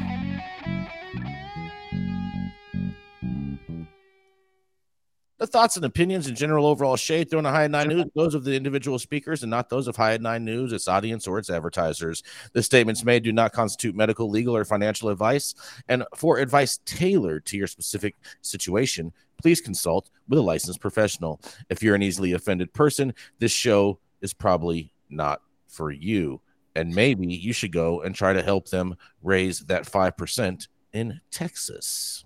The 5.39 5.45
thoughts 5.45 5.75
and 5.75 5.85
opinions 5.85 6.25
and 6.25 6.35
general 6.35 6.65
overall 6.65 6.95
shade 6.95 7.29
thrown 7.29 7.45
on 7.45 7.53
High 7.53 7.67
Nine 7.67 7.89
News, 7.89 8.05
those 8.15 8.33
of 8.33 8.43
the 8.43 8.55
individual 8.55 8.97
speakers 8.97 9.43
and 9.43 9.51
not 9.51 9.69
those 9.69 9.87
of 9.87 9.95
High 9.95 10.17
Nine 10.17 10.43
News, 10.43 10.73
its 10.73 10.87
audience, 10.87 11.27
or 11.27 11.37
its 11.37 11.51
advertisers. 11.51 12.23
The 12.53 12.63
statements 12.63 13.05
made 13.05 13.21
do 13.21 13.31
not 13.31 13.53
constitute 13.53 13.95
medical, 13.95 14.31
legal, 14.31 14.55
or 14.55 14.65
financial 14.65 15.09
advice. 15.09 15.53
And 15.87 16.03
for 16.15 16.39
advice 16.39 16.79
tailored 16.85 17.45
to 17.47 17.57
your 17.57 17.67
specific 17.67 18.15
situation, 18.41 19.13
please 19.39 19.61
consult 19.61 20.09
with 20.27 20.39
a 20.39 20.41
licensed 20.41 20.81
professional. 20.81 21.39
If 21.69 21.83
you're 21.83 21.93
an 21.93 22.01
easily 22.01 22.31
offended 22.31 22.73
person, 22.73 23.13
this 23.37 23.51
show 23.51 23.99
is 24.21 24.33
probably 24.33 24.91
not 25.07 25.41
for 25.67 25.91
you. 25.91 26.41
And 26.75 26.95
maybe 26.95 27.27
you 27.27 27.53
should 27.53 27.71
go 27.71 28.01
and 28.01 28.15
try 28.15 28.33
to 28.33 28.41
help 28.41 28.69
them 28.69 28.95
raise 29.21 29.59
that 29.61 29.83
5% 29.83 30.67
in 30.93 31.21
Texas. 31.29 32.25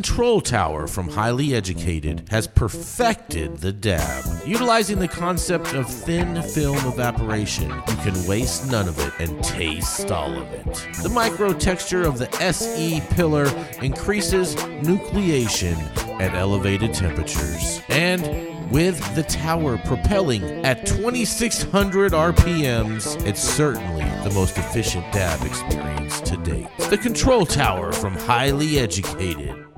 Control 0.00 0.40
Tower 0.40 0.86
from 0.86 1.10
Highly 1.10 1.54
Educated 1.54 2.26
has 2.30 2.46
perfected 2.46 3.58
the 3.58 3.70
dab. 3.70 4.24
Utilizing 4.46 4.98
the 4.98 5.06
concept 5.06 5.74
of 5.74 5.86
thin 5.86 6.40
film 6.40 6.78
evaporation, 6.86 7.68
you 7.68 7.96
can 7.96 8.26
waste 8.26 8.70
none 8.70 8.88
of 8.88 8.98
it 8.98 9.12
and 9.18 9.44
taste 9.44 10.10
all 10.10 10.32
of 10.32 10.50
it. 10.54 10.64
The 11.02 11.10
micro 11.10 11.52
texture 11.52 12.06
of 12.06 12.16
the 12.16 12.34
SE 12.40 13.02
pillar 13.10 13.44
increases 13.82 14.56
nucleation 14.56 15.76
at 16.18 16.34
elevated 16.34 16.94
temperatures. 16.94 17.82
And 17.90 18.70
with 18.70 19.14
the 19.14 19.24
tower 19.24 19.76
propelling 19.76 20.64
at 20.64 20.86
2600 20.86 22.12
RPMs, 22.12 23.22
it's 23.26 23.42
certainly 23.42 24.06
the 24.24 24.32
most 24.32 24.56
efficient 24.56 25.04
dab 25.12 25.44
experience 25.44 26.22
to 26.22 26.38
date. 26.38 26.68
The 26.88 26.96
Control 26.96 27.44
Tower 27.44 27.92
from 27.92 28.14
Highly 28.14 28.78
Educated. 28.78 29.69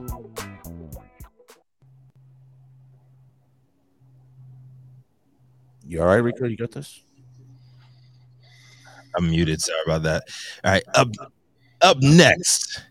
You 5.92 6.00
all 6.00 6.06
right, 6.06 6.16
Rico? 6.16 6.46
You 6.46 6.56
got 6.56 6.70
this? 6.70 7.02
I'm 9.14 9.28
muted. 9.28 9.60
Sorry 9.60 9.78
about 9.84 10.04
that. 10.04 10.24
All 10.64 10.72
right. 10.72 10.82
Up 10.94 11.08
up 11.82 11.98
next, 12.00 12.82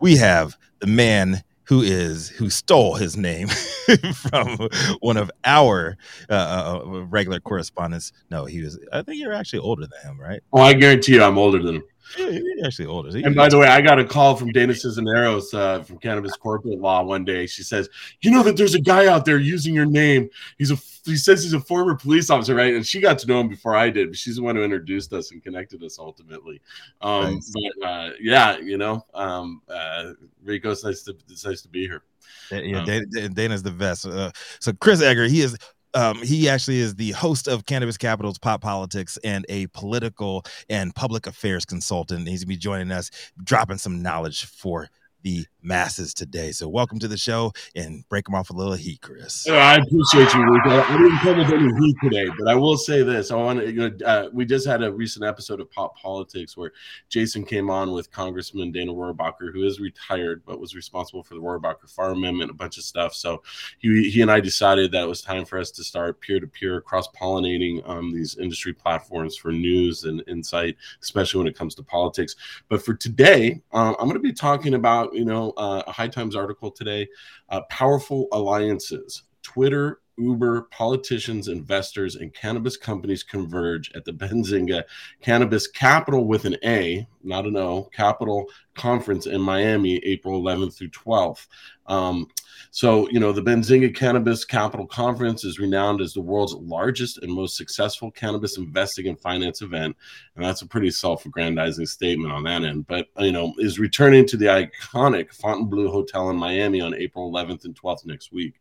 we 0.00 0.16
have 0.16 0.56
the 0.78 0.86
man 0.86 1.42
who 1.64 1.82
is 1.82 2.30
who 2.30 2.48
stole 2.48 2.94
his 2.94 3.18
name 3.18 3.48
from 4.14 4.66
one 5.00 5.18
of 5.18 5.30
our 5.44 5.98
uh, 6.30 6.80
uh, 6.86 7.04
regular 7.04 7.38
correspondents. 7.38 8.14
No, 8.30 8.46
he 8.46 8.62
was. 8.62 8.78
I 8.94 9.02
think 9.02 9.20
you're 9.20 9.34
actually 9.34 9.58
older 9.58 9.86
than 9.86 10.10
him, 10.10 10.18
right? 10.18 10.40
Oh, 10.50 10.62
I 10.62 10.72
guarantee 10.72 11.16
you, 11.16 11.22
I'm 11.22 11.36
older 11.36 11.62
than 11.62 11.74
him. 11.76 11.84
Yeah, 12.16 12.28
you're 12.28 12.64
actually 12.64 12.86
older. 12.86 13.10
And 13.18 13.34
by 13.34 13.48
the 13.48 13.58
way, 13.58 13.66
I 13.66 13.80
got 13.80 13.98
a 13.98 14.04
call 14.04 14.34
from 14.36 14.50
Dana 14.52 14.74
Cisneros 14.74 15.52
uh, 15.52 15.82
from 15.82 15.98
Cannabis 15.98 16.32
Corporate 16.36 16.78
Law 16.78 17.02
one 17.02 17.24
day. 17.24 17.46
She 17.46 17.62
says, 17.62 17.88
"You 18.22 18.30
know 18.30 18.42
that 18.44 18.56
there's 18.56 18.74
a 18.74 18.80
guy 18.80 19.06
out 19.08 19.24
there 19.24 19.38
using 19.38 19.74
your 19.74 19.84
name. 19.84 20.30
He's 20.56 20.70
a 20.70 20.76
he 21.04 21.16
says 21.16 21.42
he's 21.42 21.52
a 21.52 21.60
former 21.60 21.94
police 21.96 22.30
officer, 22.30 22.54
right?" 22.54 22.74
And 22.74 22.86
she 22.86 23.00
got 23.00 23.18
to 23.20 23.26
know 23.26 23.40
him 23.40 23.48
before 23.48 23.76
I 23.76 23.90
did, 23.90 24.08
but 24.08 24.16
she's 24.16 24.36
the 24.36 24.42
one 24.42 24.56
who 24.56 24.62
introduced 24.62 25.12
us 25.12 25.32
and 25.32 25.42
connected 25.42 25.82
us 25.82 25.98
ultimately. 25.98 26.60
Um, 27.02 27.34
Nice. 27.34 27.52
But 27.52 27.86
uh, 27.86 28.10
yeah, 28.20 28.56
you 28.58 28.78
know, 28.78 29.04
um, 29.14 29.60
uh, 29.68 30.12
Rico, 30.42 30.70
it's 30.70 30.84
nice 30.84 31.02
to 31.02 31.16
it's 31.28 31.44
nice 31.44 31.60
to 31.62 31.68
be 31.68 31.86
here. 31.86 32.02
Yeah, 32.50 32.78
Um, 32.80 32.86
Dana, 32.86 33.06
Dana- 33.06 33.28
Dana's 33.30 33.62
the 33.62 33.70
best. 33.70 34.06
Uh, 34.06 34.30
so 34.60 34.72
Chris 34.72 35.02
Egger, 35.02 35.24
he 35.24 35.42
is. 35.42 35.56
Um, 35.94 36.22
he 36.22 36.48
actually 36.48 36.80
is 36.80 36.94
the 36.94 37.12
host 37.12 37.48
of 37.48 37.66
Cannabis 37.66 37.96
Capital's 37.96 38.38
Pop 38.38 38.60
Politics 38.60 39.18
and 39.24 39.46
a 39.48 39.66
political 39.68 40.44
and 40.68 40.94
public 40.94 41.26
affairs 41.26 41.64
consultant. 41.64 42.28
He's 42.28 42.44
gonna 42.44 42.48
be 42.48 42.56
joining 42.56 42.90
us, 42.90 43.10
dropping 43.42 43.78
some 43.78 44.02
knowledge 44.02 44.44
for 44.44 44.88
the 45.28 45.46
masses 45.62 46.14
today. 46.14 46.52
So 46.52 46.68
welcome 46.68 46.98
to 47.00 47.08
the 47.08 47.16
show 47.16 47.52
and 47.74 48.08
break 48.08 48.24
them 48.24 48.34
off 48.34 48.48
a 48.50 48.52
little 48.52 48.74
heat, 48.74 49.00
Chris. 49.02 49.44
Yeah, 49.46 49.56
I 49.56 49.74
appreciate 49.74 50.32
you, 50.32 50.50
Rico. 50.50 50.80
I 50.80 50.96
didn't 50.96 51.18
come 51.18 51.38
with 51.38 51.52
any 51.52 51.84
heat 51.84 51.96
today, 52.02 52.26
but 52.38 52.48
I 52.48 52.54
will 52.54 52.76
say 52.78 53.02
this: 53.02 53.30
I 53.30 53.36
want 53.36 53.60
to. 53.60 54.06
Uh, 54.06 54.28
we 54.32 54.46
just 54.46 54.66
had 54.66 54.82
a 54.82 54.90
recent 54.90 55.24
episode 55.24 55.60
of 55.60 55.70
Pop 55.70 55.96
Politics 55.96 56.56
where 56.56 56.72
Jason 57.08 57.44
came 57.44 57.68
on 57.68 57.92
with 57.92 58.10
Congressman 58.10 58.72
Dana 58.72 58.92
Rohrabacher, 58.92 59.52
who 59.52 59.64
is 59.64 59.80
retired 59.80 60.42
but 60.46 60.60
was 60.60 60.74
responsible 60.74 61.22
for 61.22 61.34
the 61.34 61.40
Rohrabacher 61.40 61.90
Farr 61.90 62.12
Amendment, 62.12 62.50
a 62.50 62.54
bunch 62.54 62.78
of 62.78 62.84
stuff. 62.84 63.14
So 63.14 63.42
he 63.78 64.08
he 64.10 64.22
and 64.22 64.30
I 64.30 64.40
decided 64.40 64.92
that 64.92 65.02
it 65.02 65.08
was 65.08 65.20
time 65.20 65.44
for 65.44 65.58
us 65.58 65.70
to 65.72 65.84
start 65.84 66.20
peer 66.20 66.40
to 66.40 66.46
peer, 66.46 66.80
cross 66.80 67.08
pollinating 67.08 67.86
um, 67.88 68.12
these 68.14 68.38
industry 68.38 68.72
platforms 68.72 69.36
for 69.36 69.52
news 69.52 70.04
and 70.04 70.22
insight, 70.28 70.76
especially 71.02 71.38
when 71.38 71.48
it 71.48 71.58
comes 71.58 71.74
to 71.74 71.82
politics. 71.82 72.36
But 72.68 72.82
for 72.82 72.94
today, 72.94 73.60
um, 73.72 73.94
I'm 73.98 74.06
going 74.06 74.14
to 74.14 74.20
be 74.20 74.32
talking 74.32 74.74
about 74.74 75.14
you 75.18 75.24
know, 75.24 75.52
uh, 75.56 75.82
a 75.86 75.92
High 75.92 76.08
Times 76.08 76.36
article 76.36 76.70
today. 76.70 77.08
Uh, 77.48 77.62
powerful 77.68 78.28
alliances. 78.32 79.24
Twitter, 79.42 80.00
Uber, 80.16 80.62
politicians, 80.70 81.48
investors, 81.48 82.16
and 82.16 82.34
cannabis 82.34 82.76
companies 82.76 83.22
converge 83.22 83.90
at 83.94 84.04
the 84.04 84.12
Benzinga 84.12 84.84
Cannabis 85.20 85.66
Capital 85.66 86.26
with 86.26 86.44
an 86.44 86.56
A, 86.64 87.06
not 87.22 87.46
an 87.46 87.56
O, 87.56 87.84
Capital 87.92 88.46
Conference 88.74 89.26
in 89.26 89.40
Miami, 89.40 89.96
April 90.04 90.42
11th 90.42 90.76
through 90.76 90.90
12th. 90.90 91.46
Um, 91.86 92.26
so, 92.70 93.08
you 93.10 93.18
know, 93.18 93.32
the 93.32 93.42
Benzinga 93.42 93.94
Cannabis 93.94 94.44
Capital 94.44 94.86
Conference 94.86 95.44
is 95.44 95.58
renowned 95.58 96.00
as 96.00 96.12
the 96.12 96.20
world's 96.20 96.54
largest 96.54 97.18
and 97.18 97.32
most 97.32 97.56
successful 97.56 98.10
cannabis 98.10 98.58
investing 98.58 99.06
and 99.08 99.18
finance 99.18 99.62
event. 99.62 99.96
And 100.36 100.44
that's 100.44 100.62
a 100.62 100.66
pretty 100.66 100.90
self 100.90 101.24
aggrandizing 101.24 101.86
statement 101.86 102.32
on 102.32 102.44
that 102.44 102.64
end. 102.64 102.86
But, 102.86 103.08
you 103.18 103.32
know, 103.32 103.54
is 103.58 103.78
returning 103.78 104.26
to 104.26 104.36
the 104.36 104.46
iconic 104.46 105.32
Fontainebleau 105.32 105.90
Hotel 105.90 106.30
in 106.30 106.36
Miami 106.36 106.80
on 106.80 106.94
April 106.94 107.32
11th 107.32 107.64
and 107.64 107.74
12th 107.74 108.06
next 108.06 108.32
week, 108.32 108.54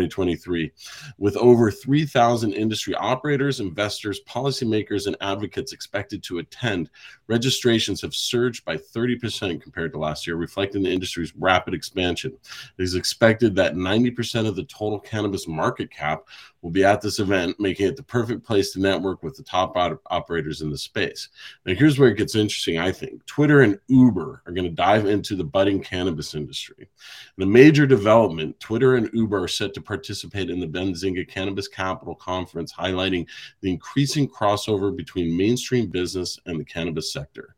2023. 0.00 0.72
With 1.18 1.36
over 1.36 1.70
3,000 1.70 2.52
industry 2.52 2.94
operators, 2.94 3.60
investors, 3.60 4.20
policymakers, 4.28 5.06
and 5.06 5.16
advocates 5.20 5.72
expected 5.72 6.22
to 6.24 6.38
attend, 6.38 6.90
registrations 7.28 8.00
have 8.02 8.14
surged 8.14 8.64
by 8.64 8.76
30% 8.76 9.60
compared 9.60 9.92
to 9.92 9.98
last 9.98 10.26
year, 10.26 10.36
reflecting 10.36 10.82
the 10.82 10.92
industry's 10.92 11.34
rapid 11.36 11.74
expansion. 11.74 12.32
It 12.78 12.82
is 12.82 12.94
expected 12.94 13.54
that 13.56 13.74
90% 13.74 14.46
of 14.46 14.56
the 14.56 14.64
total 14.64 14.98
cannabis 14.98 15.46
market 15.46 15.90
cap 15.90 16.24
will 16.64 16.70
be 16.70 16.84
at 16.84 17.02
this 17.02 17.18
event, 17.18 17.60
making 17.60 17.86
it 17.86 17.94
the 17.94 18.02
perfect 18.02 18.42
place 18.42 18.72
to 18.72 18.80
network 18.80 19.22
with 19.22 19.36
the 19.36 19.42
top 19.42 19.76
op- 19.76 20.00
operators 20.06 20.62
in 20.62 20.70
the 20.70 20.78
space. 20.78 21.28
Now, 21.66 21.74
here's 21.74 21.98
where 21.98 22.08
it 22.08 22.16
gets 22.16 22.34
interesting, 22.34 22.78
I 22.78 22.90
think. 22.90 23.24
Twitter 23.26 23.60
and 23.60 23.78
Uber 23.88 24.42
are 24.46 24.52
going 24.52 24.64
to 24.64 24.70
dive 24.70 25.04
into 25.04 25.36
the 25.36 25.44
budding 25.44 25.82
cannabis 25.82 26.34
industry. 26.34 26.88
In 27.36 27.42
a 27.42 27.46
major 27.46 27.86
development, 27.86 28.58
Twitter 28.60 28.96
and 28.96 29.10
Uber 29.12 29.44
are 29.44 29.48
set 29.48 29.74
to 29.74 29.82
participate 29.84 30.50
in 30.50 30.60
the 30.60 30.66
Benzinga 30.66 31.28
Cannabis 31.28 31.68
Capital 31.68 32.14
Conference, 32.14 32.72
highlighting 32.72 33.26
the 33.60 33.70
increasing 33.70 34.28
crossover 34.28 34.94
between 34.94 35.36
mainstream 35.36 35.88
business 35.88 36.38
and 36.46 36.58
the 36.58 36.64
cannabis 36.64 37.12
sector. 37.12 37.54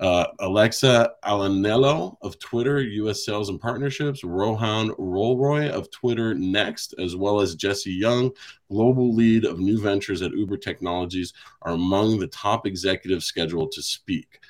Uh, 0.00 0.26
Alexa 0.40 1.12
Alanello 1.24 2.16
of 2.22 2.38
Twitter, 2.38 2.80
U.S. 2.80 3.24
Sales 3.24 3.48
and 3.48 3.60
Partnerships, 3.60 4.24
Rohan 4.24 4.90
Rolroy 4.90 5.68
of 5.70 5.90
Twitter 5.90 6.34
Next, 6.34 6.94
as 6.98 7.16
well 7.16 7.40
as 7.40 7.54
Jesse 7.54 7.92
Young, 7.92 8.30
global 8.68 9.14
lead 9.14 9.44
of 9.44 9.58
new 9.58 9.80
ventures 9.80 10.22
at 10.22 10.32
Uber 10.32 10.56
Technologies, 10.56 11.32
are 11.62 11.72
among 11.72 12.18
the 12.18 12.26
top 12.28 12.66
executives 12.66 13.26
scheduled 13.26 13.72
to 13.72 13.82
speak. 13.82 14.40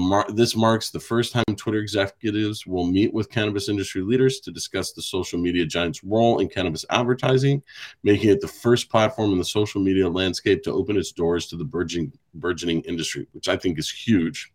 Mar- 0.00 0.26
this 0.28 0.56
marks 0.56 0.90
the 0.90 1.00
first 1.00 1.32
time 1.32 1.44
Twitter 1.56 1.78
executives 1.78 2.66
will 2.66 2.84
meet 2.84 3.12
with 3.12 3.30
cannabis 3.30 3.68
industry 3.68 4.02
leaders 4.02 4.40
to 4.40 4.50
discuss 4.50 4.92
the 4.92 5.02
social 5.02 5.38
media 5.38 5.64
giant's 5.64 6.02
role 6.02 6.40
in 6.40 6.48
cannabis 6.48 6.84
advertising, 6.90 7.62
making 8.02 8.30
it 8.30 8.40
the 8.40 8.48
first 8.48 8.90
platform 8.90 9.32
in 9.32 9.38
the 9.38 9.44
social 9.44 9.80
media 9.80 10.08
landscape 10.08 10.62
to 10.64 10.72
open 10.72 10.96
its 10.96 11.12
doors 11.12 11.46
to 11.46 11.56
the 11.56 11.64
burgeoning, 11.64 12.12
burgeoning 12.34 12.80
industry, 12.82 13.26
which 13.32 13.48
I 13.48 13.56
think 13.56 13.78
is 13.78 13.90
huge. 13.90 14.52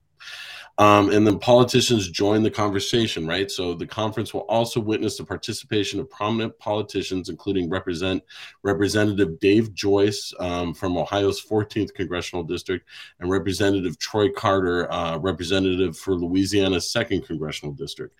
Um, 0.80 1.12
and 1.12 1.28
then 1.28 1.38
politicians 1.40 2.08
join 2.10 2.42
the 2.42 2.50
conversation, 2.50 3.28
right? 3.28 3.52
So 3.52 3.74
the 3.74 3.86
conference 3.86 4.34
will 4.34 4.46
also 4.48 4.80
witness 4.80 5.18
the 5.18 5.26
participation 5.26 6.00
of 6.00 6.10
prominent 6.10 6.58
politicians, 6.58 7.28
including 7.28 7.70
represent 7.70 8.24
Representative 8.64 9.42
Dave 9.42 9.74
Joyce 9.74 10.34
um, 10.40 10.74
from 10.74 10.98
Ohio's 10.98 11.46
14th 11.46 11.94
congressional 11.94 12.46
district, 12.46 12.88
and 13.20 13.30
Representative 13.30 14.00
Troy 14.00 14.30
Carter, 14.30 14.90
uh, 14.90 15.18
representative 15.18 15.98
for 15.98 16.16
Louisiana's 16.16 16.86
2nd 16.94 17.28
congressional 17.28 17.74
district. 17.74 18.16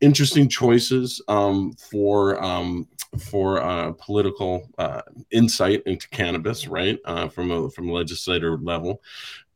Interesting 0.00 0.48
choices 0.48 1.20
um, 1.26 1.72
for 1.72 2.40
um, 2.40 2.86
for 3.18 3.62
uh, 3.62 3.92
political 3.92 4.68
uh, 4.78 5.02
insight 5.30 5.82
into 5.86 6.08
cannabis, 6.08 6.66
right? 6.66 6.98
Uh, 7.04 7.28
from 7.28 7.50
a 7.50 7.70
from 7.70 7.88
a 7.88 7.92
legislator 7.92 8.58
level, 8.58 9.00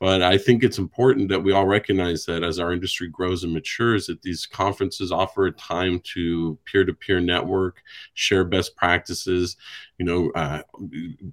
but 0.01 0.23
I 0.23 0.39
think 0.39 0.63
it's 0.63 0.79
important 0.79 1.29
that 1.29 1.41
we 1.41 1.53
all 1.53 1.67
recognize 1.67 2.25
that 2.27 2.45
as 2.45 2.61
our 2.61 2.73
industry 2.73 3.09
grows 3.09 3.43
and 3.43 3.53
matures, 3.53 4.07
that 4.07 4.23
these 4.23 4.47
conferences 4.47 5.11
offer 5.11 5.47
a 5.47 5.53
time 5.53 6.01
to 6.15 6.57
peer-to-peer 6.67 7.21
network, 7.21 7.83
share 8.15 8.45
best 8.45 8.77
practices, 8.77 9.57
you 9.99 10.07
know, 10.07 10.31
uh, 10.37 10.63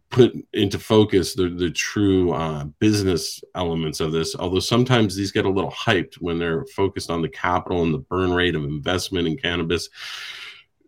put 0.09 0.33
into 0.53 0.79
focus 0.79 1.35
the 1.35 1.49
the 1.49 1.69
true 1.69 2.31
uh, 2.31 2.63
business 2.79 3.43
elements 3.53 3.99
of 3.99 4.11
this. 4.11 4.35
Although 4.35 4.59
sometimes 4.59 5.15
these 5.15 5.31
get 5.31 5.45
a 5.45 5.49
little 5.49 5.71
hyped 5.71 6.15
when 6.15 6.39
they're 6.39 6.65
focused 6.75 7.11
on 7.11 7.21
the 7.21 7.29
capital 7.29 7.83
and 7.83 7.93
the 7.93 7.99
burn 7.99 8.33
rate 8.33 8.55
of 8.55 8.63
investment 8.63 9.27
in 9.27 9.37
cannabis 9.37 9.89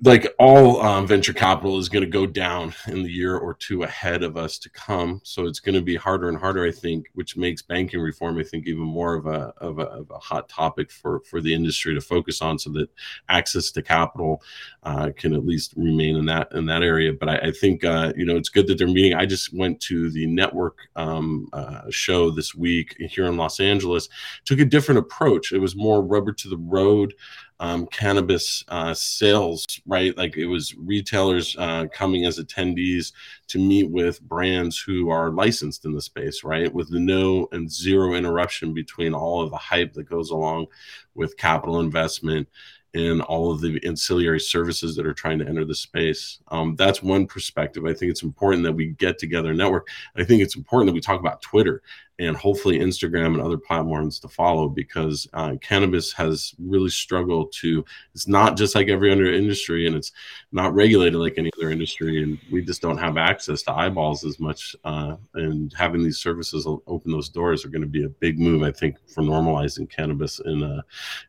like 0.04 0.34
all 0.38 0.80
um, 0.82 1.08
venture 1.08 1.34
capital 1.34 1.80
is 1.80 1.90
going 1.90 2.04
to 2.04 2.10
go 2.10 2.28
down 2.28 2.74
in 2.88 3.02
the 3.02 3.12
year 3.12 3.36
or 3.36 3.56
two 3.56 3.82
ahead 3.84 4.22
of 4.22 4.38
us 4.38 4.60
to 4.60 4.70
come. 4.70 5.20
So 5.24 5.46
it's 5.48 5.60
going 5.60 5.74
to 5.76 5.82
be 5.82 5.96
harder 5.96 6.30
and 6.30 6.38
harder 6.38 6.66
i 6.66 6.72
think 6.72 7.08
which 7.14 7.36
makes 7.36 7.62
banking 7.62 8.00
reform 8.00 8.38
i 8.38 8.44
think 8.44 8.68
even 8.68 8.84
more 8.84 9.16
of 9.16 9.26
a, 9.26 9.54
of 9.58 9.80
a, 9.80 9.84
of 9.84 10.10
a 10.12 10.20
hot 10.20 10.50
topic 10.50 10.92
for 10.92 11.22
for 11.22 11.42
the 11.42 11.54
industry 11.54 11.94
to 11.94 12.02
focus 12.02 12.42
on 12.42 12.60
so 12.60 12.70
that 12.72 12.90
access 13.30 13.72
to 13.72 13.82
capital 13.82 14.42
uh, 14.84 15.10
can 15.16 15.34
at 15.34 15.46
least 15.46 15.74
remain 15.76 16.16
in 16.16 16.26
that 16.26 16.52
in 16.54 16.66
that 16.66 16.84
area. 16.84 17.14
But 17.14 17.30
i, 17.30 17.38
I 17.38 17.52
think 17.52 17.84
uh, 17.84 18.14
you 18.16 18.26
know 18.26 18.36
it's 18.36 18.50
good 18.50 18.68
that 18.68 18.78
they're 18.78 18.88
meeting. 18.88 19.14
I 19.14 19.26
just 19.26 19.54
went 19.54 19.80
to 19.82 20.10
the 20.12 20.26
network 20.28 20.78
um, 20.96 21.50
uh, 21.54 21.82
show 21.90 22.30
this 22.30 22.54
week 22.54 22.96
here 23.00 23.26
in 23.26 23.38
los 23.38 23.60
angeles 23.60 24.10
took 24.46 24.60
a 24.60 24.66
different 24.66 25.00
approach. 25.00 25.52
It 25.52 25.60
was 25.60 25.76
more 25.76 26.02
rubber 26.04 26.34
to 26.34 26.50
the 26.50 26.58
road 26.58 27.14
um, 27.60 27.88
cannabis 27.88 28.64
uh, 28.68 28.94
sales, 28.94 29.66
right? 29.86 30.16
Like 30.18 30.38
it 30.38 30.46
was 30.46 30.76
retailers 30.76 31.56
uh, 31.58 31.88
coming 31.92 32.26
as 32.26 32.40
attendees 32.40 33.14
to 33.48 33.60
meet 33.60 33.90
with 33.90 34.22
brands 34.22 34.80
who 34.80 35.10
are 35.10 35.32
licensed 35.32 35.86
in 35.86 35.94
the 35.94 36.02
space, 36.02 36.44
right? 36.44 36.72
With 36.72 36.92
no 36.92 37.48
and 37.52 37.72
zero 37.72 38.14
interruption 38.14 38.74
between 38.74 39.14
all 39.14 39.42
of 39.42 39.50
the 39.50 39.58
hype 39.58 39.94
that 39.94 40.10
goes 40.10 40.30
along 40.30 40.68
with 41.16 41.38
capital 41.38 41.80
investment 41.80 42.48
and 42.94 43.22
all 43.22 43.52
of 43.52 43.62
the 43.62 43.80
ancillary 43.86 44.40
services 44.40 44.96
that 44.96 45.06
are 45.06 45.14
trying 45.14 45.40
to 45.40 45.48
enter 45.48 45.66
the 45.66 45.76
space. 45.76 46.40
Um, 46.50 46.76
that's 46.76 47.04
one 47.04 47.28
perspective. 47.28 47.86
I 47.86 47.94
think 47.94 48.12
it's 48.12 48.24
important 48.24 48.64
that 48.64 48.74
we 48.74 48.88
get 48.88 49.20
together 49.20 49.54
network. 49.54 49.88
I 50.16 50.24
think 50.24 50.42
it's 50.42 50.56
important 50.56 50.88
that 50.88 50.94
we 50.94 51.02
talk 51.02 51.20
about 51.20 51.42
Twitter 51.42 51.82
and 52.20 52.36
hopefully 52.36 52.80
Instagram 52.80 53.34
and 53.34 53.42
other 53.42 53.58
platforms 53.58 54.20
to 54.20 54.28
follow 54.28 54.68
because 54.68 55.28
uh, 55.34 55.56
cannabis 55.62 56.12
has 56.14 56.56
really 56.60 56.90
struggled 56.90 57.52
to. 57.54 57.86
It's 58.14 58.28
not 58.28 58.58
just 58.58 58.74
like 58.74 58.88
every 58.88 59.12
other 59.12 59.32
industry, 59.32 59.86
and 59.86 59.96
it's 59.96 60.12
not 60.52 60.74
regulated 60.74 61.20
like 61.20 61.36
any 61.38 61.52
other 61.58 61.72
industry, 61.72 62.24
and 62.24 62.40
we 62.52 62.64
just 62.64 62.82
don't 62.82 62.98
have 62.98 63.18
access 63.18 63.62
to 63.64 63.74
eyeballs 63.74 64.24
as 64.24 64.40
much. 64.40 64.76
Uh, 64.84 65.16
and 65.36 65.74
having 65.78 66.04
these 66.04 66.18
services 66.18 66.66
open 66.66 67.12
those 67.12 67.30
doors 67.30 67.64
are 67.64 67.70
going 67.70 67.82
to 67.82 67.88
be 67.88 68.06
a 68.06 68.10
big 68.10 68.40
move, 68.40 68.64
I 68.64 68.72
think, 68.72 68.98
for 69.08 69.22
normalizing 69.22 69.90
cannabis 69.90 70.40
in 70.40 70.64
uh, 70.64 70.82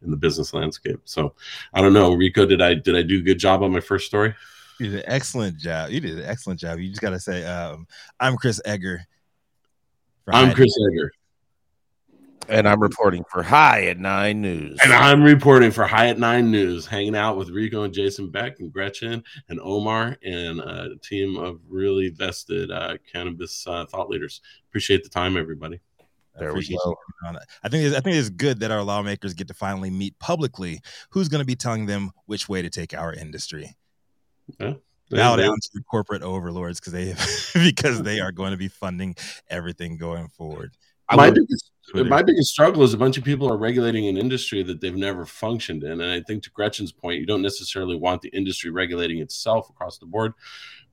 in 0.03 0.11
the 0.11 0.17
business 0.17 0.55
landscape. 0.55 1.01
So, 1.05 1.35
I 1.75 1.83
don't 1.83 1.93
know, 1.93 2.15
Rico, 2.15 2.47
did 2.47 2.63
I 2.63 2.75
did 2.75 2.97
I 2.97 3.03
do 3.03 3.19
a 3.19 3.23
good 3.23 3.39
job 3.39 3.63
on 3.63 3.73
my 3.73 3.81
first 3.81 4.07
story? 4.07 4.35
You 4.81 4.91
did 4.91 5.01
an 5.01 5.13
excellent 5.13 5.59
job. 5.59 5.91
You 5.91 6.01
did 6.01 6.19
an 6.19 6.25
excellent 6.25 6.61
job. 6.61 6.79
You 6.79 6.89
just 6.89 7.01
got 7.01 7.11
to 7.11 7.19
say, 7.19 7.45
um, 7.45 7.87
I'm 8.21 8.37
Chris 8.37 8.61
Egger 8.65 9.05
I'm 10.33 10.55
Chris 10.55 10.73
Egger. 10.91 11.11
And 12.49 12.67
I'm 12.67 12.81
reporting 12.81 13.25
for 13.31 13.43
High 13.43 13.87
at 13.87 13.99
Nine 13.99 14.41
News. 14.41 14.79
And 14.83 14.93
I'm 14.93 15.23
reporting 15.23 15.71
for 15.71 15.87
High 15.87 16.09
at 16.09 16.19
Nine 16.19 16.51
News, 16.51 16.87
hanging 16.87 17.15
out 17.15 17.37
with 17.37 17.51
Rico 17.51 17.83
and 17.83 17.93
Jason 17.93 18.31
Beck 18.31 18.61
and 18.61 18.73
Gretchen 18.73 19.23
and 19.51 19.61
Omar 19.61 20.17
and 20.25 20.61
a 20.61 20.97
team 21.03 21.37
of 21.37 21.61
really 21.69 22.09
vested 22.09 22.71
uh, 22.71 22.97
cannabis 23.13 23.67
uh, 23.67 23.85
thought 23.87 24.09
leaders. 24.09 24.41
Appreciate 24.71 25.05
the 25.05 25.11
time, 25.11 25.37
everybody. 25.37 25.81
There 26.39 26.55
we 26.55 26.67
go. 26.69 26.97
I 27.65 27.69
think 27.69 27.95
I 27.95 28.01
think 28.01 28.17
it's 28.17 28.31
good 28.31 28.61
that 28.61 28.71
our 28.71 28.83
lawmakers 28.83 29.35
get 29.35 29.49
to 29.49 29.55
finally 29.55 29.91
meet 29.91 30.17
publicly 30.21 30.81
who's 31.11 31.29
going 31.29 31.41
to 31.41 31.47
be 31.47 31.57
telling 31.57 31.87
them 31.87 32.13
which 32.27 32.49
way 32.49 32.63
to 32.63 32.71
take 32.71 32.95
our 32.95 33.13
industry. 33.13 33.77
Yeah 34.59 34.75
bow 35.11 35.37
down 35.37 35.55
to 35.55 35.71
the 35.75 35.83
corporate 35.83 36.23
overlords 36.23 36.81
because 36.81 36.93
they 36.93 37.15
because 37.65 38.03
they 38.03 38.21
are 38.21 38.33
going 38.33 38.53
to 38.53 38.57
be 38.57 38.69
funding 38.69 39.17
everything 39.49 39.97
going 39.97 40.29
forward. 40.29 40.77
My 41.11 41.31
biggest, 41.31 41.71
my 41.95 42.23
biggest 42.23 42.51
struggle 42.51 42.83
is 42.83 42.93
a 42.93 42.99
bunch 42.99 43.17
of 43.17 43.25
people 43.25 43.51
are 43.51 43.57
regulating 43.57 44.09
an 44.09 44.19
industry 44.19 44.63
that 44.65 44.83
they've 44.83 44.95
never 44.95 45.25
functioned 45.25 45.83
in, 45.83 46.03
and 46.03 46.11
I 46.11 46.21
think 46.21 46.43
to 46.43 46.51
Gretchen's 46.51 46.93
point, 46.93 47.19
you 47.19 47.27
don't 47.27 47.41
necessarily 47.41 47.97
want 47.97 48.21
the 48.21 48.29
industry 48.29 48.71
regulating 48.71 49.19
itself 49.19 49.71
across 49.71 49.97
the 49.97 50.05
board, 50.05 50.35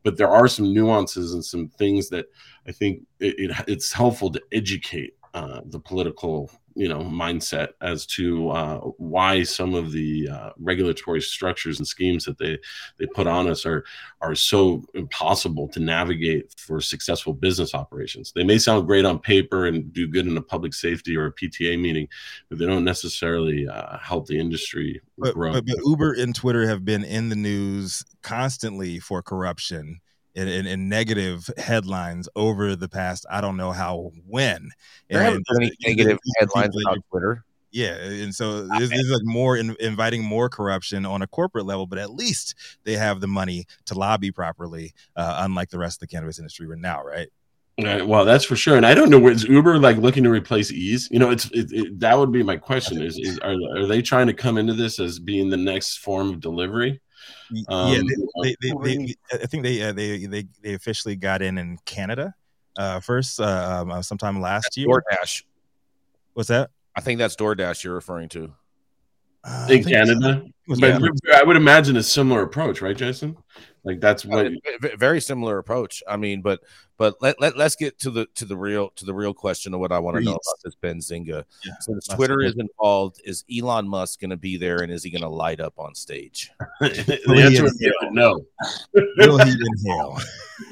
but 0.03 0.16
there 0.16 0.30
are 0.30 0.47
some 0.47 0.74
nuances 0.74 1.34
and 1.34 1.43
some 1.43 1.68
things 1.68 2.07
that 2.09 2.28
I 2.66 2.72
think 2.72 3.01
it, 3.20 3.36
it, 3.38 3.51
it's 3.68 3.91
helpful 3.91 4.32
to 4.32 4.41
educate 4.53 5.16
uh, 5.34 5.61
the 5.66 5.80
political 5.80 6.49
you 6.76 6.89
know 6.89 6.99
mindset 6.99 7.69
as 7.82 8.05
to 8.05 8.49
uh, 8.49 8.78
why 8.97 9.43
some 9.43 9.73
of 9.73 9.91
the 9.91 10.30
uh, 10.30 10.49
regulatory 10.59 11.21
structures 11.21 11.80
and 11.80 11.88
schemes 11.88 12.26
that 12.26 12.38
they 12.38 12.57
they 12.99 13.05
put 13.07 13.28
on 13.28 13.47
us 13.47 13.65
are 13.65 13.86
are 14.21 14.36
so 14.36 14.84
impossible 14.93 15.67
to 15.69 15.80
navigate 15.80 16.53
for 16.57 16.82
successful 16.82 17.34
business 17.34 17.73
operations. 17.73 18.32
They 18.36 18.43
may 18.43 18.57
sound 18.57 18.88
great 18.88 19.05
on 19.05 19.19
paper 19.19 19.65
and 19.65 19.91
do 19.93 20.07
good 20.07 20.28
in 20.28 20.38
a 20.38 20.41
public 20.41 20.73
safety 20.73 21.15
or 21.15 21.28
a 21.28 21.34
PTA 21.34 21.80
meeting, 21.80 22.07
but 22.49 22.59
they 22.59 22.65
don't 22.65 22.84
necessarily 22.84 23.67
uh, 23.67 23.97
help 23.99 24.28
the 24.28 24.38
industry 24.39 25.01
But, 25.17 25.34
grow. 25.34 25.53
but, 25.53 25.65
but 25.65 25.78
Uber 25.86 26.13
and 26.13 26.36
Twitter 26.36 26.67
have 26.67 26.84
been 26.84 27.03
in 27.03 27.30
the 27.30 27.36
news 27.36 28.03
constantly 28.21 28.99
for 28.99 29.21
corruption 29.21 30.01
and, 30.36 30.49
and, 30.49 30.67
and 30.67 30.89
negative 30.89 31.49
headlines 31.57 32.27
over 32.36 32.75
the 32.75 32.89
past 32.89 33.25
I 33.29 33.41
don't 33.41 33.57
know 33.57 33.71
how 33.71 34.11
when. 34.27 34.69
There 35.09 35.19
And- 35.19 35.25
haven't 35.25 35.45
been 35.47 35.61
any 35.63 35.67
and- 35.67 35.77
negative 35.97 36.19
and- 36.23 36.33
headlines 36.39 36.75
on 36.88 36.97
Twitter. 37.09 37.43
Yeah, 37.71 37.95
and 37.95 38.33
so 38.33 38.67
this, 38.67 38.89
this 38.89 38.99
is 39.01 39.11
like 39.11 39.25
more 39.25 39.57
in, 39.57 39.75
inviting 39.81 40.23
more 40.23 40.47
corruption 40.47 41.05
on 41.05 41.21
a 41.21 41.27
corporate 41.27 41.65
level, 41.65 41.86
but 41.86 41.99
at 41.99 42.09
least 42.09 42.55
they 42.86 42.93
have 42.93 43.19
the 43.19 43.27
money 43.27 43.65
to 43.88 43.95
lobby 43.99 44.31
properly, 44.31 44.93
uh, 45.17 45.36
unlike 45.39 45.71
the 45.71 45.77
rest 45.77 45.97
of 45.97 46.07
the 46.07 46.15
cannabis 46.15 46.39
industry 46.39 46.67
right 46.67 46.79
now, 46.79 47.03
right? 47.03 47.27
Right, 47.83 48.07
well, 48.07 48.23
that's 48.23 48.45
for 48.45 48.55
sure. 48.55 48.77
And 48.77 48.86
I 48.86 48.93
don't 48.93 49.09
know, 49.09 49.27
is 49.27 49.43
Uber 49.43 49.77
like 49.79 49.97
looking 49.97 50.23
to 50.23 50.29
replace 50.29 50.71
Eaze? 50.71 51.09
You 51.11 51.19
know, 51.19 51.29
it's 51.31 51.51
it, 51.51 51.67
it, 51.73 51.99
that 51.99 52.17
would 52.17 52.31
be 52.31 52.41
my 52.43 52.55
question: 52.55 53.01
is, 53.01 53.17
is 53.19 53.38
are, 53.39 53.55
are 53.75 53.86
they 53.86 54.01
trying 54.01 54.27
to 54.27 54.33
come 54.33 54.57
into 54.57 54.71
this 54.73 54.97
as 54.97 55.19
being 55.19 55.49
the 55.49 55.57
next 55.57 55.97
form 55.97 56.29
of 56.29 56.39
delivery? 56.39 57.01
Yeah, 57.51 57.63
Um, 57.67 58.07
they, 58.41 58.55
they, 58.61 58.73
they, 58.84 58.97
they, 58.97 59.15
I 59.34 59.45
think 59.45 59.63
they, 59.63 59.82
uh, 59.82 59.93
they 59.93 60.26
they 60.26 60.47
they 60.61 60.73
officially 60.73 61.15
got 61.15 61.41
in 61.41 61.57
in 61.57 61.78
Canada 61.86 62.34
uh, 62.78 62.99
first, 62.99 63.39
uh, 63.39 63.80
um, 63.82 63.91
uh, 63.91 64.01
sometime 64.01 64.41
last 64.41 64.78
year. 64.78 64.88
DoorDash. 64.88 65.43
What's 66.34 66.49
that? 66.49 66.71
I 66.95 67.01
think 67.01 67.19
that's 67.19 67.36
DoorDash 67.36 67.84
you're 67.84 67.93
referring 67.93 68.30
to. 68.30 68.53
Uh, 69.43 69.67
in 69.69 69.84
think 69.84 69.88
Canada, 69.88 70.43
it 70.45 70.53
was 70.69 70.80
but 70.80 70.93
Canada. 70.93 71.11
I 71.36 71.43
would 71.43 71.55
imagine 71.55 71.97
a 71.97 72.03
similar 72.03 72.41
approach, 72.41 72.82
right, 72.82 72.97
Jason? 72.97 73.38
Like 73.86 74.01
that's 74.01 74.25
what. 74.25 74.47
Uh, 74.47 74.89
very 74.97 75.21
similar 75.21 75.59
approach. 75.59 76.01
I 76.07 76.17
mean, 76.17 76.41
but 76.41 76.61
but 76.97 77.21
let, 77.21 77.39
let 77.41 77.57
let's 77.57 77.75
get 77.75 77.99
to 77.99 78.09
the 78.09 78.25
to 78.36 78.45
the 78.45 78.55
real 78.55 78.89
to 78.91 79.05
the 79.05 79.13
real 79.13 79.33
question 79.33 79.73
of 79.73 79.79
what 79.79 79.91
I 79.91 79.99
want 79.99 80.17
to 80.17 80.23
know 80.23 80.31
about 80.31 80.63
this 80.63 80.75
Benzinga. 80.75 81.43
Yeah, 81.63 81.73
Since 81.81 82.07
let's 82.07 82.15
Twitter 82.15 82.41
is 82.41 82.55
involved, 82.57 83.21
is 83.25 83.43
Elon 83.53 83.88
Musk 83.88 84.21
going 84.21 84.29
to 84.29 84.38
be 84.38 84.57
there, 84.57 84.79
and 84.79 84.91
is 84.91 85.03
he 85.03 85.09
going 85.09 85.21
to 85.21 85.29
light 85.29 85.59
up 85.59 85.73
on 85.77 85.93
stage? 85.93 86.51
the 86.79 87.41
answer 87.43 87.63
would 87.63 87.77
be 87.77 87.91
no. 88.11 88.45
Will 89.17 89.38
he 89.38 89.51
inhale? 89.51 90.19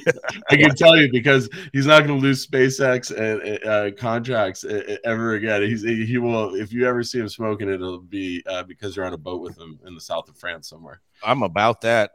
I 0.50 0.56
can 0.56 0.74
tell 0.76 0.98
you 0.98 1.12
because 1.12 1.50
he's 1.74 1.86
not 1.86 2.06
going 2.06 2.20
to 2.20 2.24
lose 2.26 2.48
SpaceX 2.48 3.12
and 3.12 3.68
uh, 3.68 3.92
contracts 3.96 4.64
uh, 4.64 4.96
ever 5.04 5.34
again. 5.34 5.62
He's 5.64 5.84
he 5.84 6.18
will. 6.18 6.56
If 6.56 6.72
you 6.72 6.88
ever 6.88 7.04
see 7.04 7.20
him 7.20 7.28
smoking, 7.28 7.70
it'll 7.70 8.00
be 8.00 8.42
uh, 8.48 8.64
because 8.64 8.96
you're 8.96 9.06
on 9.06 9.14
a 9.14 9.18
boat 9.18 9.42
with 9.42 9.58
him 9.58 9.78
in 9.86 9.94
the 9.94 10.02
south 10.02 10.30
of 10.30 10.38
France 10.38 10.70
somewhere. 10.70 11.02
I'm 11.22 11.44
about 11.44 11.82
that. 11.82 12.12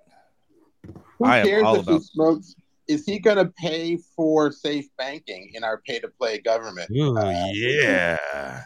Who 1.18 1.26
I 1.26 1.38
am 1.38 1.46
cares 1.46 1.64
all 1.64 1.80
if 1.80 1.86
he 1.86 2.00
smokes? 2.00 2.54
Is 2.86 3.04
he 3.04 3.18
going 3.18 3.36
to 3.36 3.46
pay 3.46 3.98
for 4.16 4.50
safe 4.50 4.86
banking 4.96 5.50
in 5.54 5.62
our 5.62 5.82
pay-to-play 5.86 6.38
government? 6.40 6.90
Ooh, 6.90 7.18
yeah. 7.52 8.64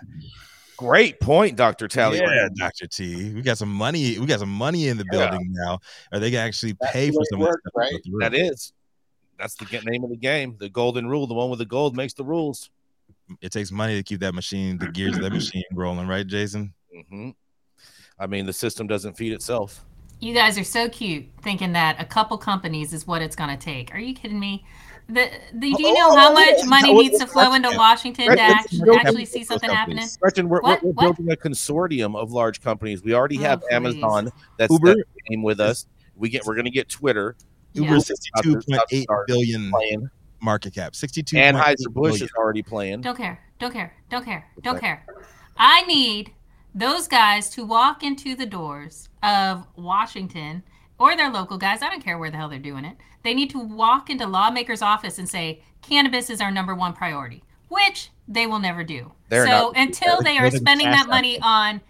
Great 0.76 1.20
point, 1.20 1.56
Doctor 1.56 1.88
Tally. 1.88 2.18
Yeah, 2.18 2.48
Dr. 2.56 2.86
T. 2.86 3.32
We 3.34 3.42
got 3.42 3.58
some 3.58 3.72
money. 3.72 4.18
We 4.18 4.26
got 4.26 4.40
some 4.40 4.52
money 4.52 4.88
in 4.88 4.96
the 4.96 5.04
Yeah. 5.04 5.28
building 5.30 5.48
now. 5.50 5.78
Are 6.12 6.18
they 6.18 6.30
gonna 6.30 6.44
actually 6.44 6.76
That's 6.80 6.92
pay 6.92 7.10
for 7.10 7.18
way 7.18 7.22
it 7.22 7.28
some 7.30 7.40
of 7.40 7.46
works, 7.46 7.62
right? 7.74 7.92
go? 7.92 8.18
That 8.18 8.34
is. 8.34 8.72
That's 9.38 9.54
the 9.56 9.66
name 9.84 10.04
of 10.04 10.10
the 10.10 10.16
game. 10.16 10.56
The 10.58 10.68
golden 10.68 11.08
rule. 11.08 11.26
The 11.26 11.34
one 11.34 11.50
with 11.50 11.58
the 11.58 11.66
gold 11.66 11.96
makes 11.96 12.14
the 12.14 12.24
rules. 12.24 12.70
It 13.40 13.52
takes 13.52 13.70
money 13.70 13.96
to 13.96 14.02
keep 14.02 14.20
that 14.20 14.34
machine, 14.34 14.78
the 14.78 14.88
gears 14.88 15.16
of 15.16 15.22
that 15.22 15.32
machine 15.32 15.64
rolling, 15.72 16.08
right, 16.08 16.26
Jason? 16.26 16.74
hmm 17.10 17.30
I 18.18 18.26
mean, 18.26 18.46
the 18.46 18.52
system 18.52 18.86
doesn't 18.86 19.16
feed 19.16 19.32
itself. 19.32 19.84
You 20.22 20.32
guys 20.34 20.56
are 20.56 20.62
so 20.64 20.88
cute 20.88 21.26
thinking 21.42 21.72
that 21.72 22.00
a 22.00 22.04
couple 22.04 22.38
companies 22.38 22.92
is 22.92 23.08
what 23.08 23.22
it's 23.22 23.34
going 23.34 23.50
to 23.50 23.56
take. 23.56 23.92
Are 23.92 23.98
you 23.98 24.14
kidding 24.14 24.38
me? 24.38 24.64
The, 25.08 25.28
the, 25.52 25.72
do 25.72 25.82
you 25.82 25.94
know 25.94 26.10
oh, 26.10 26.16
how 26.16 26.32
much 26.32 26.64
money 26.64 26.92
needs 26.94 27.18
to 27.18 27.26
flow 27.26 27.54
into 27.54 27.70
Washington 27.76 28.26
to 28.26 28.30
Right, 28.30 29.04
actually 29.04 29.24
see 29.24 29.42
something 29.42 29.68
happening? 29.68 30.06
Gretchen, 30.20 30.48
we're, 30.48 30.60
we're, 30.62 30.70
What? 30.70 30.82
we're 30.84 30.92
What? 30.92 31.16
building 31.16 31.32
a 31.32 31.36
consortium 31.36 32.14
of 32.16 32.30
large 32.30 32.60
companies. 32.60 33.02
We 33.02 33.14
already 33.14 33.38
Oh, 33.38 33.42
have 33.42 33.62
please. 33.62 33.72
Amazon 33.72 34.30
that's 34.58 34.72
Uber- 34.72 34.94
that 34.94 35.04
came 35.28 35.42
with 35.42 35.58
us. 35.58 35.86
We 36.14 36.28
get 36.28 36.46
we're 36.46 36.54
going 36.54 36.66
to 36.66 36.70
get 36.70 36.88
Twitter. 36.88 37.34
Yeah. 37.72 37.82
Uber 37.82 37.94
About 37.94 38.00
to- 38.00 38.06
sixty-two 38.06 38.50
about 38.52 38.66
point 38.68 38.82
to 38.90 38.96
eight 38.96 39.02
start 39.02 39.26
billion 39.26 39.70
playing. 39.72 40.08
market 40.40 40.72
cap. 40.72 40.94
Sixty-two. 40.94 41.36
Anheuser 41.36 41.92
Busch 41.92 42.22
is 42.22 42.30
already 42.38 42.62
playing. 42.62 43.00
Don't 43.00 43.16
care. 43.16 43.40
Don't 43.58 43.72
care. 43.72 43.92
Don't 44.08 44.24
care. 44.24 44.46
Don't 44.62 44.76
Okay. 44.76 44.86
care. 44.86 45.06
I 45.56 45.82
need 45.82 46.32
those 46.74 47.06
guys 47.08 47.48
to 47.50 47.64
walk 47.64 48.02
into 48.02 48.34
the 48.34 48.46
doors 48.46 49.08
of 49.22 49.66
Washington 49.76 50.62
or 50.98 51.16
their 51.16 51.30
local 51.30 51.58
guys. 51.58 51.82
I 51.82 51.88
don't 51.90 52.02
care 52.02 52.18
where 52.18 52.30
the 52.30 52.36
hell 52.36 52.48
they're 52.48 52.58
doing 52.58 52.84
it. 52.84 52.96
They 53.22 53.34
need 53.34 53.50
to 53.50 53.58
walk 53.58 54.10
into 54.10 54.26
lawmakers' 54.26 54.82
office 54.82 55.18
and 55.18 55.28
say, 55.28 55.62
cannabis 55.80 56.30
is 56.30 56.40
our 56.40 56.50
number 56.50 56.74
one 56.74 56.92
priority, 56.92 57.42
which 57.68 58.10
they 58.26 58.46
will 58.46 58.58
never 58.58 58.82
do. 58.84 59.12
They're 59.28 59.46
so 59.46 59.50
not- 59.50 59.76
until 59.76 60.20
they 60.22 60.38
are 60.38 60.50
spending 60.50 60.90
that 60.90 61.08
money 61.08 61.38
on 61.40 61.80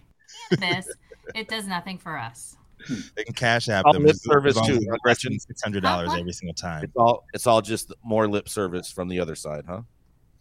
cannabis, 0.50 0.88
it 1.34 1.48
does 1.48 1.66
nothing 1.66 1.98
for 1.98 2.18
us. 2.18 2.56
Hmm. 2.86 2.94
They 3.14 3.22
can 3.24 3.34
cash 3.34 3.68
app 3.68 3.84
All 3.84 3.92
them 3.92 4.04
lip 4.04 4.16
service 4.16 4.54
too, 4.56 4.60
as 4.60 4.68
huh, 4.68 4.74
it's 4.74 4.86
less 4.90 4.98
Gretchen? 5.02 5.38
Six 5.38 5.62
hundred 5.62 5.82
dollars 5.84 6.10
Huh? 6.10 6.18
every 6.18 6.32
single 6.32 6.54
time. 6.54 6.82
It's 6.82 6.96
all 6.96 7.24
it's 7.32 7.46
all 7.46 7.62
just 7.62 7.92
more 8.02 8.26
lip 8.26 8.48
service 8.48 8.90
from 8.90 9.06
the 9.08 9.20
other 9.20 9.36
side, 9.36 9.64
huh? 9.68 9.82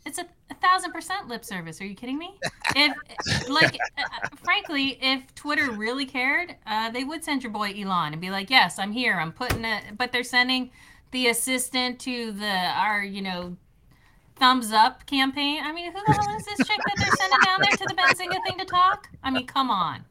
It's 0.06 0.18
a, 0.18 0.26
a 0.50 0.56
thousand 0.56 0.92
percent 0.92 1.28
lip 1.28 1.46
service. 1.46 1.80
Are 1.80 1.86
you 1.86 1.96
kidding 1.96 2.18
me? 2.18 2.34
If, 2.76 3.50
like, 3.50 3.78
uh, 3.98 4.28
frankly, 4.44 4.98
if 5.02 5.34
Twitter 5.36 5.72
really 5.72 6.06
cared, 6.06 6.56
uh, 6.66 6.90
they 6.90 7.04
would 7.04 7.24
send 7.24 7.44
your 7.44 7.52
boy 7.52 7.74
Elon 7.78 8.14
and 8.14 8.22
be 8.22 8.32
like, 8.32 8.50
"Yes, 8.50 8.80
I'm 8.80 8.92
here. 8.92 9.20
I'm 9.20 9.32
putting 9.32 9.64
it." 9.64 9.84
But 9.98 10.12
they're 10.12 10.24
sending 10.24 10.72
the 11.12 11.28
assistant 11.28 12.00
to 12.02 12.32
the 12.32 12.50
our, 12.50 13.04
you 13.04 13.22
know, 13.22 13.58
thumbs 14.38 14.72
up 14.72 15.06
campaign. 15.06 15.62
I 15.64 15.72
mean, 15.72 15.92
who 15.92 16.00
the 16.08 16.14
hell 16.14 16.36
is 16.36 16.46
this 16.46 16.68
chick 16.68 16.80
that 16.86 16.96
they're 16.98 17.16
sending 17.18 17.40
down 17.46 17.60
there 17.62 17.78
to 17.78 17.86
the 17.86 17.94
Benzinga 17.94 18.44
thing 18.48 18.58
to 18.58 18.66
talk? 18.66 19.08
I 19.24 19.30
mean, 19.30 19.46
come 19.46 19.70
on, 19.70 20.04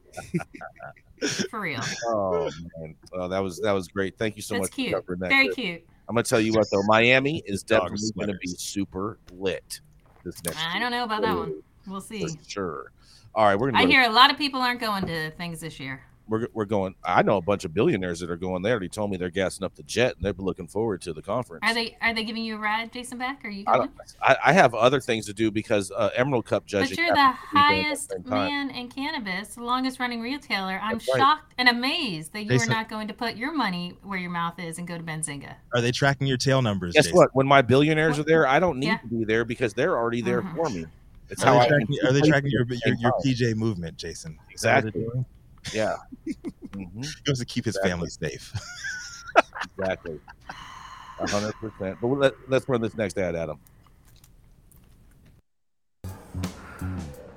for 1.49 1.59
real. 1.59 1.81
Oh 2.07 2.49
man, 2.77 2.95
oh, 3.13 3.27
that 3.27 3.39
was 3.39 3.59
that 3.59 3.73
was 3.73 3.89
great. 3.89 4.17
Thank 4.17 4.37
you 4.37 4.41
so 4.41 4.55
That's 4.55 4.65
much 4.65 4.71
cute. 4.71 4.91
for 4.91 5.01
covering 5.01 5.19
that. 5.19 5.29
Very 5.29 5.49
cute. 5.49 5.85
I'm 6.11 6.15
gonna 6.15 6.23
tell 6.23 6.41
you 6.41 6.51
what 6.51 6.69
though, 6.69 6.83
Miami 6.83 7.41
is 7.45 7.63
Dog 7.63 7.83
definitely 7.83 8.11
gonna 8.19 8.37
be 8.37 8.49
super 8.49 9.17
lit 9.31 9.79
this 10.25 10.43
next 10.43 10.57
I 10.59 10.73
year. 10.73 10.81
don't 10.81 10.91
know 10.91 11.05
about 11.05 11.21
that 11.21 11.37
one. 11.37 11.63
We'll 11.87 12.01
see. 12.01 12.27
for 12.27 12.37
sure. 12.45 12.91
All 13.33 13.45
right, 13.45 13.55
we're 13.57 13.71
gonna 13.71 13.79
I 13.81 13.83
go 13.83 13.87
to- 13.87 13.93
hear 13.93 14.03
a 14.03 14.09
lot 14.13 14.29
of 14.29 14.37
people 14.37 14.59
aren't 14.61 14.81
going 14.81 15.05
to 15.07 15.31
things 15.31 15.61
this 15.61 15.79
year. 15.79 16.03
We're, 16.31 16.47
we're 16.53 16.65
going. 16.65 16.95
I 17.03 17.21
know 17.21 17.37
a 17.37 17.41
bunch 17.41 17.65
of 17.65 17.73
billionaires 17.73 18.21
that 18.21 18.29
are 18.29 18.37
going 18.37 18.61
there. 18.63 18.79
They 18.79 18.87
told 18.87 19.11
me 19.11 19.17
they're 19.17 19.29
gassing 19.29 19.63
up 19.65 19.75
the 19.75 19.83
jet 19.83 20.15
and 20.15 20.25
they're 20.25 20.33
looking 20.33 20.67
forward 20.67 21.01
to 21.03 21.13
the 21.13 21.21
conference. 21.21 21.61
Are 21.63 21.73
they 21.73 21.97
are 22.01 22.13
they 22.13 22.23
giving 22.23 22.43
you 22.43 22.55
a 22.55 22.59
ride, 22.59 22.91
Jason 22.91 23.17
Beck? 23.17 23.43
Are 23.43 23.49
you 23.49 23.65
I, 23.67 23.77
going? 23.77 23.89
don't, 23.89 24.15
I, 24.21 24.37
I 24.45 24.53
have 24.53 24.73
other 24.73 24.99
things 25.01 25.25
to 25.25 25.33
do 25.33 25.51
because 25.51 25.91
uh, 25.91 26.09
Emerald 26.15 26.45
Cup 26.45 26.65
judging. 26.65 26.95
But 26.95 26.97
you're 26.97 27.13
the 27.13 27.21
happens 27.21 28.07
to 28.07 28.19
be 28.19 28.29
going 28.29 28.41
at 28.41 28.47
the 28.47 28.55
highest 28.55 28.69
man 28.69 28.69
in 28.71 28.87
cannabis, 28.89 29.55
the 29.55 29.63
longest 29.63 29.99
running 29.99 30.21
retailer. 30.21 30.79
I'm 30.81 30.93
That's 30.93 31.09
right. 31.09 31.19
shocked 31.19 31.53
and 31.57 31.67
amazed 31.67 32.33
that 32.33 32.45
you 32.45 32.57
are 32.57 32.65
not 32.65 32.89
going 32.89 33.09
to 33.09 33.13
put 33.13 33.35
your 33.35 33.53
money 33.53 33.97
where 34.03 34.17
your 34.17 34.31
mouth 34.31 34.57
is 34.57 34.77
and 34.77 34.87
go 34.87 34.97
to 34.97 35.03
Benzinga. 35.03 35.53
Are 35.73 35.81
they 35.81 35.91
tracking 35.91 36.27
your 36.27 36.37
tail 36.37 36.61
numbers? 36.61 36.93
Guess 36.93 37.05
Jason? 37.05 37.17
what? 37.17 37.29
When 37.33 37.45
my 37.47 37.61
billionaires 37.61 38.17
are 38.17 38.23
there, 38.23 38.47
I 38.47 38.59
don't 38.59 38.79
need 38.79 38.87
Yeah. 38.87 38.97
to 38.97 39.07
be 39.07 39.25
there 39.25 39.43
because 39.43 39.73
they're 39.73 39.97
already 39.97 40.21
there 40.21 40.41
Mhm. 40.41 40.55
for 40.55 40.69
me. 40.69 40.85
It's 41.29 41.41
how 41.41 41.55
Are 41.55 41.61
I 41.61 41.63
they 41.63 41.69
can 41.69 41.77
tracking, 41.87 41.97
are 42.07 42.13
they 42.13 42.21
tracking 42.21 42.51
your 42.51 42.65
your, 42.85 42.95
your. 42.95 43.13
PJ 43.23 43.55
movement, 43.55 43.97
Jason? 43.97 44.37
Is 44.49 44.51
Exactly. 44.51 44.91
They're 45.63 45.85
doing? 45.85 45.97
Yeah. 46.25 46.33
hmm 46.73 47.01
He 47.01 47.23
wants 47.27 47.39
to 47.39 47.45
keep 47.45 47.65
his 47.65 47.75
Exactly. 47.75 47.89
family 47.91 48.09
safe. 48.09 48.53
Exactly. 49.77 50.19
Hundred 51.19 51.53
percent. 51.59 51.97
But 52.01 52.07
let, 52.07 52.33
let's 52.47 52.67
run 52.67 52.81
this 52.81 52.95
next 52.95 53.17
ad, 53.17 53.35
Adam. 53.35 53.59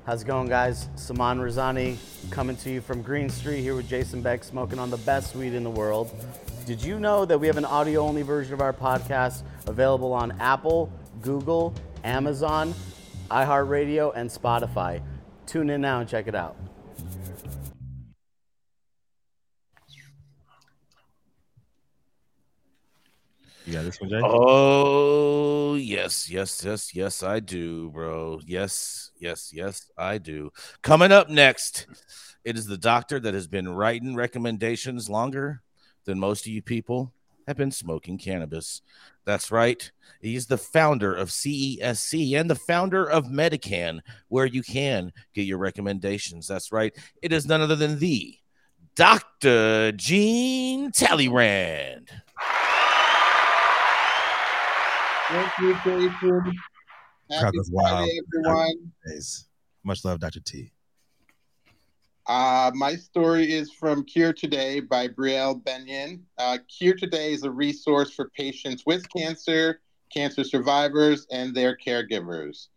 How's 0.07 0.23
it 0.23 0.27
going, 0.27 0.49
guys? 0.49 0.89
Saman 0.97 1.39
Razani 1.39 1.97
coming 2.31 2.57
to 2.57 2.71
you 2.71 2.81
from 2.81 3.03
Green 3.03 3.29
Street 3.29 3.61
here 3.63 3.75
with 3.75 3.89
Jason 3.89 4.21
Beck, 4.23 4.45
smoking 4.45 4.79
on 4.79 4.91
the 4.91 4.99
best 4.99 5.35
weed 5.35 5.55
in 5.55 5.65
the 5.65 5.71
world. 5.71 6.11
Did 6.67 6.83
you 6.83 6.99
know 6.99 7.25
that 7.25 7.39
we 7.39 7.47
have 7.47 7.57
an 7.57 7.65
audio 7.65 8.01
only 8.03 8.23
version 8.23 8.53
of 8.55 8.61
our 8.61 8.73
podcast 8.73 9.43
available 9.67 10.13
on 10.13 10.33
Apple, 10.41 10.91
Google, 11.23 11.75
Amazon, 12.05 12.75
iHeartRadio, 13.31 14.13
and 14.15 14.29
Spotify? 14.29 15.03
Tune 15.47 15.71
in 15.71 15.81
now 15.81 16.01
and 16.01 16.09
check 16.09 16.27
it 16.27 16.35
out. 16.35 16.57
You 23.67 23.73
got 23.73 23.85
this 23.85 24.01
one, 24.01 24.11
Jay? 24.11 24.21
Oh 24.23 25.75
yes, 25.75 26.29
yes, 26.29 26.63
yes, 26.65 26.95
yes, 26.95 27.23
I 27.23 27.41
do, 27.41 27.91
bro. 27.91 28.41
Yes, 28.45 29.11
yes, 29.19 29.53
yes, 29.55 29.91
I 29.97 30.19
do. 30.19 30.51
Coming 30.83 31.13
up 31.13 31.31
next, 31.31 31.87
it 32.45 32.59
is 32.59 32.67
the 32.67 32.77
doctor 32.77 33.19
that 33.21 33.33
has 33.33 33.47
been 33.47 33.75
writing 33.75 34.15
recommendations 34.15 35.09
longer 35.09 35.63
than 36.05 36.19
most 36.19 36.47
of 36.47 36.53
you 36.53 36.61
people 36.61 37.13
have 37.47 37.57
been 37.57 37.71
smoking 37.71 38.19
cannabis. 38.19 38.83
That's 39.25 39.51
right. 39.51 39.91
He's 40.21 40.47
the 40.47 40.59
founder 40.59 41.15
of 41.15 41.31
CESC 41.31 42.39
and 42.39 42.51
the 42.51 42.55
founder 42.55 43.09
of 43.09 43.25
MediCann, 43.25 44.01
where 44.29 44.47
you 44.47 44.63
can 44.63 45.11
get 45.35 45.47
your 45.47 45.59
recommendations. 45.59 46.47
That's 46.47 46.71
right. 46.71 46.95
It 47.23 47.33
is 47.33 47.47
none 47.47 47.63
other 47.63 47.77
than 47.77 47.99
the 47.99 48.37
Dr. 48.95 49.93
Jean 49.93 50.93
Talleyrand. 50.93 52.11
Thank 55.35 55.59
you, 55.59 55.75
Jason. 55.85 56.43
Crowd 57.29 57.43
Happy. 57.43 57.59
Friday, 57.73 58.21
everyone. 58.29 58.93
Days. 59.05 59.49
Much 59.83 60.05
love, 60.05 60.21
Dr. 60.21 60.39
T. 60.39 60.71
Uh, 62.29 62.71
my 62.73 62.95
story 62.95 63.51
is 63.51 63.73
from 63.73 64.05
Cure 64.05 64.33
Today 64.33 64.79
by 64.79 65.09
Brielle 65.09 65.61
Benyon. 65.65 66.25
Uh, 66.39 66.59
Cure 66.69 66.95
Today 66.95 67.33
is 67.33 67.43
a 67.43 67.51
resource 67.51 68.15
for 68.15 68.29
patients 68.29 68.85
with 68.87 69.09
cancer, 69.11 69.81
cancer 70.09 70.45
survivors, 70.45 71.27
and 71.33 71.53
their 71.53 71.77
caregivers. 71.77 72.69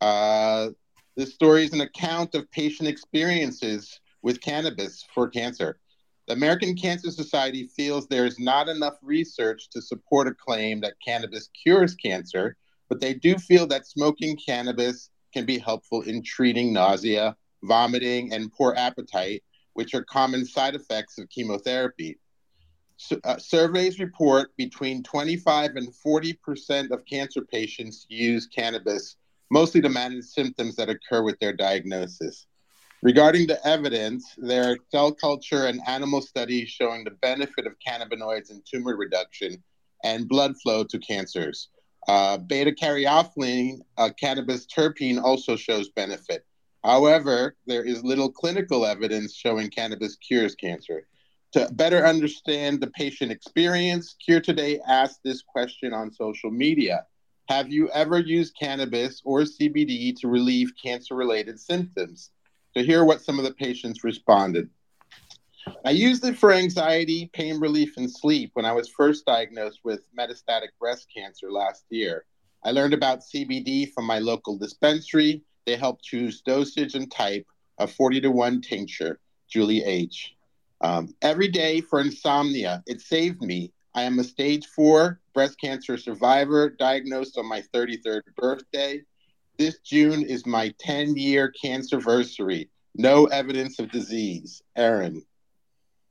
Uh, 0.00 0.70
this 1.16 1.32
story 1.32 1.64
is 1.64 1.72
an 1.72 1.82
account 1.82 2.34
of 2.34 2.50
patient 2.50 2.88
experiences 2.88 4.00
with 4.22 4.40
cannabis 4.40 5.06
for 5.14 5.28
cancer. 5.28 5.78
The 6.30 6.36
American 6.36 6.76
Cancer 6.76 7.10
Society 7.10 7.66
feels 7.76 8.06
there 8.06 8.24
is 8.24 8.38
not 8.38 8.68
enough 8.68 8.94
research 9.02 9.68
to 9.70 9.82
support 9.82 10.28
a 10.28 10.32
claim 10.32 10.80
that 10.82 10.94
cannabis 11.04 11.48
cures 11.60 11.96
cancer, 11.96 12.56
but 12.88 13.00
they 13.00 13.14
do 13.14 13.34
feel 13.34 13.66
that 13.66 13.88
smoking 13.88 14.36
cannabis 14.36 15.10
can 15.34 15.44
be 15.44 15.58
helpful 15.58 16.02
in 16.02 16.22
treating 16.22 16.72
nausea, 16.72 17.36
vomiting, 17.64 18.32
and 18.32 18.52
poor 18.52 18.74
appetite, 18.76 19.42
which 19.72 19.92
are 19.92 20.04
common 20.04 20.46
side 20.46 20.76
effects 20.76 21.18
of 21.18 21.28
chemotherapy. 21.30 22.20
So, 22.96 23.18
uh, 23.24 23.38
surveys 23.38 23.98
report 23.98 24.56
between 24.56 25.02
25 25.02 25.74
and 25.74 25.92
40 25.92 26.34
percent 26.34 26.92
of 26.92 27.04
cancer 27.06 27.40
patients 27.42 28.06
use 28.08 28.46
cannabis, 28.46 29.16
mostly 29.50 29.80
to 29.80 29.88
manage 29.88 30.26
symptoms 30.26 30.76
that 30.76 30.88
occur 30.88 31.24
with 31.24 31.40
their 31.40 31.54
diagnosis. 31.54 32.46
Regarding 33.02 33.46
the 33.46 33.66
evidence, 33.66 34.34
there 34.36 34.72
are 34.72 34.78
cell 34.90 35.10
culture 35.10 35.64
and 35.64 35.80
animal 35.86 36.20
studies 36.20 36.68
showing 36.68 37.02
the 37.02 37.12
benefit 37.22 37.66
of 37.66 37.74
cannabinoids 37.78 38.50
in 38.50 38.62
tumor 38.70 38.94
reduction 38.94 39.62
and 40.04 40.28
blood 40.28 40.54
flow 40.62 40.84
to 40.84 40.98
cancers. 40.98 41.70
Uh, 42.08 42.36
beta 42.36 42.72
caryophyllene, 42.72 43.80
a 43.96 44.12
cannabis 44.12 44.66
terpene, 44.66 45.22
also 45.22 45.56
shows 45.56 45.88
benefit. 45.90 46.44
However, 46.84 47.56
there 47.66 47.84
is 47.84 48.04
little 48.04 48.30
clinical 48.30 48.84
evidence 48.84 49.34
showing 49.34 49.70
cannabis 49.70 50.16
cures 50.16 50.54
cancer. 50.54 51.06
To 51.52 51.68
better 51.72 52.06
understand 52.06 52.80
the 52.80 52.88
patient 52.88 53.32
experience, 53.32 54.14
Cure 54.24 54.40
Today 54.40 54.78
asked 54.86 55.20
this 55.24 55.42
question 55.42 55.94
on 55.94 56.12
social 56.12 56.50
media 56.50 57.06
Have 57.48 57.72
you 57.72 57.88
ever 57.90 58.18
used 58.18 58.56
cannabis 58.60 59.22
or 59.24 59.40
CBD 59.40 60.14
to 60.20 60.28
relieve 60.28 60.72
cancer 60.82 61.14
related 61.14 61.58
symptoms? 61.58 62.30
To 62.76 62.84
hear 62.84 63.04
what 63.04 63.22
some 63.22 63.38
of 63.38 63.44
the 63.44 63.54
patients 63.54 64.04
responded. 64.04 64.70
I 65.84 65.90
used 65.90 66.24
it 66.24 66.38
for 66.38 66.52
anxiety, 66.52 67.30
pain 67.32 67.58
relief, 67.58 67.96
and 67.96 68.10
sleep 68.10 68.50
when 68.54 68.64
I 68.64 68.72
was 68.72 68.88
first 68.88 69.26
diagnosed 69.26 69.80
with 69.84 70.06
metastatic 70.16 70.68
breast 70.78 71.06
cancer 71.14 71.50
last 71.50 71.84
year. 71.90 72.24
I 72.64 72.70
learned 72.70 72.94
about 72.94 73.20
CBD 73.22 73.92
from 73.92 74.04
my 74.04 74.18
local 74.18 74.56
dispensary. 74.56 75.42
They 75.66 75.76
help 75.76 76.00
choose 76.02 76.42
dosage 76.42 76.94
and 76.94 77.10
type 77.10 77.46
of 77.78 77.90
40 77.92 78.20
to 78.22 78.30
1 78.30 78.60
tincture, 78.60 79.18
Julie 79.48 79.82
H. 79.84 80.34
Um, 80.80 81.14
every 81.22 81.48
day 81.48 81.80
for 81.80 82.00
insomnia, 82.00 82.82
it 82.86 83.00
saved 83.00 83.42
me. 83.42 83.72
I 83.94 84.02
am 84.02 84.18
a 84.18 84.24
stage 84.24 84.66
four 84.66 85.20
breast 85.34 85.60
cancer 85.60 85.96
survivor 85.96 86.70
diagnosed 86.70 87.36
on 87.36 87.46
my 87.46 87.62
33rd 87.74 88.22
birthday. 88.36 89.02
This 89.60 89.78
June 89.80 90.22
is 90.22 90.46
my 90.46 90.74
10 90.78 91.18
year 91.18 91.52
cancerversary. 91.62 92.70
No 92.94 93.26
evidence 93.26 93.78
of 93.78 93.90
disease. 93.90 94.62
Aaron. 94.74 95.22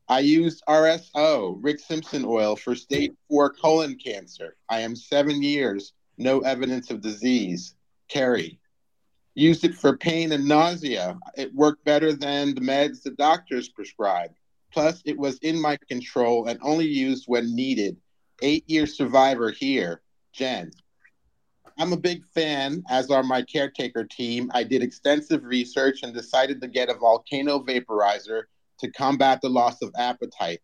I 0.07 0.19
used 0.19 0.61
RSO, 0.69 1.57
Rick 1.59 1.79
Simpson 1.79 2.25
oil, 2.25 2.55
for 2.55 2.75
stage 2.75 3.09
four 3.27 3.51
colon 3.51 3.95
cancer. 3.95 4.55
I 4.69 4.81
am 4.81 4.95
seven 4.95 5.41
years, 5.41 5.93
no 6.19 6.41
evidence 6.41 6.91
of 6.91 7.01
disease. 7.01 7.73
Carrie. 8.07 8.59
Used 9.33 9.63
it 9.63 9.73
for 9.73 9.97
pain 9.97 10.31
and 10.31 10.47
nausea. 10.47 11.17
It 11.35 11.51
worked 11.55 11.83
better 11.83 12.13
than 12.13 12.53
the 12.53 12.61
meds 12.61 13.01
the 13.01 13.09
doctors 13.09 13.67
prescribed. 13.67 14.37
Plus, 14.71 15.01
it 15.05 15.17
was 15.17 15.39
in 15.39 15.59
my 15.59 15.75
control 15.89 16.45
and 16.45 16.59
only 16.61 16.85
used 16.85 17.23
when 17.25 17.55
needed. 17.55 17.97
Eight 18.43 18.69
year 18.69 18.85
survivor 18.85 19.49
here, 19.49 20.03
Jen. 20.33 20.69
I'm 21.79 21.93
a 21.93 21.97
big 21.97 22.25
fan, 22.25 22.83
as 22.89 23.09
are 23.09 23.23
my 23.23 23.41
caretaker 23.41 24.03
team. 24.03 24.51
I 24.53 24.63
did 24.63 24.83
extensive 24.83 25.45
research 25.45 26.03
and 26.03 26.13
decided 26.13 26.59
to 26.61 26.67
get 26.67 26.89
a 26.89 26.93
volcano 26.93 27.59
vaporizer 27.59 28.43
to 28.79 28.91
combat 28.91 29.39
the 29.41 29.47
loss 29.47 29.81
of 29.81 29.93
appetite. 29.97 30.59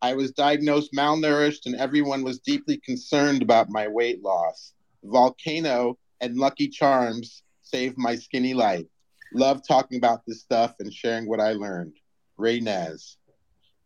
I 0.00 0.14
was 0.14 0.30
diagnosed 0.30 0.92
malnourished, 0.92 1.66
and 1.66 1.74
everyone 1.74 2.22
was 2.22 2.38
deeply 2.38 2.76
concerned 2.76 3.42
about 3.42 3.68
my 3.68 3.88
weight 3.88 4.22
loss. 4.22 4.72
Volcano 5.02 5.98
and 6.20 6.36
Lucky 6.36 6.68
Charms 6.68 7.42
saved 7.62 7.98
my 7.98 8.14
skinny 8.14 8.54
life. 8.54 8.86
Love 9.34 9.66
talking 9.66 9.98
about 9.98 10.20
this 10.24 10.40
stuff 10.40 10.76
and 10.78 10.94
sharing 10.94 11.28
what 11.28 11.40
I 11.40 11.52
learned. 11.52 11.96
Ray 12.36 12.60
Naz. 12.60 13.16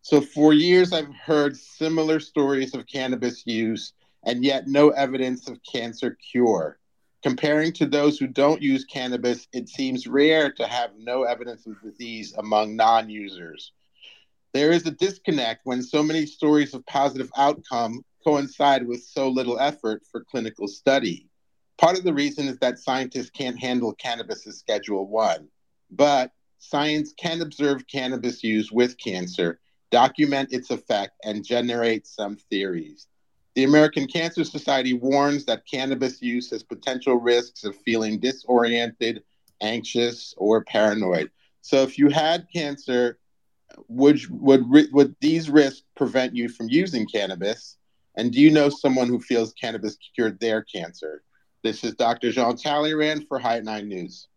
So, 0.03 0.21
for 0.21 0.53
years, 0.53 0.93
I've 0.93 1.15
heard 1.15 1.57
similar 1.57 2.21
stories 2.21 2.75
of 2.75 2.87
cannabis 2.87 3.43
use 3.47 3.95
and 4.25 4.45
yet 4.45 4.67
no 4.67 4.91
evidence 4.91 5.49
of 5.49 5.61
cancer 5.71 6.17
cure. 6.31 6.79
Comparing 7.23 7.73
to 7.73 7.87
those 7.87 8.19
who 8.19 8.27
don't 8.27 8.61
use 8.61 8.85
cannabis, 8.85 9.49
it 9.53 9.69
seems 9.69 10.07
rare 10.07 10.53
to 10.53 10.67
have 10.67 10.91
no 10.99 11.23
evidence 11.23 11.67
of 11.67 11.81
disease 11.81 12.35
among 12.37 12.77
non 12.77 13.09
users. 13.09 13.73
There 14.53 14.73
is 14.73 14.87
a 14.87 14.91
disconnect 14.91 15.63
when 15.65 15.83
so 15.83 16.03
many 16.03 16.27
stories 16.27 16.75
of 16.75 16.85
positive 16.87 17.31
outcome 17.37 18.05
coincide 18.23 18.87
with 18.87 19.03
so 19.03 19.29
little 19.29 19.59
effort 19.59 20.03
for 20.11 20.25
clinical 20.25 20.69
study. 20.69 21.29
Part 21.77 21.99
of 21.99 22.05
the 22.05 22.15
reason 22.15 22.47
is 22.47 22.59
that 22.59 22.79
scientists 22.79 23.31
can't 23.31 23.59
handle 23.59 23.95
cannabis 23.95 24.47
as 24.47 24.59
Schedule 24.59 25.07
1, 25.09 25.49
but 25.91 26.31
science 26.59 27.13
can 27.19 27.43
observe 27.43 27.87
cannabis 27.87 28.45
use 28.45 28.71
with 28.71 28.97
cancer, 28.97 29.61
document 29.91 30.53
its 30.53 30.71
effect, 30.71 31.13
and 31.25 31.45
generate 31.45 32.07
some 32.07 32.37
theories. 32.49 33.07
The 33.55 33.65
American 33.65 34.07
Cancer 34.07 34.43
Society 34.43 34.95
warns 34.95 35.45
that 35.45 35.67
cannabis 35.67 36.21
use 36.21 36.51
has 36.51 36.63
potential 36.63 37.17
risks 37.17 37.65
of 37.65 37.77
feeling 37.77 38.19
disoriented, 38.19 39.23
anxious, 39.61 40.35
or 40.37 40.65
paranoid. 40.65 41.31
So, 41.61 41.83
if 41.83 41.97
you 41.97 42.09
had 42.09 42.49
cancer, 42.53 43.19
would 43.89 44.21
would 44.29 44.93
would 44.93 45.17
these 45.21 45.49
risks 45.49 45.83
prevent 45.97 46.35
you 46.35 46.49
from 46.49 46.69
using 46.69 47.07
cannabis? 47.07 47.77
And 48.17 48.33
do 48.33 48.41
you 48.41 48.51
know 48.51 48.69
someone 48.69 49.09
who 49.09 49.21
feels 49.21 49.53
cannabis 49.55 49.97
cured 50.15 50.39
their 50.41 50.63
cancer? 50.63 51.23
This 51.63 51.83
is 51.83 51.95
Dr. 51.95 52.31
Jean 52.31 52.57
Talleyrand 52.57 53.27
for 53.29 53.39
High 53.39 53.61
Nine 53.61 53.89
News. 53.89 54.29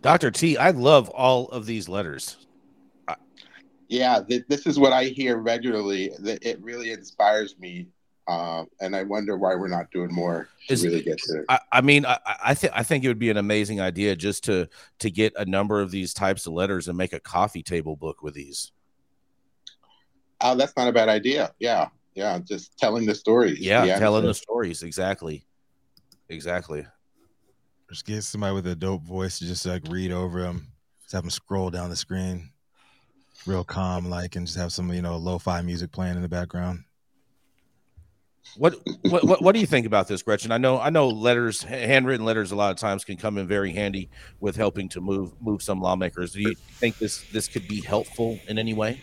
Dr. 0.00 0.30
T, 0.30 0.56
I 0.56 0.70
love 0.70 1.10
all 1.10 1.48
of 1.48 1.66
these 1.66 1.88
letters. 1.88 2.38
Yeah, 3.90 4.20
th- 4.26 4.44
this 4.48 4.66
is 4.66 4.78
what 4.78 4.92
I 4.92 5.06
hear 5.06 5.38
regularly. 5.38 6.12
That 6.20 6.46
it 6.46 6.62
really 6.62 6.92
inspires 6.92 7.58
me, 7.58 7.88
uh, 8.28 8.64
and 8.80 8.94
I 8.94 9.02
wonder 9.02 9.36
why 9.36 9.56
we're 9.56 9.66
not 9.66 9.90
doing 9.90 10.14
more 10.14 10.48
to 10.68 10.72
Is- 10.72 10.84
really 10.84 11.02
get 11.02 11.18
to. 11.18 11.44
I, 11.48 11.58
I 11.72 11.80
mean, 11.80 12.06
I, 12.06 12.18
I 12.44 12.54
think 12.54 12.72
I 12.76 12.84
think 12.84 13.02
it 13.02 13.08
would 13.08 13.18
be 13.18 13.30
an 13.30 13.36
amazing 13.36 13.80
idea 13.80 14.14
just 14.14 14.44
to 14.44 14.68
to 15.00 15.10
get 15.10 15.32
a 15.36 15.44
number 15.44 15.80
of 15.80 15.90
these 15.90 16.14
types 16.14 16.46
of 16.46 16.52
letters 16.52 16.86
and 16.86 16.96
make 16.96 17.12
a 17.12 17.18
coffee 17.18 17.64
table 17.64 17.96
book 17.96 18.22
with 18.22 18.32
these. 18.34 18.70
Oh, 20.40 20.54
that's 20.54 20.76
not 20.76 20.86
a 20.86 20.92
bad 20.92 21.08
idea. 21.08 21.52
Yeah, 21.58 21.88
yeah, 22.14 22.38
just 22.38 22.78
telling 22.78 23.06
the 23.06 23.14
stories. 23.16 23.58
Yeah, 23.58 23.98
telling 23.98 24.22
the 24.22 24.28
the 24.28 24.34
stories 24.34 24.84
exactly, 24.84 25.44
exactly. 26.28 26.86
Just 27.88 28.06
get 28.06 28.22
somebody 28.22 28.54
with 28.54 28.68
a 28.68 28.76
dope 28.76 29.02
voice 29.02 29.40
to 29.40 29.46
just 29.46 29.66
like 29.66 29.82
read 29.88 30.12
over 30.12 30.42
them. 30.42 30.68
Just 31.02 31.12
have 31.12 31.24
them 31.24 31.30
scroll 31.30 31.70
down 31.70 31.90
the 31.90 31.96
screen, 31.96 32.52
real 33.46 33.64
calm, 33.64 34.08
like, 34.08 34.36
and 34.36 34.46
just 34.46 34.58
have 34.58 34.72
some 34.72 34.92
you 34.92 35.02
know 35.02 35.16
lo-fi 35.16 35.62
music 35.62 35.92
playing 35.92 36.16
in 36.16 36.22
the 36.22 36.28
background. 36.28 36.84
What, 38.56 38.74
what 39.02 39.24
what 39.24 39.42
what 39.42 39.52
do 39.54 39.60
you 39.60 39.66
think 39.66 39.86
about 39.86 40.08
this, 40.08 40.22
Gretchen? 40.22 40.50
I 40.50 40.58
know 40.58 40.80
I 40.80 40.90
know 40.90 41.08
letters, 41.08 41.62
handwritten 41.62 42.24
letters, 42.26 42.50
a 42.50 42.56
lot 42.56 42.72
of 42.72 42.78
times 42.78 43.04
can 43.04 43.16
come 43.16 43.38
in 43.38 43.46
very 43.46 43.72
handy 43.72 44.10
with 44.40 44.56
helping 44.56 44.88
to 44.90 45.00
move 45.00 45.32
move 45.40 45.62
some 45.62 45.80
lawmakers. 45.80 46.32
Do 46.32 46.40
you 46.40 46.54
think 46.54 46.98
this 46.98 47.24
this 47.30 47.46
could 47.48 47.68
be 47.68 47.80
helpful 47.80 48.40
in 48.48 48.58
any 48.58 48.74
way? 48.74 49.00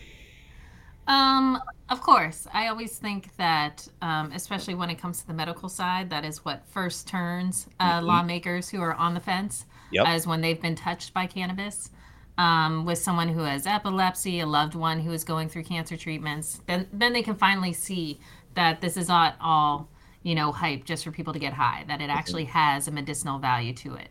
Um, 1.08 1.62
of 1.88 2.02
course. 2.02 2.48
I 2.54 2.68
always 2.68 2.98
think 2.98 3.34
that, 3.38 3.88
um, 4.02 4.34
especially 4.34 4.76
when 4.76 4.90
it 4.90 4.96
comes 4.96 5.22
to 5.22 5.28
the 5.28 5.34
medical 5.34 5.70
side, 5.70 6.10
that 6.10 6.26
is 6.26 6.44
what 6.44 6.66
first 6.66 7.08
turns 7.08 7.68
uh, 7.80 8.02
Mhm. 8.02 8.04
lawmakers 8.04 8.68
who 8.68 8.82
are 8.82 8.94
on 8.94 9.14
the 9.14 9.22
fence, 9.22 9.66
Yep. 9.92 10.06
as 10.06 10.28
when 10.28 10.42
they've 10.42 10.62
been 10.62 10.76
touched 10.76 11.14
by 11.14 11.26
cannabis. 11.26 11.92
Um, 12.38 12.86
with 12.86 12.98
someone 12.98 13.30
who 13.30 13.42
has 13.42 13.66
epilepsy, 13.66 14.40
a 14.40 14.46
loved 14.46 14.76
one 14.76 15.00
who 15.00 15.12
is 15.12 15.24
going 15.24 15.50
through 15.50 15.64
cancer 15.64 15.98
treatments, 15.98 16.62
then 16.68 16.88
then 16.94 17.14
they 17.14 17.24
can 17.24 17.36
finally 17.36 17.74
see 17.74 18.20
that 18.54 18.82
this 18.82 18.98
is 18.98 19.08
not 19.08 19.36
all 19.42 19.90
you 20.24 20.36
know 20.36 20.52
hype 20.52 20.84
just 20.86 21.04
for 21.04 21.12
people 21.12 21.34
to 21.34 21.40
get 21.40 21.54
high. 21.54 21.86
That 21.88 22.02
it 22.02 22.10
actually 22.10 22.46
has 22.46 22.88
a 22.88 22.92
medicinal 22.92 23.40
value 23.40 23.74
to 23.74 23.96
it. 23.96 24.10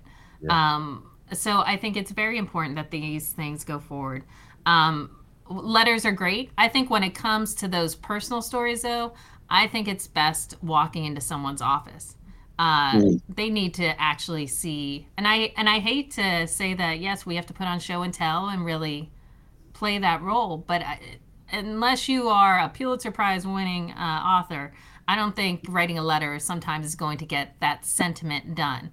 Um, 0.51 1.11
so 1.33 1.61
I 1.61 1.77
think 1.77 1.97
it's 1.97 2.11
very 2.11 2.39
important 2.39 2.77
that 2.77 2.91
these 2.91 3.33
things 3.33 3.65
go 3.65 3.79
forward. 3.79 4.25
Um, 4.65 5.11
letters 5.49 6.05
are 6.05 6.13
great. 6.13 6.51
I 6.59 6.69
think 6.69 6.91
when 6.91 7.03
it 7.03 7.15
comes 7.15 7.55
to 7.57 7.69
those 7.69 7.95
personal 7.95 8.43
stories, 8.43 8.83
though, 8.83 9.15
I 9.49 9.67
think 9.69 9.89
it's 9.89 10.07
best 10.07 10.57
walking 10.63 11.05
into 11.05 11.21
someone's 11.21 11.63
office. 11.63 12.17
Uh, 12.59 12.93
Mm. 12.93 13.23
They 13.29 13.51
need 13.51 13.75
to 13.75 14.01
actually 14.01 14.47
see, 14.47 15.07
and 15.19 15.29
I 15.29 15.53
and 15.57 15.69
I 15.69 15.79
hate 15.79 16.13
to 16.13 16.47
say 16.47 16.73
that. 16.75 17.01
Yes, 17.01 17.27
we 17.27 17.37
have 17.37 17.47
to 17.47 17.53
put 17.53 17.67
on 17.67 17.81
show 17.81 18.03
and 18.03 18.15
tell 18.15 18.49
and 18.49 18.65
really 18.65 19.11
play 19.75 19.99
that 19.99 20.23
role, 20.23 20.57
but 20.57 20.81
I, 20.81 20.99
unless 21.53 22.09
you 22.09 22.29
are 22.29 22.59
a 22.59 22.69
Pulitzer 22.71 23.11
Prize 23.11 23.47
winning 23.47 23.93
uh, 23.93 24.23
author, 24.25 24.73
I 25.07 25.17
don't 25.17 25.37
think 25.37 25.65
writing 25.69 25.99
a 25.99 26.03
letter 26.03 26.39
sometimes 26.39 26.87
is 26.87 26.95
going 26.95 27.19
to 27.19 27.27
get 27.27 27.57
that 27.61 27.85
sentiment 27.85 28.55
done. 28.55 28.91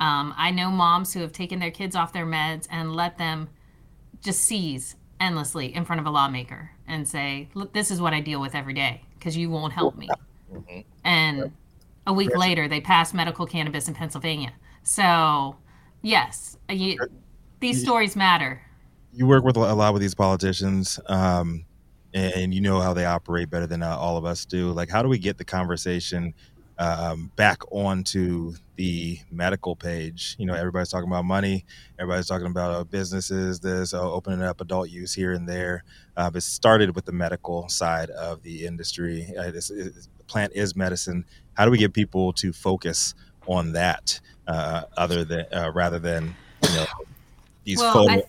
Um, 0.00 0.34
I 0.36 0.50
know 0.50 0.70
moms 0.70 1.12
who 1.12 1.20
have 1.20 1.32
taken 1.32 1.58
their 1.60 1.70
kids 1.70 1.94
off 1.94 2.12
their 2.14 2.26
meds 2.26 2.66
and 2.70 2.96
let 2.96 3.18
them 3.18 3.50
just 4.22 4.40
seize 4.40 4.96
endlessly 5.20 5.74
in 5.74 5.84
front 5.84 6.00
of 6.00 6.06
a 6.06 6.10
lawmaker 6.10 6.70
and 6.88 7.06
say, 7.06 7.50
"Look, 7.54 7.74
this 7.74 7.90
is 7.90 8.00
what 8.00 8.14
I 8.14 8.20
deal 8.20 8.40
with 8.40 8.54
every 8.54 8.74
day 8.74 9.02
because 9.18 9.36
you 9.36 9.50
won't 9.50 9.74
help 9.74 9.96
me." 9.96 10.08
And 11.04 11.52
a 12.06 12.12
week 12.12 12.36
later, 12.36 12.68
they 12.68 12.80
passed 12.80 13.14
medical 13.14 13.46
cannabis 13.46 13.88
in 13.88 13.94
Pennsylvania. 13.94 14.52
So, 14.82 15.56
yes, 16.02 16.56
you, 16.68 16.98
these 17.60 17.80
stories 17.82 18.16
matter. 18.16 18.60
you 19.12 19.26
work 19.26 19.44
with 19.44 19.56
a 19.56 19.74
lot 19.74 19.92
with 19.92 20.02
these 20.02 20.14
politicians 20.14 20.98
um, 21.06 21.64
and 22.14 22.52
you 22.52 22.60
know 22.60 22.80
how 22.80 22.92
they 22.92 23.04
operate 23.04 23.50
better 23.50 23.66
than 23.66 23.82
uh, 23.82 23.96
all 23.96 24.16
of 24.16 24.24
us 24.24 24.44
do. 24.44 24.72
Like 24.72 24.90
how 24.90 25.02
do 25.02 25.08
we 25.08 25.18
get 25.18 25.38
the 25.38 25.44
conversation 25.44 26.34
um, 26.78 27.30
back 27.36 27.62
onto 27.70 28.54
the 28.76 29.18
medical 29.30 29.76
page? 29.76 30.34
You 30.38 30.46
know 30.46 30.54
everybody's 30.54 30.88
talking 30.88 31.08
about 31.08 31.24
money 31.24 31.64
everybody's 32.02 32.26
talking 32.26 32.48
about 32.48 32.72
uh, 32.72 32.84
businesses 32.84 33.60
this 33.60 33.94
uh, 33.94 34.12
opening 34.12 34.42
up 34.42 34.60
adult 34.60 34.90
use 34.90 35.14
here 35.14 35.32
and 35.32 35.48
there. 35.48 35.84
Uh, 36.16 36.28
but 36.28 36.38
it 36.38 36.40
started 36.42 36.94
with 36.94 37.04
the 37.04 37.12
medical 37.12 37.68
side 37.68 38.10
of 38.10 38.42
the 38.42 38.66
industry. 38.66 39.32
Uh, 39.38 39.50
this 39.52 39.70
is, 39.70 40.06
the 40.06 40.11
plant 40.32 40.52
is 40.54 40.74
medicine 40.74 41.24
how 41.54 41.64
do 41.66 41.70
we 41.70 41.78
get 41.78 41.92
people 41.92 42.32
to 42.32 42.52
focus 42.52 43.14
on 43.46 43.72
that 43.72 44.18
uh, 44.48 44.82
other 44.96 45.24
than 45.24 45.44
uh, 45.52 45.70
rather 45.74 45.98
than 45.98 46.34
you 46.68 46.74
know 46.76 46.86
these 47.64 47.78
Well, 47.78 47.92
photo 47.92 48.14
I- 48.20 48.24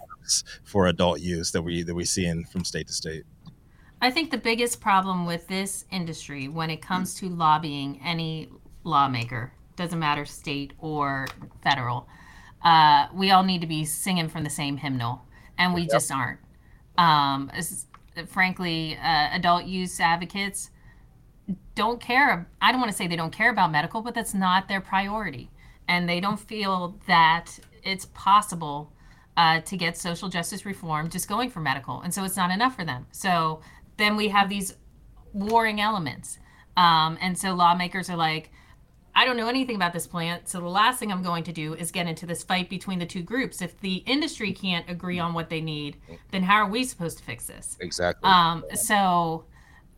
for 0.63 0.87
adult 0.87 1.19
use 1.19 1.51
that 1.51 1.61
we 1.61 1.83
that 1.83 1.95
we 1.95 2.05
see 2.05 2.25
in 2.25 2.45
from 2.45 2.63
state 2.63 2.87
to 2.87 2.93
state. 2.93 3.23
I 4.01 4.09
think 4.11 4.31
the 4.31 4.37
biggest 4.37 4.79
problem 4.81 5.25
with 5.25 5.47
this 5.47 5.85
industry 5.91 6.47
when 6.47 6.69
it 6.69 6.81
comes 6.81 7.15
to 7.15 7.27
lobbying 7.29 7.99
any 8.03 8.49
lawmaker, 8.83 9.51
doesn't 9.75 9.99
matter 9.99 10.25
state 10.25 10.73
or 10.79 11.27
federal, 11.61 12.07
uh, 12.63 13.07
we 13.13 13.31
all 13.31 13.43
need 13.43 13.61
to 13.61 13.67
be 13.67 13.83
singing 13.85 14.29
from 14.29 14.43
the 14.43 14.49
same 14.49 14.77
hymnal, 14.77 15.21
and 15.57 15.73
we 15.73 15.87
just 15.87 16.11
aren't. 16.11 16.39
Um, 16.97 17.49
as- 17.53 17.85
frankly, 18.27 18.95
uh, 18.97 19.29
adult 19.33 19.65
use 19.65 19.99
advocates 19.99 20.69
don't 21.75 21.99
care. 21.99 22.47
I 22.61 22.71
don't 22.71 22.79
want 22.79 22.91
to 22.91 22.97
say 22.97 23.07
they 23.07 23.15
don't 23.15 23.31
care 23.31 23.49
about 23.49 23.71
medical, 23.71 24.01
but 24.01 24.13
that's 24.13 24.33
not 24.33 24.67
their 24.67 24.81
priority. 24.81 25.49
And 25.87 26.07
they 26.07 26.19
don't 26.19 26.39
feel 26.39 26.99
that 27.07 27.59
it's 27.83 28.05
possible 28.13 28.91
uh, 29.35 29.59
to 29.61 29.77
get 29.77 29.97
social 29.97 30.29
justice 30.29 30.65
reform 30.65 31.09
just 31.09 31.27
going 31.27 31.49
for 31.49 31.59
medical. 31.59 32.01
And 32.01 32.13
so 32.13 32.23
it's 32.23 32.37
not 32.37 32.51
enough 32.51 32.75
for 32.75 32.85
them. 32.85 33.07
So 33.11 33.61
then 33.97 34.15
we 34.15 34.29
have 34.29 34.49
these 34.49 34.75
warring 35.33 35.81
elements. 35.81 36.39
Um, 36.77 37.17
and 37.21 37.37
so 37.37 37.53
lawmakers 37.53 38.09
are 38.09 38.17
like, 38.17 38.51
I 39.15 39.25
don't 39.25 39.37
know 39.37 39.47
anything 39.47 39.75
about 39.75 39.93
this 39.93 40.07
plant. 40.07 40.49
So 40.49 40.59
the 40.59 40.67
last 40.67 40.99
thing 40.99 41.11
I'm 41.11 41.21
going 41.21 41.43
to 41.43 41.51
do 41.51 41.75
is 41.75 41.91
get 41.91 42.07
into 42.07 42.25
this 42.25 42.43
fight 42.43 42.69
between 42.69 42.97
the 42.97 43.05
two 43.05 43.21
groups. 43.21 43.61
If 43.61 43.79
the 43.79 43.97
industry 44.07 44.53
can't 44.53 44.89
agree 44.89 45.19
on 45.19 45.33
what 45.33 45.49
they 45.49 45.61
need, 45.61 45.97
then 46.31 46.41
how 46.41 46.55
are 46.55 46.69
we 46.69 46.83
supposed 46.83 47.19
to 47.19 47.23
fix 47.23 47.45
this? 47.45 47.77
Exactly. 47.79 48.27
Um, 48.27 48.63
so, 48.73 49.45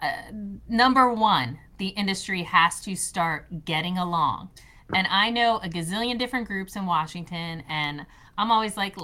uh, 0.05 0.31
number 0.67 1.13
one, 1.13 1.59
the 1.77 1.87
industry 1.89 2.43
has 2.43 2.81
to 2.81 2.95
start 2.95 3.65
getting 3.65 3.97
along. 3.97 4.49
And 4.93 5.07
I 5.09 5.29
know 5.29 5.57
a 5.57 5.69
gazillion 5.69 6.19
different 6.19 6.47
groups 6.47 6.75
in 6.75 6.85
Washington, 6.85 7.63
and 7.67 8.05
I'm 8.37 8.51
always 8.51 8.77
like, 8.77 8.95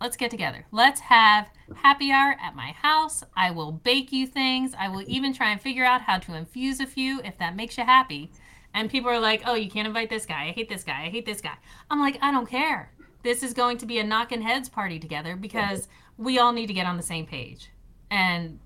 let's 0.00 0.16
get 0.16 0.30
together. 0.30 0.66
Let's 0.70 1.00
have 1.00 1.48
happy 1.74 2.12
hour 2.12 2.36
at 2.40 2.54
my 2.54 2.72
house. 2.72 3.24
I 3.36 3.50
will 3.50 3.72
bake 3.72 4.12
you 4.12 4.26
things. 4.26 4.72
I 4.78 4.88
will 4.88 5.04
even 5.06 5.32
try 5.32 5.50
and 5.50 5.60
figure 5.60 5.84
out 5.84 6.02
how 6.02 6.18
to 6.18 6.34
infuse 6.34 6.80
a 6.80 6.86
few 6.86 7.20
if 7.24 7.38
that 7.38 7.56
makes 7.56 7.76
you 7.76 7.84
happy. 7.84 8.30
And 8.74 8.90
people 8.90 9.10
are 9.10 9.20
like, 9.20 9.42
oh, 9.46 9.54
you 9.54 9.70
can't 9.70 9.88
invite 9.88 10.10
this 10.10 10.26
guy. 10.26 10.48
I 10.48 10.52
hate 10.52 10.68
this 10.68 10.84
guy. 10.84 11.04
I 11.06 11.08
hate 11.08 11.26
this 11.26 11.40
guy. 11.40 11.56
I'm 11.90 11.98
like, 11.98 12.18
I 12.20 12.30
don't 12.30 12.48
care. 12.48 12.92
This 13.22 13.42
is 13.42 13.54
going 13.54 13.78
to 13.78 13.86
be 13.86 13.98
a 13.98 14.04
knocking 14.04 14.42
heads 14.42 14.68
party 14.68 14.98
together 14.98 15.34
because 15.34 15.88
we 16.18 16.38
all 16.38 16.52
need 16.52 16.66
to 16.66 16.74
get 16.74 16.86
on 16.86 16.96
the 16.96 17.02
same 17.02 17.26
page. 17.26 17.70
And 18.10 18.60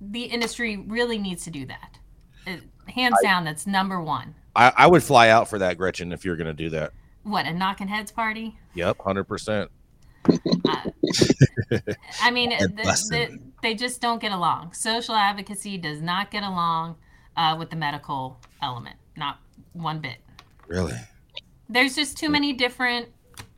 the 0.00 0.24
industry 0.24 0.76
really 0.76 1.18
needs 1.18 1.44
to 1.44 1.50
do 1.50 1.66
that. 1.66 1.98
It, 2.46 2.62
hands 2.88 3.16
down, 3.22 3.44
that's 3.44 3.66
number 3.66 4.00
one. 4.00 4.34
I, 4.56 4.72
I 4.76 4.86
would 4.86 5.02
fly 5.02 5.28
out 5.28 5.48
for 5.48 5.58
that, 5.58 5.76
Gretchen, 5.76 6.12
if 6.12 6.24
you're 6.24 6.36
going 6.36 6.46
to 6.46 6.54
do 6.54 6.70
that. 6.70 6.92
What, 7.22 7.46
a 7.46 7.52
knocking 7.52 7.88
heads 7.88 8.10
party? 8.10 8.58
Yep, 8.74 8.98
hundred 9.00 9.24
percent. 9.24 9.70
I 12.20 12.30
mean, 12.32 12.50
the, 12.58 12.68
the, 13.10 13.38
they 13.62 13.74
just 13.74 14.00
don't 14.00 14.20
get 14.20 14.32
along. 14.32 14.72
Social 14.72 15.14
advocacy 15.14 15.78
does 15.78 16.00
not 16.00 16.30
get 16.30 16.42
along 16.42 16.96
uh, 17.36 17.56
with 17.58 17.70
the 17.70 17.76
medical 17.76 18.38
element, 18.62 18.96
not 19.16 19.38
one 19.72 20.00
bit. 20.00 20.18
Really? 20.66 20.96
There's 21.68 21.94
just 21.94 22.16
too 22.16 22.28
many 22.28 22.52
different, 22.52 23.08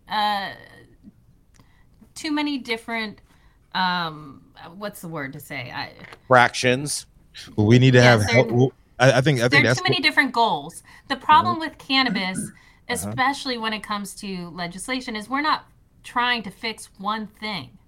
uh, 0.08 0.52
too 2.14 2.32
many 2.32 2.58
different. 2.58 3.20
Um, 3.74 4.51
what's 4.76 5.00
the 5.00 5.08
word 5.08 5.32
to 5.34 5.40
say? 5.40 5.70
I, 5.74 5.90
Fractions. 6.28 7.06
Well, 7.56 7.66
we 7.66 7.78
need 7.78 7.92
to 7.92 7.98
Yes, 7.98 8.22
have. 8.22 8.30
Help, 8.30 8.74
I, 8.98 9.12
I 9.12 9.20
think. 9.20 9.40
I 9.40 9.48
think 9.48 9.64
there's 9.64 9.78
too 9.78 9.84
many 9.84 10.00
different 10.00 10.32
goals. 10.32 10.82
The 11.08 11.16
problem 11.16 11.54
Mm-hmm. 11.56 11.60
with 11.60 11.78
cannabis, 11.78 12.38
Uh-huh. 12.90 13.08
especially 13.08 13.56
when 13.58 13.72
it 13.72 13.82
comes 13.82 14.14
to 14.16 14.48
legislation, 14.50 15.16
is 15.16 15.28
we're 15.28 15.40
not 15.40 15.64
trying 16.02 16.42
to 16.42 16.50
fix 16.50 16.90
one 16.98 17.26
thing. 17.26 17.78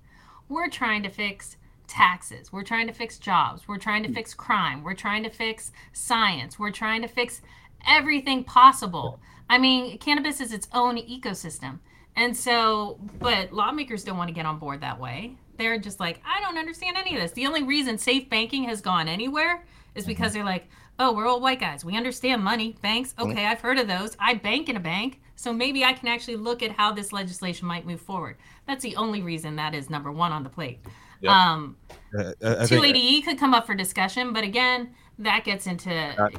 We're 0.48 0.68
trying 0.70 1.02
to 1.02 1.08
fix 1.10 1.56
taxes. 1.88 2.52
We're 2.52 2.62
trying 2.62 2.86
to 2.86 2.92
fix 2.92 3.18
jobs. 3.18 3.66
We're 3.68 3.78
trying 3.78 4.02
to 4.04 4.12
fix 4.12 4.32
crime. 4.34 4.82
We're 4.82 4.94
trying 4.94 5.22
to 5.24 5.30
fix 5.30 5.72
science. 5.92 6.58
We're 6.58 6.70
trying 6.70 7.02
to 7.02 7.08
fix 7.08 7.42
everything 7.86 8.44
possible. 8.44 9.18
I 9.50 9.58
mean, 9.58 9.98
cannabis 9.98 10.40
is 10.40 10.52
its 10.52 10.68
own 10.72 10.96
ecosystem. 10.96 11.80
And 12.16 12.34
so, 12.36 12.98
but 13.18 13.52
lawmakers 13.52 14.04
don't 14.04 14.16
want 14.16 14.28
to 14.28 14.34
get 14.34 14.46
on 14.46 14.58
board 14.58 14.80
that 14.80 14.98
way. 15.00 15.34
They're 15.56 15.78
just 15.78 16.00
like, 16.00 16.20
I 16.24 16.40
don't 16.40 16.58
understand 16.58 16.96
any 16.96 17.14
of 17.14 17.20
this. 17.22 17.32
The 17.32 17.46
only 17.46 17.62
reason 17.62 17.98
safe 17.98 18.28
banking 18.28 18.64
has 18.64 18.80
gone 18.80 19.08
anywhere 19.08 19.64
is 19.94 20.06
because 20.06 20.32
they're 20.32 20.44
like, 20.44 20.68
oh, 20.98 21.12
we're 21.12 21.26
all 21.26 21.40
white 21.40 21.60
guys. 21.60 21.84
We 21.84 21.96
understand 21.96 22.42
money, 22.42 22.76
banks. 22.82 23.14
Okay, 23.18 23.46
I've 23.46 23.60
heard 23.60 23.78
of 23.78 23.88
those. 23.88 24.16
I 24.20 24.34
bank 24.34 24.68
in 24.68 24.76
a 24.76 24.80
bank. 24.80 25.20
So 25.36 25.52
maybe 25.52 25.84
I 25.84 25.92
can 25.92 26.08
actually 26.08 26.36
look 26.36 26.62
at 26.62 26.70
how 26.70 26.92
this 26.92 27.12
legislation 27.12 27.66
might 27.66 27.84
move 27.86 28.00
forward. 28.00 28.36
That's 28.66 28.82
the 28.82 28.96
only 28.96 29.20
reason 29.20 29.56
that 29.56 29.74
is 29.74 29.90
number 29.90 30.12
one 30.12 30.30
on 30.32 30.42
the 30.44 30.48
plate. 30.48 30.78
Yep. 31.20 31.32
Um, 31.32 31.76
Uh, 32.16 32.32
I- 32.42 32.62
I 32.62 32.66
280E 32.66 33.24
could 33.24 33.38
come 33.38 33.52
up 33.54 33.66
for 33.66 33.74
discussion, 33.74 34.32
but 34.32 34.44
again, 34.44 34.94
that 35.18 35.44
gets 35.44 35.66
into 35.66 35.90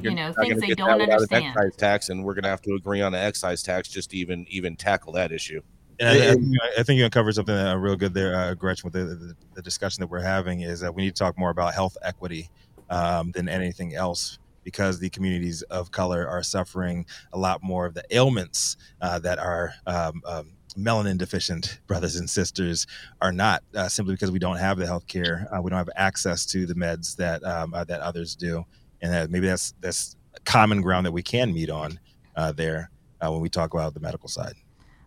you 0.02 0.10
know 0.12 0.32
things 0.32 0.60
they 0.60 0.68
don't 0.74 0.88
an 1.00 1.10
understand. 1.10 1.54
Excise 1.56 1.76
tax, 1.76 2.08
and 2.08 2.24
we're 2.24 2.34
going 2.34 2.44
to 2.44 2.48
have 2.50 2.62
to 2.62 2.74
agree 2.74 3.00
on 3.02 3.14
an 3.14 3.20
excise 3.20 3.62
tax 3.62 3.88
just 3.88 4.10
to 4.10 4.16
even 4.16 4.46
even 4.48 4.76
tackle 4.76 5.12
that 5.12 5.32
issue. 5.32 5.60
And 5.98 6.08
I, 6.08 6.12
I, 6.12 6.34
think- 6.34 6.56
I 6.78 6.82
think 6.82 6.98
you 6.98 7.04
uncovered 7.04 7.34
something 7.34 7.54
uh, 7.54 7.74
real 7.76 7.96
good 7.96 8.14
there, 8.14 8.34
uh, 8.34 8.54
Gretchen, 8.54 8.90
with 8.90 8.94
the, 8.94 9.14
the, 9.14 9.36
the 9.54 9.62
discussion 9.62 10.00
that 10.02 10.08
we're 10.08 10.20
having 10.20 10.60
is 10.60 10.80
that 10.80 10.94
we 10.94 11.02
need 11.02 11.14
to 11.14 11.18
talk 11.18 11.38
more 11.38 11.50
about 11.50 11.74
health 11.74 11.96
equity 12.02 12.50
um, 12.90 13.32
than 13.32 13.48
anything 13.48 13.94
else 13.94 14.38
because 14.64 14.98
the 14.98 15.08
communities 15.10 15.62
of 15.62 15.90
color 15.92 16.26
are 16.26 16.42
suffering 16.42 17.06
a 17.32 17.38
lot 17.38 17.62
more 17.62 17.86
of 17.86 17.94
the 17.94 18.02
ailments 18.10 18.76
uh, 19.00 19.18
that 19.20 19.38
our 19.38 19.72
um, 19.86 20.20
um, 20.26 20.52
melanin 20.76 21.16
deficient 21.16 21.80
brothers 21.86 22.16
and 22.16 22.28
sisters 22.28 22.86
are 23.22 23.32
not 23.32 23.62
uh, 23.76 23.88
simply 23.88 24.12
because 24.14 24.30
we 24.30 24.38
don't 24.40 24.56
have 24.56 24.76
the 24.76 24.84
health 24.84 25.06
care. 25.06 25.48
Uh, 25.56 25.62
we 25.62 25.70
don't 25.70 25.78
have 25.78 25.88
access 25.96 26.44
to 26.44 26.66
the 26.66 26.74
meds 26.74 27.16
that 27.16 27.42
um, 27.44 27.72
uh, 27.74 27.84
that 27.84 28.00
others 28.00 28.34
do. 28.34 28.64
And 29.02 29.12
that 29.12 29.30
maybe 29.30 29.46
that's, 29.46 29.72
that's 29.80 30.16
common 30.44 30.80
ground 30.80 31.06
that 31.06 31.12
we 31.12 31.22
can 31.22 31.52
meet 31.52 31.70
on 31.70 32.00
uh, 32.34 32.52
there 32.52 32.90
uh, 33.20 33.30
when 33.30 33.40
we 33.40 33.48
talk 33.48 33.72
about 33.72 33.94
the 33.94 34.00
medical 34.00 34.28
side. 34.28 34.54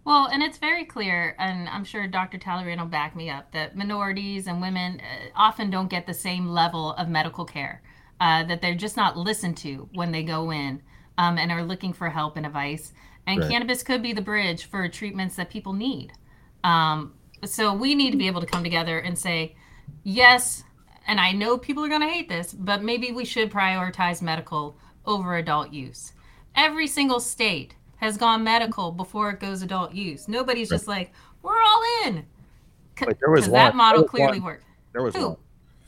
Well, 0.10 0.26
and 0.26 0.42
it's 0.42 0.58
very 0.58 0.86
clear, 0.86 1.36
and 1.38 1.70
I'm 1.70 1.84
sure 1.84 2.08
Dr. 2.08 2.40
Talleyrand 2.40 2.82
will 2.82 2.88
back 2.88 3.16
me 3.16 3.30
up, 3.30 3.52
that 3.52 3.78
minorities 3.78 4.48
and 4.48 4.60
women 4.60 5.00
uh, 5.02 5.28
often 5.36 5.70
don't 5.70 5.88
get 5.88 6.08
the 6.08 6.16
same 6.16 6.48
level 6.48 6.94
of 6.94 7.10
medical 7.10 7.46
care, 7.46 7.84
uh, 8.20 8.44
that 8.46 8.60
they're 8.60 8.74
just 8.74 8.98
not 8.98 9.18
listened 9.18 9.56
to 9.58 9.88
when 9.94 10.12
they 10.12 10.24
go 10.24 10.50
in 10.50 10.82
um, 11.20 11.38
and 11.38 11.52
are 11.52 11.62
looking 11.64 11.94
for 11.94 12.10
help 12.10 12.38
and 12.38 12.48
advice. 12.48 12.92
And 13.28 13.40
Right. 13.40 13.52
cannabis 13.52 13.84
could 13.84 14.02
be 14.02 14.12
the 14.12 14.20
bridge 14.24 14.66
for 14.66 14.90
treatments 14.90 15.36
that 15.36 15.52
people 15.52 15.74
need. 15.74 16.14
Um, 16.64 17.14
So 17.46 17.72
we 17.76 17.94
need 17.94 18.10
to 18.10 18.18
be 18.18 18.26
able 18.26 18.42
to 18.42 18.48
come 18.48 18.64
together 18.64 18.98
and 18.98 19.16
say, 19.16 19.56
yes, 20.04 20.64
and 21.06 21.20
I 21.20 21.34
know 21.34 21.56
people 21.60 21.86
are 21.86 21.88
going 21.88 22.02
to 22.02 22.08
hate 22.08 22.30
this, 22.30 22.52
but 22.52 22.82
maybe 22.82 23.12
we 23.12 23.26
should 23.26 23.52
prioritize 23.52 24.24
medical 24.24 24.76
over 25.06 25.36
adult 25.36 25.72
use. 25.72 26.14
Every 26.56 26.88
single 26.88 27.20
state 27.20 27.76
has 28.00 28.18
gone 28.18 28.44
medical 28.44 28.92
before 28.92 29.30
it 29.30 29.40
goes 29.40 29.62
adult 29.62 29.94
use. 29.94 30.28
Nobody's 30.28 30.70
just 30.70 30.88
like, 30.88 31.12
we're 31.44 31.62
all 31.62 31.84
in. 32.06 32.26
Wait, 33.06 33.18
there 33.20 33.30
was 33.30 33.42
Because 33.46 33.52
that 33.54 33.76
model 33.76 34.00
there 34.00 34.04
was 34.04 34.10
clearly 34.12 34.40
one. 34.40 34.46
worked. 34.46 34.66
There 34.94 35.04
was 35.04 35.16
Who? 35.16 35.28
one. 35.30 35.38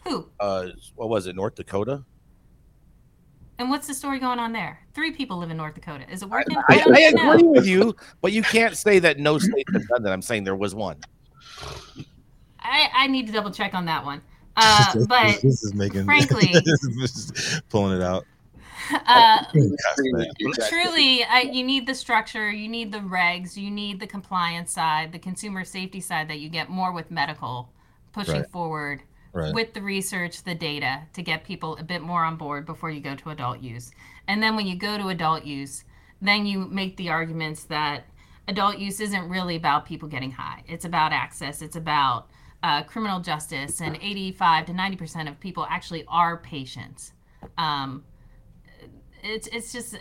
Who? 0.08 0.30
Uh, 0.40 0.68
what 0.96 1.10
was 1.10 1.28
it? 1.28 1.36
North 1.36 1.56
Dakota. 1.56 2.04
And 3.60 3.70
what's 3.70 3.86
the 3.88 3.94
story 3.94 4.18
going 4.20 4.40
on 4.40 4.52
there? 4.54 4.80
Three 4.96 5.12
people 5.12 5.38
live 5.38 5.52
in 5.52 5.58
North 5.58 5.76
Dakota. 5.76 6.06
Is 6.12 6.24
it 6.24 6.30
working? 6.30 6.58
I, 6.68 6.78
don't 6.80 6.96
I 6.96 7.10
know. 7.12 7.32
agree 7.34 7.48
with 7.48 7.68
you, 7.68 7.96
but 8.22 8.32
you 8.32 8.42
can't 8.42 8.76
say 8.76 8.98
that 9.00 9.20
no 9.20 9.38
state 9.38 9.68
has 9.74 9.86
done 9.86 10.02
that. 10.04 10.12
I'm 10.14 10.22
saying 10.22 10.44
there 10.46 10.56
was 10.56 10.74
one. 10.74 10.98
I, 12.60 12.90
I 12.94 13.08
need 13.08 13.28
to 13.28 13.34
double 13.34 13.52
check 13.52 13.74
on 13.74 13.86
that 13.86 14.04
one. 14.06 14.22
Uh, 14.58 15.06
but 15.08 15.42
this 15.42 15.64
is 15.64 15.74
making 15.74 16.04
frankly- 16.06 16.50
this 16.52 16.84
is 16.84 17.62
pulling 17.70 17.96
it 17.96 18.04
out. 18.04 18.26
Uh, 19.06 19.44
Thank 19.52 19.56
you, 20.40 20.54
Jackie. 20.54 20.70
truly 20.70 21.24
I, 21.24 21.42
you 21.52 21.64
need 21.64 21.88
the 21.88 21.96
structure 21.96 22.50
you 22.52 22.68
need 22.68 22.92
the 22.92 23.00
regs 23.00 23.56
you 23.58 23.72
need 23.72 24.00
the 24.00 24.08
compliance 24.08 24.72
side 24.72 25.12
the 25.12 25.20
consumer 25.20 25.64
safety 25.64 26.00
side 26.00 26.28
that 26.30 26.40
you 26.40 26.50
get 26.50 26.70
more 26.70 26.92
with 26.92 27.12
medical 27.12 27.72
pushing 28.14 28.36
Right. 28.42 28.52
forward 28.52 29.02
Right. 29.34 29.54
with 29.54 29.74
the 29.74 29.82
research 29.82 30.44
the 30.44 30.56
data 30.56 31.04
to 31.14 31.22
get 31.22 31.46
people 31.46 31.78
a 31.78 31.84
bit 31.84 32.02
more 32.02 32.26
on 32.26 32.36
board 32.36 32.66
before 32.66 32.92
you 32.92 33.00
go 33.00 33.16
to 33.16 33.30
adult 33.30 33.62
use 33.62 33.92
and 34.28 34.44
then 34.44 34.56
when 34.58 34.68
you 34.68 34.76
go 34.76 34.98
to 34.98 35.08
adult 35.08 35.46
use 35.46 35.86
then 36.22 36.46
you 36.46 36.68
make 36.68 36.98
the 36.98 37.10
arguments 37.10 37.64
that 37.66 38.04
adult 38.50 38.78
use 38.78 39.00
isn't 39.00 39.30
really 39.30 39.56
about 39.56 39.86
people 39.86 40.10
getting 40.10 40.32
high 40.32 40.64
it's 40.68 40.84
about 40.84 41.14
access 41.14 41.62
it's 41.62 41.78
about 41.78 42.28
uh, 42.64 42.84
criminal 42.84 43.20
justice 43.22 43.82
and 43.82 43.98
85 44.02 44.66
to 44.68 44.74
90 44.74 44.98
percent 44.98 45.30
of 45.30 45.40
people 45.40 45.66
actually 45.70 46.04
are 46.10 46.38
patients 46.38 47.14
um, 47.58 48.04
it's 49.24 49.48
it's 49.48 49.72
just 49.72 49.96
uh, 49.96 50.00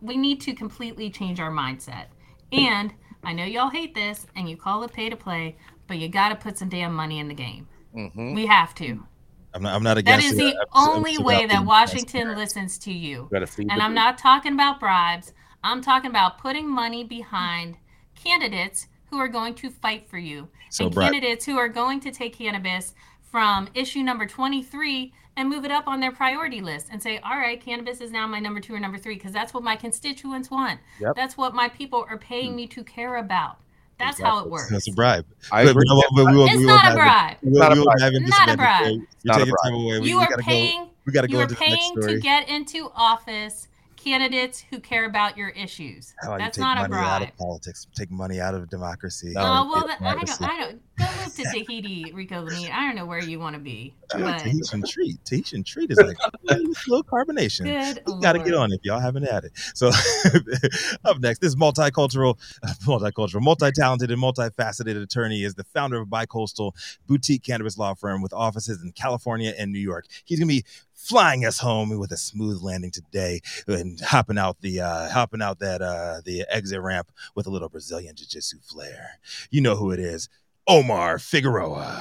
we 0.00 0.16
need 0.16 0.40
to 0.42 0.54
completely 0.54 1.10
change 1.10 1.40
our 1.40 1.50
mindset. 1.50 2.06
And 2.52 2.92
I 3.24 3.32
know 3.32 3.44
y'all 3.44 3.70
hate 3.70 3.94
this, 3.94 4.26
and 4.36 4.48
you 4.48 4.56
call 4.56 4.82
it 4.82 4.92
pay 4.92 5.08
to 5.08 5.16
play, 5.16 5.56
but 5.86 5.98
you 5.98 6.08
got 6.08 6.30
to 6.30 6.36
put 6.36 6.58
some 6.58 6.68
damn 6.68 6.92
money 6.92 7.18
in 7.18 7.28
the 7.28 7.34
game. 7.34 7.66
Mm-hmm. 7.96 8.34
We 8.34 8.46
have 8.46 8.74
to. 8.76 9.06
I'm 9.54 9.62
not. 9.62 9.74
I'm 9.74 9.82
not 9.82 9.98
against 9.98 10.26
is 10.26 10.32
it. 10.32 10.36
the 10.36 10.44
I'm 10.44 10.52
just- 10.52 10.66
I'm 10.74 10.88
only 10.90 11.18
way 11.18 11.46
that 11.46 11.64
Washington 11.64 12.34
listens 12.34 12.78
to 12.78 12.92
you. 12.92 13.28
Feed. 13.46 13.70
And 13.70 13.80
I'm 13.82 13.94
not 13.94 14.18
talking 14.18 14.54
about 14.54 14.80
bribes. 14.80 15.32
I'm 15.64 15.80
talking 15.80 16.10
about 16.10 16.38
putting 16.38 16.68
money 16.68 17.04
behind 17.04 17.76
candidates 18.14 18.88
who 19.10 19.18
are 19.18 19.28
going 19.28 19.54
to 19.54 19.70
fight 19.70 20.08
for 20.08 20.18
you 20.18 20.48
So, 20.70 20.86
and 20.86 20.94
candidates 20.94 21.44
who 21.44 21.58
are 21.58 21.68
going 21.68 22.00
to 22.00 22.10
take 22.10 22.36
cannabis 22.38 22.94
from 23.32 23.66
issue 23.74 24.02
number 24.02 24.26
23 24.26 25.10
and 25.38 25.48
move 25.48 25.64
it 25.64 25.70
up 25.70 25.88
on 25.88 25.98
their 26.00 26.12
priority 26.12 26.60
list 26.60 26.88
and 26.92 27.02
say, 27.02 27.18
all 27.20 27.38
right, 27.38 27.58
cannabis 27.58 28.02
is 28.02 28.10
now 28.10 28.26
my 28.26 28.38
number 28.38 28.60
two 28.60 28.74
or 28.74 28.78
number 28.78 28.98
three 28.98 29.14
because 29.14 29.32
that's 29.32 29.54
what 29.54 29.62
my 29.62 29.74
constituents 29.74 30.50
want. 30.50 30.78
Yep. 31.00 31.14
That's 31.16 31.38
what 31.38 31.54
my 31.54 31.70
people 31.70 32.04
are 32.10 32.18
paying 32.18 32.54
me 32.54 32.66
to 32.68 32.84
care 32.84 33.16
about. 33.16 33.56
That's 33.98 34.20
how 34.20 34.40
it 34.44 34.50
works. 34.50 34.68
That's 34.70 34.86
a 34.88 34.92
bribe. 34.92 35.24
I 35.50 35.62
agree. 35.62 35.72
we 35.76 35.84
don't- 35.88 36.04
but 36.14 36.26
we 36.32 36.36
won't- 36.36 36.50
It's 36.50 36.58
we 36.60 36.66
won't 36.66 36.82
not 36.82 36.84
a 36.84 36.88
dive 36.88 36.92
in- 36.92 36.98
bribe. 36.98 37.36
we'll, 37.42 37.60
not 37.62 37.72
a 37.72 37.74
we'll 37.76 37.84
bribe. 37.84 38.12
Not 38.28 38.48
a 38.50 38.56
bribe. 38.58 38.84
You're 38.86 38.98
Not 39.24 39.36
a 39.36 39.38
taking 39.38 39.50
bribe. 39.50 39.56
time 39.64 39.74
away. 39.74 40.00
We, 40.00 40.08
you 40.10 40.16
we 40.18 40.22
are 40.24 40.28
gotta 40.28 40.42
paying 40.42 40.80
go. 40.84 40.90
We 41.06 41.12
got 41.12 41.22
to 41.22 41.28
you 41.30 41.32
go 41.36 41.38
are 41.40 41.42
into 41.44 41.54
next 41.54 41.66
paying 41.66 41.92
story. 42.02 42.14
to 42.14 42.20
get 42.20 42.48
into 42.50 42.90
office 42.94 43.68
candidates 44.02 44.64
who 44.70 44.80
care 44.80 45.04
about 45.04 45.36
your 45.36 45.50
issues. 45.50 46.14
How 46.22 46.36
That's 46.38 46.56
take 46.56 46.62
not 46.62 46.78
a 46.78 46.88
money 46.88 46.94
out 46.94 47.18
bribe. 47.18 47.28
of 47.30 47.36
politics, 47.36 47.86
take 47.94 48.10
money 48.10 48.40
out 48.40 48.54
of 48.54 48.68
democracy. 48.70 49.32
No, 49.34 49.40
Oh 49.40 49.44
uh, 49.44 49.64
well, 49.66 49.88
Take 49.88 49.98
that, 49.98 50.02
I 50.02 50.14
don't. 50.14 50.42
I 50.42 50.60
don't. 50.60 50.82
Go 50.98 51.06
move 51.24 51.34
to 51.34 51.42
Tahiti, 51.44 52.12
Rico 52.12 52.46
Lamitte. 52.46 52.70
I 52.70 52.86
don't 52.86 52.94
know 52.96 53.06
where 53.06 53.20
you 53.22 53.38
want 53.40 53.54
to 53.54 53.60
be, 53.60 53.94
Dude, 54.10 54.22
but 54.22 54.38
Tahitian 54.40 54.82
treat. 54.86 55.24
Tahitian 55.24 55.64
treat 55.64 55.90
is 55.90 55.98
like 55.98 56.16
low 56.88 57.02
carbonation. 57.02 57.64
good. 57.64 58.02
You 58.12 58.20
got 58.20 58.32
to 58.34 58.38
get 58.40 58.54
on 58.54 58.70
it 58.72 58.76
if 58.76 58.84
y'all 58.84 59.00
haven't 59.00 59.24
had 59.24 59.44
it. 59.44 59.52
So 59.74 59.88
up 61.04 61.18
next, 61.20 61.40
this 61.40 61.54
multicultural, 61.54 62.38
multicultural, 62.84 63.40
multi-talented, 63.40 64.10
and 64.10 64.22
multifaceted 64.22 65.00
attorney 65.02 65.42
is 65.42 65.54
the 65.54 65.64
founder 65.64 65.96
of 66.00 66.02
a 66.02 66.10
Bicoastal 66.10 66.72
Boutique 67.06 67.42
Cannabis 67.42 67.78
Law 67.78 67.94
Firm 67.94 68.20
with 68.22 68.32
offices 68.32 68.82
in 68.82 68.92
California 68.92 69.54
and 69.58 69.72
New 69.72 69.78
York. 69.80 70.06
He's 70.24 70.38
gonna 70.38 70.48
be 70.48 70.64
flying 71.02 71.44
us 71.44 71.58
home 71.58 71.98
with 71.98 72.12
a 72.12 72.16
smooth 72.16 72.62
landing 72.62 72.90
today 72.90 73.40
and 73.66 74.00
hopping 74.00 74.38
out 74.38 74.60
the 74.60 74.80
uh, 74.80 75.10
hopping 75.10 75.42
out 75.42 75.58
that 75.58 75.82
uh, 75.82 76.20
the 76.24 76.44
exit 76.48 76.80
ramp 76.80 77.10
with 77.34 77.46
a 77.46 77.50
little 77.50 77.68
Brazilian 77.68 78.14
jiu-jitsu 78.14 78.58
flair. 78.60 79.18
You 79.50 79.60
know 79.60 79.74
who 79.74 79.90
it 79.90 79.98
is, 79.98 80.28
Omar 80.66 81.18
Figueroa. 81.18 82.00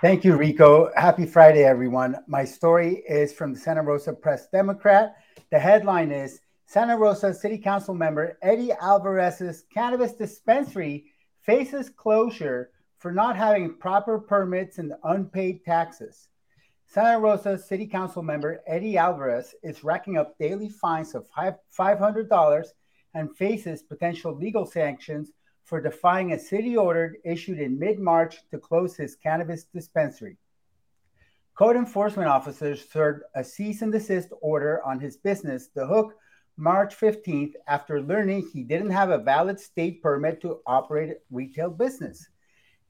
Thank 0.00 0.24
you, 0.24 0.36
Rico. 0.36 0.90
Happy 0.94 1.26
Friday, 1.26 1.64
everyone. 1.64 2.16
My 2.28 2.44
story 2.44 3.02
is 3.08 3.32
from 3.32 3.52
the 3.52 3.58
Santa 3.58 3.82
Rosa 3.82 4.12
Press 4.12 4.46
Democrat. 4.48 5.16
The 5.50 5.58
headline 5.58 6.12
is 6.12 6.40
Santa 6.66 6.96
Rosa 6.96 7.34
City 7.34 7.58
Council 7.58 7.94
member 7.94 8.38
Eddie 8.40 8.72
Alvarez's 8.80 9.64
cannabis 9.74 10.12
dispensary 10.12 11.12
faces 11.42 11.90
closure 11.90 12.70
for 12.98 13.12
not 13.12 13.36
having 13.36 13.74
proper 13.74 14.18
permits 14.18 14.78
and 14.78 14.92
unpaid 15.04 15.64
taxes. 15.64 16.28
Santa 16.86 17.18
Rosa 17.18 17.58
City 17.58 17.86
Council 17.86 18.22
member 18.22 18.60
Eddie 18.66 18.96
Alvarez 18.96 19.54
is 19.62 19.84
racking 19.84 20.16
up 20.16 20.38
daily 20.38 20.68
fines 20.68 21.14
of 21.14 21.28
five- 21.28 21.58
$500 21.70 22.74
and 23.14 23.36
faces 23.36 23.82
potential 23.82 24.34
legal 24.34 24.66
sanctions 24.66 25.32
for 25.64 25.80
defying 25.80 26.32
a 26.32 26.38
city 26.38 26.76
order 26.76 27.16
issued 27.24 27.58
in 27.58 27.78
mid 27.78 27.98
March 27.98 28.38
to 28.50 28.58
close 28.58 28.96
his 28.96 29.16
cannabis 29.16 29.64
dispensary. 29.64 30.38
Code 31.54 31.76
enforcement 31.76 32.28
officers 32.28 32.88
served 32.88 33.22
a 33.34 33.44
cease 33.44 33.82
and 33.82 33.92
desist 33.92 34.32
order 34.40 34.82
on 34.84 34.98
his 34.98 35.16
business, 35.16 35.68
The 35.74 35.86
Hook, 35.86 36.14
March 36.56 36.96
15th, 36.96 37.52
after 37.66 38.00
learning 38.00 38.48
he 38.52 38.62
didn't 38.62 38.90
have 38.90 39.10
a 39.10 39.18
valid 39.18 39.60
state 39.60 40.02
permit 40.02 40.40
to 40.40 40.60
operate 40.66 41.10
a 41.10 41.16
retail 41.30 41.68
business. 41.68 42.28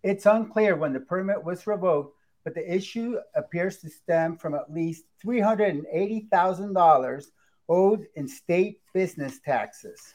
It's 0.03 0.27
unclear 0.27 0.77
when 0.77 0.93
the 0.93 1.01
permit 1.01 1.43
was 1.43 1.67
revoked, 1.67 2.15
but 2.45 2.55
the 2.55 2.73
issue 2.73 3.17
appears 3.35 3.79
to 3.79 3.91
stem 3.91 4.37
from 4.37 4.55
at 4.55 4.73
least 4.73 5.07
$380,000 5.25 7.25
owed 7.69 8.07
in 8.15 8.29
state 8.29 8.81
business 8.95 9.41
taxes. 9.41 10.15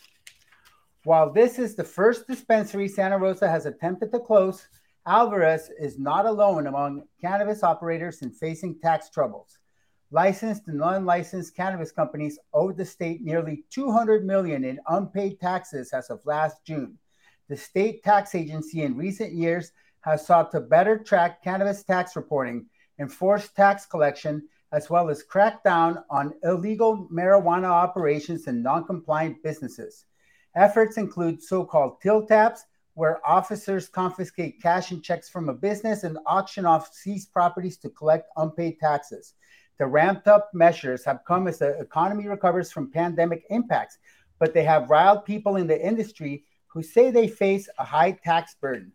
While 1.03 1.34
this 1.34 1.59
is 1.59 1.75
the 1.75 1.84
first 1.84 2.27
dispensary 2.27 2.88
Santa 2.88 3.17
Rosa 3.17 3.49
has 3.49 3.65
attempted 3.65 4.13
to 4.13 4.19
close, 4.19 4.69
Alvarez 5.05 5.69
is 5.77 5.99
not 5.99 6.25
alone 6.25 6.67
among 6.67 7.03
cannabis 7.19 7.61
operators 7.61 8.21
in 8.21 8.31
facing 8.31 8.79
tax 8.79 9.09
troubles. 9.09 9.59
Licensed 10.11 10.65
and 10.67 10.77
non-licensed 10.77 11.57
cannabis 11.57 11.91
companies 11.91 12.39
owed 12.53 12.77
the 12.77 12.86
state 12.86 13.21
nearly 13.21 13.65
200 13.69 14.25
million 14.25 14.63
in 14.63 14.79
unpaid 14.88 15.41
taxes 15.41 15.91
as 15.91 16.09
of 16.09 16.25
last 16.25 16.63
June. 16.65 16.97
The 17.50 17.58
state 17.58 18.04
tax 18.04 18.36
agency 18.36 18.84
in 18.84 18.96
recent 18.96 19.34
years 19.34 19.72
has 20.02 20.26
sought 20.26 20.52
to 20.52 20.62
better 20.62 20.98
track 20.98 21.44
cannabis 21.44 21.84
tax 21.84 22.16
reporting, 22.16 22.68
enforce 23.00 23.50
tax 23.50 23.86
collection, 23.86 24.48
as 24.72 24.89
well 24.89 25.10
as 25.10 25.24
crack 25.24 25.64
down 25.64 26.04
on 26.10 26.34
illegal 26.44 27.08
marijuana 27.12 27.70
operations 27.70 28.48
and 28.48 28.64
non-compliant 28.64 29.41
businesses. 29.44 30.06
Efforts 30.56 30.98
include 30.98 31.41
so 31.41 31.64
called 31.66 32.02
till 32.02 32.26
taps, 32.26 32.64
where 32.96 33.28
officers 33.28 33.89
confiscate 33.89 34.62
cash 34.62 34.91
and 34.91 35.04
checks 35.04 35.30
from 35.30 35.50
a 35.50 35.54
business 35.54 36.04
and 36.04 36.18
auction 36.26 36.66
off 36.66 36.94
seized 36.94 37.32
properties 37.34 37.78
to 37.78 37.89
collect 37.89 38.30
unpaid 38.38 38.80
taxes. 38.80 39.34
The 39.80 39.88
ramped 39.88 40.28
up 40.28 40.50
measures 40.54 41.04
have 41.06 41.26
come 41.28 41.48
as 41.48 41.60
the 41.60 41.80
economy 41.80 42.28
recovers 42.28 42.72
from 42.72 42.91
pandemic 42.91 43.46
impacts, 43.50 43.98
but 44.39 44.54
they 44.54 44.64
have 44.64 44.89
riled 44.89 45.26
people 45.26 45.56
in 45.56 45.68
the 45.68 45.86
industry 45.86 46.46
who 46.74 46.82
say 46.82 47.11
they 47.11 47.28
face 47.28 47.69
a 47.78 47.84
high 47.84 48.11
tax 48.11 48.55
burden. 48.59 48.91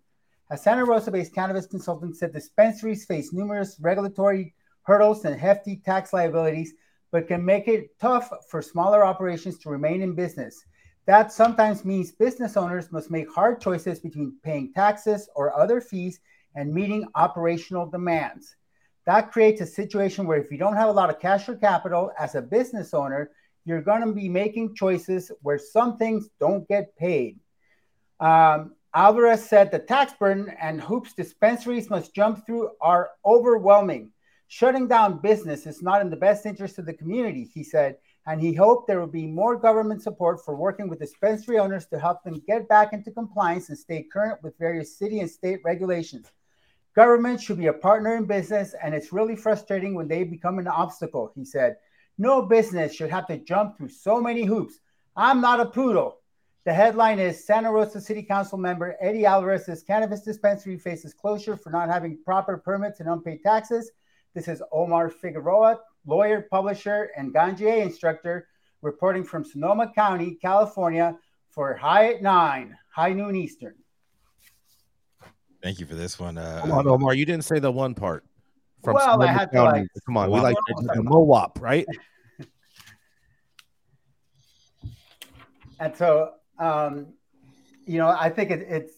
A 0.50 0.58
Santa 0.58 0.84
Rosa 0.84 1.10
based 1.10 1.34
cannabis 1.34 1.66
consultant 1.66 2.16
said 2.16 2.32
dispensaries 2.32 3.04
face 3.04 3.32
numerous 3.32 3.78
regulatory 3.80 4.54
hurdles 4.82 5.24
and 5.24 5.38
hefty 5.38 5.76
tax 5.76 6.12
liabilities, 6.12 6.74
but 7.12 7.28
can 7.28 7.44
make 7.44 7.68
it 7.68 7.98
tough 8.00 8.30
for 8.48 8.60
smaller 8.60 9.04
operations 9.04 9.58
to 9.58 9.70
remain 9.70 10.02
in 10.02 10.14
business. 10.14 10.64
That 11.06 11.32
sometimes 11.32 11.84
means 11.84 12.10
business 12.12 12.56
owners 12.56 12.90
must 12.90 13.10
make 13.10 13.30
hard 13.30 13.60
choices 13.60 14.00
between 14.00 14.36
paying 14.42 14.72
taxes 14.72 15.28
or 15.36 15.58
other 15.58 15.80
fees 15.80 16.20
and 16.54 16.74
meeting 16.74 17.06
operational 17.14 17.86
demands. 17.86 18.56
That 19.06 19.30
creates 19.32 19.60
a 19.60 19.66
situation 19.66 20.26
where 20.26 20.38
if 20.38 20.50
you 20.50 20.58
don't 20.58 20.76
have 20.76 20.88
a 20.88 20.92
lot 20.92 21.10
of 21.10 21.20
cash 21.20 21.48
or 21.48 21.56
capital 21.56 22.10
as 22.18 22.34
a 22.34 22.42
business 22.42 22.92
owner, 22.92 23.30
you're 23.64 23.80
going 23.82 24.06
to 24.06 24.12
be 24.12 24.28
making 24.28 24.74
choices 24.74 25.30
where 25.42 25.58
some 25.58 25.96
things 25.96 26.28
don't 26.40 26.66
get 26.68 26.96
paid. 26.96 27.38
Um, 28.20 28.74
Alvarez 28.94 29.44
said 29.44 29.70
the 29.70 29.78
tax 29.78 30.12
burden 30.18 30.52
and 30.60 30.80
hoops 30.80 31.12
dispensaries 31.12 31.90
must 31.90 32.14
jump 32.14 32.44
through 32.46 32.70
are 32.80 33.10
overwhelming. 33.24 34.10
Shutting 34.48 34.88
down 34.88 35.20
business 35.20 35.66
is 35.66 35.82
not 35.82 36.00
in 36.00 36.08
the 36.08 36.16
best 36.16 36.46
interest 36.46 36.78
of 36.78 36.86
the 36.86 36.94
community, 36.94 37.44
he 37.52 37.62
said, 37.62 37.98
and 38.26 38.40
he 38.40 38.54
hoped 38.54 38.86
there 38.86 39.00
would 39.00 39.12
be 39.12 39.26
more 39.26 39.56
government 39.56 40.02
support 40.02 40.42
for 40.42 40.56
working 40.56 40.88
with 40.88 40.98
dispensary 40.98 41.58
owners 41.58 41.86
to 41.86 41.98
help 41.98 42.22
them 42.24 42.42
get 42.46 42.66
back 42.66 42.92
into 42.92 43.10
compliance 43.10 43.68
and 43.68 43.78
stay 43.78 44.02
current 44.02 44.42
with 44.42 44.58
various 44.58 44.96
city 44.96 45.20
and 45.20 45.30
state 45.30 45.60
regulations. 45.64 46.26
Government 46.96 47.40
should 47.40 47.58
be 47.58 47.66
a 47.66 47.72
partner 47.72 48.16
in 48.16 48.24
business, 48.24 48.74
and 48.82 48.94
it's 48.94 49.12
really 49.12 49.36
frustrating 49.36 49.94
when 49.94 50.08
they 50.08 50.24
become 50.24 50.58
an 50.58 50.66
obstacle, 50.66 51.30
he 51.34 51.44
said. 51.44 51.76
No 52.16 52.42
business 52.42 52.94
should 52.94 53.10
have 53.10 53.26
to 53.28 53.38
jump 53.38 53.76
through 53.76 53.90
so 53.90 54.20
many 54.20 54.44
hoops. 54.44 54.80
I'm 55.14 55.40
not 55.40 55.60
a 55.60 55.66
poodle. 55.66 56.18
The 56.68 56.74
headline 56.74 57.18
is 57.18 57.46
Santa 57.46 57.72
Rosa 57.72 57.98
City 57.98 58.22
Council 58.22 58.58
member 58.58 58.94
Eddie 59.00 59.24
Alvarez's 59.24 59.82
cannabis 59.82 60.20
dispensary 60.20 60.76
faces 60.76 61.14
closure 61.14 61.56
for 61.56 61.70
not 61.70 61.88
having 61.88 62.18
proper 62.22 62.58
permits 62.58 63.00
and 63.00 63.08
unpaid 63.08 63.38
taxes. 63.42 63.90
This 64.34 64.48
is 64.48 64.62
Omar 64.70 65.08
Figueroa, 65.08 65.78
lawyer, 66.04 66.46
publisher, 66.50 67.08
and 67.16 67.32
Ganjier 67.32 67.80
instructor, 67.80 68.48
reporting 68.82 69.24
from 69.24 69.46
Sonoma 69.46 69.90
County, 69.94 70.36
California, 70.42 71.16
for 71.48 71.74
High 71.74 72.12
at 72.12 72.22
Nine, 72.22 72.76
High 72.94 73.14
Noon 73.14 73.34
Eastern. 73.34 73.74
Thank 75.62 75.80
you 75.80 75.86
for 75.86 75.94
this 75.94 76.18
one. 76.20 76.36
Uh, 76.36 76.58
Come 76.60 76.72
on, 76.72 76.86
Omar. 76.86 77.14
You 77.14 77.24
didn't 77.24 77.44
say 77.46 77.60
the 77.60 77.72
one 77.72 77.94
part. 77.94 78.26
From 78.84 78.92
Well, 78.96 79.08
I 79.08 79.12
Sonoma 79.12 79.32
had 79.32 79.50
to, 79.52 79.56
County. 79.56 79.80
like- 79.80 79.88
Come 80.04 80.18
on, 80.18 80.30
we 80.30 80.38
like 80.38 80.56
the, 80.66 80.92
the 80.96 81.00
MOWAP, 81.02 81.62
right? 81.62 81.86
And 85.80 85.96
so, 85.96 86.32
um, 86.58 87.12
you 87.86 87.98
know, 87.98 88.08
I 88.08 88.28
think 88.30 88.50
it, 88.50 88.66
it's 88.68 88.92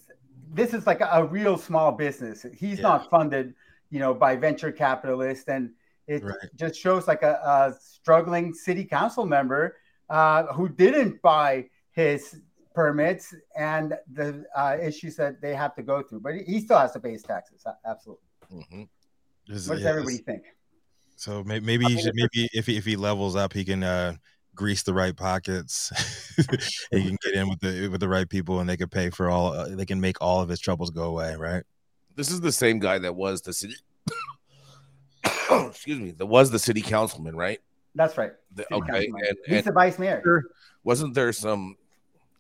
this 0.53 0.75
is 0.75 0.87
like 0.87 1.01
a, 1.01 1.25
real 1.25 1.57
small 1.57 1.93
business. 1.93 2.45
He's 2.57 2.79
Yeah. 2.79 2.83
not 2.89 3.11
funded, 3.11 3.55
you 3.91 4.01
know, 4.01 4.13
by 4.13 4.35
venture 4.37 4.73
capitalists, 4.73 5.49
and 5.49 5.71
it 6.09 6.25
Right. 6.25 6.37
just 6.57 6.75
shows 6.75 7.07
like 7.07 7.23
a, 7.23 7.35
a 7.45 7.75
struggling 7.81 8.53
city 8.53 8.85
council 8.85 9.27
member 9.27 9.77
uh, 10.09 10.45
who 10.55 10.69
didn't 10.69 11.23
buy 11.23 11.69
his 11.93 12.41
permits 12.75 13.33
and 13.57 13.97
the 14.13 14.45
uh, 14.57 14.77
issues 14.83 15.15
that 15.17 15.41
they 15.41 15.55
have 15.55 15.75
to 15.77 15.83
go 15.83 16.03
through. 16.03 16.21
But 16.21 16.35
he- 16.35 16.61
still 16.61 16.79
has 16.79 16.93
to 16.93 17.01
pay 17.01 17.13
his 17.13 17.23
taxes. 17.23 17.65
Absolutely. 17.87 18.25
Mhm. 18.53 18.89
this- 19.47 19.69
What 19.69 19.77
does 19.77 19.85
yeah, 19.85 19.91
everybody 19.91 20.17
think? 20.19 20.43
So 21.17 21.45
may- 21.45 21.61
maybe 21.61 21.85
he 21.85 22.01
should, 22.01 22.15
maybe 22.17 22.49
if 22.53 22.67
he, 22.67 22.77
if 22.77 22.85
he 22.85 22.97
levels 22.97 23.37
up, 23.37 23.53
he 23.53 23.65
can 23.65 23.85
uh, 23.85 24.15
grease 24.61 24.83
the 24.83 24.93
right 24.93 25.17
pockets. 25.17 25.91
he 26.91 27.03
can 27.03 27.17
get 27.25 27.33
in 27.35 27.49
with 27.49 27.61
the 27.61 27.89
with 27.89 28.01
the 28.01 28.09
right 28.09 28.29
people, 28.29 28.61
and 28.61 28.69
they 28.69 28.77
can 28.77 28.91
pay 28.91 29.09
for 29.09 29.31
all. 29.31 29.55
Uh, 29.55 29.75
they 29.75 29.87
can 29.87 29.99
make 30.01 30.21
all 30.21 30.43
of 30.43 30.51
his 30.51 30.61
troubles 30.61 30.91
go 30.91 31.05
away, 31.05 31.35
right? 31.35 31.65
This 32.15 32.31
is 32.31 32.43
the 32.43 32.53
same 32.53 32.79
guy 32.79 32.99
that 32.99 33.17
was 33.17 33.41
the 33.41 33.55
city. 33.55 33.75
excuse 35.67 35.99
me. 35.99 36.11
That 36.11 36.27
was 36.27 36.51
the 36.51 36.59
city 36.59 36.83
councilman, 36.83 37.35
right? 37.35 37.59
That's 37.95 38.19
right. 38.19 38.33
The- 38.55 38.73
okay, 38.73 39.07
councilman. 39.07 39.25
and, 39.29 39.39
He's 39.47 39.65
the 39.65 39.73
vice 39.73 39.99
mayor. 39.99 40.43
wasn't 40.85 41.15
there 41.15 41.33
some 41.33 41.77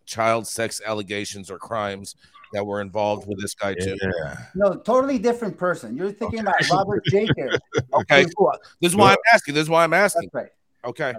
child 0.04 0.46
sex 0.46 0.82
allegations 0.84 1.50
or 1.50 1.58
crimes 1.58 2.16
that 2.52 2.66
were 2.66 2.82
involved 2.82 3.26
with 3.26 3.40
this 3.40 3.54
guy 3.54 3.72
too? 3.74 3.96
Yeah. 4.02 4.36
No, 4.54 4.74
totally 4.74 5.18
different 5.18 5.56
person. 5.56 5.96
You're 5.96 6.12
thinking 6.12 6.40
about 6.40 6.56
Robert 6.70 7.02
Jacobs. 7.06 7.58
Okay, 7.94 8.26
cool. 8.36 8.52
This 8.80 8.92
is 8.92 8.96
why 8.96 9.12
I'm 9.12 9.16
asking. 9.32 9.54
This 9.54 9.62
is 9.62 9.70
why 9.70 9.84
I'm 9.84 9.90
That's 9.90 10.14
asking. 10.14 10.30
right. 10.34 10.50
Okay, 10.84 11.14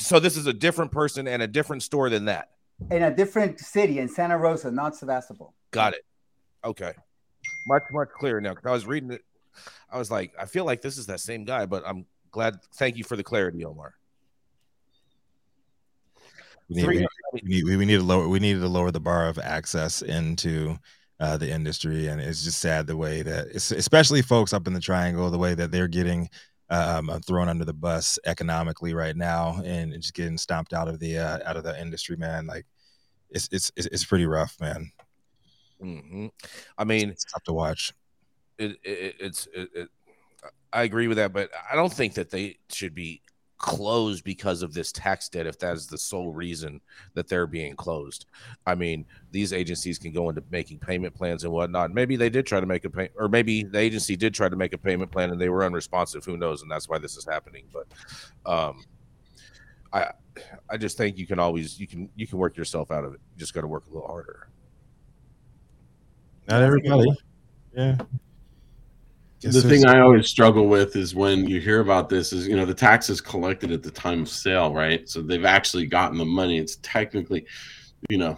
so 0.00 0.18
this 0.20 0.36
is 0.36 0.46
a 0.46 0.52
different 0.52 0.90
person 0.92 1.28
and 1.28 1.42
a 1.42 1.46
different 1.46 1.82
store 1.82 2.10
than 2.10 2.24
that. 2.26 2.50
in 2.90 3.02
a 3.02 3.14
different 3.14 3.60
city 3.60 3.98
in 3.98 4.08
Santa 4.08 4.38
Rosa, 4.38 4.70
not 4.70 4.96
Sebastopol. 4.96 5.54
Got 5.70 5.92
it. 5.94 6.04
Okay, 6.64 6.92
much 7.66 7.82
much 7.92 8.08
clearer 8.18 8.40
now. 8.40 8.54
'Cause 8.54 8.64
I 8.66 8.72
was 8.72 8.86
reading 8.86 9.10
it. 9.12 9.22
I 9.90 9.98
was 9.98 10.10
like, 10.10 10.32
I 10.38 10.46
feel 10.46 10.64
like 10.64 10.80
this 10.80 10.96
is 10.98 11.06
that 11.06 11.20
same 11.20 11.44
guy, 11.44 11.66
but 11.66 11.82
I'm 11.86 12.06
glad. 12.30 12.56
Thank 12.74 12.96
you 12.96 13.04
for 13.04 13.16
the 13.16 13.22
clarity, 13.24 13.64
Omar. 13.64 13.94
We 16.68 16.76
need, 16.76 16.84
Three- 16.84 17.06
we, 17.32 17.40
we 17.42 17.48
need 17.48 17.64
we 17.78 17.84
need 17.84 17.96
to 17.96 18.02
lower 18.02 18.28
we 18.28 18.38
needed 18.38 18.60
to 18.60 18.68
lower 18.68 18.90
the 18.90 19.00
bar 19.00 19.28
of 19.28 19.38
access 19.38 20.02
into 20.02 20.78
uh, 21.18 21.36
the 21.36 21.50
industry, 21.50 22.06
and 22.06 22.20
it's 22.20 22.44
just 22.44 22.60
sad 22.60 22.86
the 22.86 22.96
way 22.96 23.22
that, 23.22 23.48
especially 23.48 24.22
folks 24.22 24.52
up 24.54 24.66
in 24.66 24.72
the 24.72 24.80
Triangle, 24.80 25.30
the 25.30 25.38
way 25.38 25.54
that 25.54 25.70
they're 25.70 25.88
getting 25.88 26.30
um, 26.70 27.10
thrown 27.26 27.48
under 27.48 27.64
the 27.64 27.72
bus 27.72 28.18
economically 28.24 28.94
right 28.94 29.16
now, 29.16 29.60
and 29.64 29.92
just 29.94 30.14
getting 30.14 30.38
stomped 30.38 30.72
out 30.72 30.88
of 30.88 31.00
the 31.00 31.18
uh, 31.18 31.38
out 31.44 31.56
of 31.56 31.64
the 31.64 31.78
industry, 31.80 32.16
man. 32.16 32.46
Like 32.46 32.66
it's 33.30 33.48
it's 33.52 33.70
it's, 33.76 34.04
pretty 34.04 34.26
rough, 34.26 34.56
man. 34.60 34.90
hmm 35.80 36.26
I 36.78 36.84
mean, 36.84 37.10
It's 37.10 37.24
tough 37.24 37.42
to 37.44 37.52
watch. 37.52 37.92
it, 38.58 38.78
it 38.84 39.16
it's 39.18 39.48
it, 39.54 39.68
it, 39.74 39.88
I 40.72 40.84
agree 40.84 41.08
with 41.08 41.16
that, 41.16 41.32
but 41.32 41.50
I 41.70 41.74
don't 41.74 41.92
think 41.92 42.14
that 42.14 42.30
they 42.30 42.58
should 42.70 42.94
be 42.94 43.22
closed 43.60 44.24
because 44.24 44.62
of 44.62 44.72
this 44.72 44.90
tax 44.90 45.28
debt 45.28 45.46
if 45.46 45.58
that 45.58 45.74
is 45.76 45.86
the 45.86 45.98
sole 45.98 46.32
reason 46.32 46.80
that 47.12 47.28
they're 47.28 47.46
being 47.46 47.76
closed. 47.76 48.24
I 48.66 48.74
mean, 48.74 49.04
these 49.32 49.52
agencies 49.52 49.98
can 49.98 50.12
go 50.12 50.30
into 50.30 50.42
making 50.50 50.78
payment 50.78 51.14
plans 51.14 51.44
and 51.44 51.52
whatnot. 51.52 51.92
Maybe 51.92 52.16
they 52.16 52.30
did 52.30 52.46
try 52.46 52.58
to 52.58 52.66
make 52.66 52.86
a 52.86 52.90
pay, 52.90 53.10
or 53.16 53.28
maybe 53.28 53.62
the 53.62 53.78
agency 53.78 54.16
did 54.16 54.32
try 54.32 54.48
to 54.48 54.56
make 54.56 54.72
a 54.72 54.78
payment 54.78 55.12
plan 55.12 55.30
and 55.30 55.38
they 55.38 55.50
were 55.50 55.62
unresponsive. 55.62 56.24
Who 56.24 56.38
knows? 56.38 56.62
And 56.62 56.70
that's 56.70 56.88
why 56.88 56.98
this 56.98 57.18
is 57.18 57.26
happening. 57.26 57.64
But 57.70 57.86
um, 58.50 58.82
I 59.92 60.10
I 60.70 60.78
just 60.78 60.96
think 60.96 61.18
you 61.18 61.26
can 61.26 61.38
always 61.38 61.78
you 61.78 61.86
can 61.86 62.08
you 62.16 62.26
can 62.26 62.38
work 62.38 62.56
yourself 62.56 62.90
out 62.90 63.04
of 63.04 63.12
it. 63.12 63.20
You 63.34 63.38
just 63.38 63.52
got 63.52 63.60
to 63.60 63.66
work 63.66 63.84
a 63.90 63.92
little 63.92 64.08
harder. 64.08 64.48
Not 66.48 66.62
everybody. 66.62 67.10
Yeah. 67.76 67.98
The 69.42 69.62
thing 69.70 69.86
I 69.86 70.00
always 70.00 70.28
struggle 70.28 70.66
with 70.68 70.96
is 70.96 71.14
when 71.14 71.46
you 71.46 71.60
hear 71.60 71.80
about 71.80 72.08
this 72.08 72.32
is 72.32 72.46
you 72.46 72.56
know 72.56 72.66
the 72.66 72.74
tax 72.74 73.08
is 73.08 73.20
collected 73.20 73.72
at 73.72 73.82
the 73.82 73.90
time 73.90 74.22
of 74.22 74.28
sale, 74.28 74.72
right? 74.74 75.08
So 75.08 75.22
they've 75.22 75.44
actually 75.44 75.86
gotten 75.86 76.18
the 76.18 76.24
money. 76.26 76.58
It's 76.58 76.76
technically, 76.82 77.46
you 78.08 78.18
know, 78.18 78.36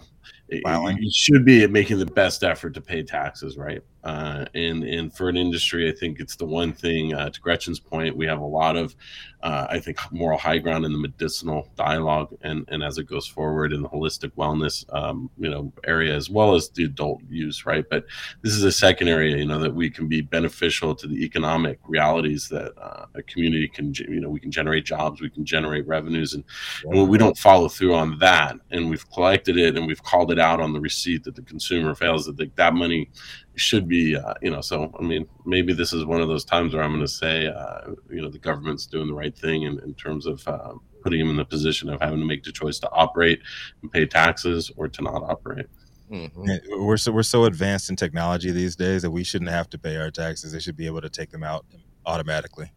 it- 0.49 0.63
you 1.01 1.11
should 1.13 1.43
be 1.45 1.65
making 1.67 1.99
the 1.99 2.05
best 2.05 2.43
effort 2.43 2.73
to 2.75 2.81
pay 2.81 3.03
taxes, 3.03 3.57
right? 3.57 3.81
Uh, 4.03 4.45
and 4.53 4.83
and 4.83 5.15
for 5.15 5.29
an 5.29 5.37
industry, 5.37 5.89
I 5.89 5.93
think 5.93 6.19
it's 6.19 6.35
the 6.35 6.45
one 6.45 6.73
thing. 6.73 7.13
Uh, 7.13 7.29
to 7.29 7.39
Gretchen's 7.39 7.79
point, 7.79 8.17
we 8.17 8.25
have 8.25 8.41
a 8.41 8.45
lot 8.45 8.75
of, 8.75 8.95
uh, 9.41 9.67
I 9.69 9.79
think, 9.79 9.97
moral 10.11 10.37
high 10.37 10.57
ground 10.57 10.85
in 10.85 10.91
the 10.91 10.97
medicinal 10.97 11.69
dialogue, 11.77 12.35
and 12.41 12.65
and 12.67 12.83
as 12.83 12.97
it 12.97 13.05
goes 13.05 13.27
forward 13.27 13.71
in 13.71 13.81
the 13.81 13.87
holistic 13.87 14.31
wellness, 14.31 14.83
um, 14.93 15.29
you 15.37 15.49
know, 15.49 15.71
area 15.85 16.13
as 16.13 16.29
well 16.29 16.53
as 16.53 16.69
the 16.69 16.83
adult 16.83 17.21
use, 17.29 17.65
right? 17.65 17.85
But 17.89 18.05
this 18.41 18.53
is 18.53 18.63
a 18.63 18.71
second 18.71 19.07
area, 19.07 19.37
you 19.37 19.45
know, 19.45 19.59
that 19.59 19.73
we 19.73 19.89
can 19.89 20.07
be 20.09 20.19
beneficial 20.19 20.93
to 20.95 21.07
the 21.07 21.23
economic 21.23 21.79
realities 21.87 22.49
that 22.49 22.73
uh, 22.77 23.05
a 23.15 23.23
community 23.23 23.69
can, 23.69 23.93
you 23.93 24.19
know, 24.19 24.29
we 24.29 24.39
can 24.39 24.51
generate 24.51 24.83
jobs, 24.83 25.21
we 25.21 25.29
can 25.29 25.45
generate 25.45 25.87
revenues, 25.87 26.33
and, 26.33 26.43
and 26.83 26.93
when 26.93 27.07
we 27.07 27.17
don't 27.17 27.37
follow 27.37 27.69
through 27.69 27.95
on 27.95 28.17
that, 28.19 28.57
and 28.71 28.89
we've 28.89 29.09
collected 29.11 29.57
it 29.57 29.77
and 29.77 29.87
we've 29.87 30.03
called 30.03 30.31
it 30.31 30.39
out 30.39 30.59
on 30.59 30.73
the 30.73 30.81
receipt 30.81 31.23
that 31.23 31.35
the 31.35 31.41
consumer 31.41 31.95
fails, 31.95 32.25
that 32.25 32.35
the, 32.35 32.51
that 32.55 32.73
money 32.73 33.09
should 33.55 33.87
be, 33.87 34.15
uh, 34.15 34.33
you 34.41 34.49
know, 34.51 34.61
so 34.61 34.91
I 34.99 35.03
mean, 35.03 35.27
maybe 35.45 35.73
this 35.73 35.93
is 35.93 36.05
one 36.05 36.21
of 36.21 36.27
those 36.27 36.45
times 36.45 36.73
where 36.73 36.83
I'm 36.83 36.91
going 36.91 37.01
to 37.01 37.07
say, 37.07 37.47
uh, 37.47 37.91
you 38.09 38.21
know, 38.21 38.29
the 38.29 38.39
government's 38.39 38.85
doing 38.85 39.07
the 39.07 39.13
right 39.13 39.37
thing 39.37 39.63
in, 39.63 39.79
in 39.79 39.93
terms 39.93 40.25
of. 40.25 40.47
Uh, 40.47 40.73
Putting 41.03 41.19
them 41.19 41.31
in 41.31 41.35
the 41.35 41.43
position 41.43 41.89
of 41.89 41.99
having 41.99 42.19
to 42.19 42.25
make 42.25 42.43
the 42.43 42.51
choice 42.53 42.79
to 42.79 42.89
operate 42.91 43.41
and 43.81 43.91
pay 43.91 44.05
taxes 44.05 44.71
or 44.77 44.87
to 44.87 45.01
not 45.01 45.21
operate. 45.23 45.65
Mhm. 46.09 46.61
We're 46.79 46.95
so 46.95 47.11
we're 47.11 47.23
so 47.23 47.43
advanced 47.43 47.89
in 47.89 47.97
technology 47.97 48.51
these 48.51 48.77
days 48.77 49.01
that 49.01 49.11
we 49.11 49.25
shouldn't 49.25 49.51
have 49.51 49.69
to 49.71 49.77
pay 49.77 49.97
our 49.97 50.09
taxes. 50.11 50.53
They 50.53 50.61
should 50.61 50.77
be 50.77 50.85
able 50.85 51.01
to 51.01 51.09
take 51.09 51.29
them 51.29 51.43
out 51.43 51.65
automatically. 52.05 52.71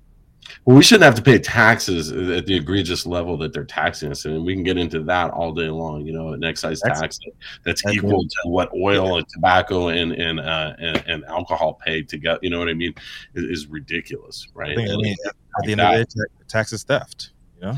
Well, 0.64 0.76
we 0.76 0.82
shouldn't 0.82 1.04
have 1.04 1.14
to 1.14 1.22
pay 1.22 1.38
taxes 1.38 2.10
at 2.12 2.46
the 2.46 2.56
egregious 2.56 3.06
level 3.06 3.36
that 3.38 3.52
they're 3.52 3.64
taxing 3.64 4.10
us, 4.10 4.24
and 4.24 4.44
we 4.44 4.54
can 4.54 4.62
get 4.62 4.76
into 4.76 5.02
that 5.04 5.30
all 5.30 5.52
day 5.52 5.68
long. 5.68 6.04
You 6.06 6.12
know, 6.12 6.32
an 6.32 6.44
excise 6.44 6.80
That's- 6.80 7.00
tax 7.00 7.18
that's 7.64 7.82
that's 7.82 7.94
equal 7.96 8.22
to 8.24 8.48
what 8.48 8.70
oil 8.74 9.18
and 9.18 9.28
tobacco 9.28 9.88
and 9.88 10.12
and, 10.12 10.40
uh, 10.40 10.74
and 10.78 11.04
and 11.06 11.24
alcohol 11.26 11.74
pay 11.74 12.02
together. 12.02 12.38
You 12.42 12.50
know 12.50 12.58
what 12.58 12.68
I 12.68 12.74
mean? 12.74 12.94
Is, 13.34 13.44
is 13.62 13.66
ridiculous, 13.68 14.48
right? 14.54 14.72
I 14.78 14.96
mean, 14.96 15.14
at 15.26 15.64
the 15.64 15.72
end 15.72 15.80
of 15.80 15.90
the 15.92 15.96
day, 15.98 16.04
ta- 16.04 16.44
tax 16.48 16.72
is 16.72 16.82
theft. 16.84 17.30
You 17.60 17.66
know, 17.68 17.76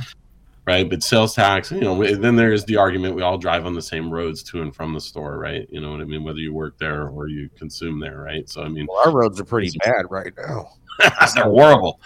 right? 0.67 0.89
But 0.89 1.03
sales 1.03 1.35
tax, 1.35 1.71
you 1.71 1.81
know, 1.81 2.05
then 2.17 2.37
there's 2.37 2.65
the 2.65 2.77
argument 2.77 3.15
we 3.15 3.23
all 3.23 3.39
drive 3.39 3.65
on 3.65 3.75
the 3.75 3.83
same 3.83 4.11
roads 4.11 4.43
to 4.45 4.61
and 4.63 4.75
from 4.75 4.93
the 4.93 5.01
store, 5.01 5.39
right? 5.39 5.67
You 5.71 5.81
know 5.81 5.91
what 5.93 6.01
I 6.01 6.05
mean? 6.05 6.25
Whether 6.25 6.41
you 6.41 6.53
work 6.53 6.79
there 6.79 7.09
or 7.09 7.29
you 7.29 7.49
consume 7.57 8.01
there, 8.01 8.19
right? 8.21 8.49
So 8.49 8.63
I 8.63 8.69
mean, 8.69 8.87
Well, 8.89 8.99
our 9.07 9.13
roads 9.13 9.41
are 9.41 9.45
pretty 9.45 9.71
bad 9.85 10.07
right 10.11 10.33
now. 10.37 10.71
they're 11.35 11.45
horrible. 11.45 12.01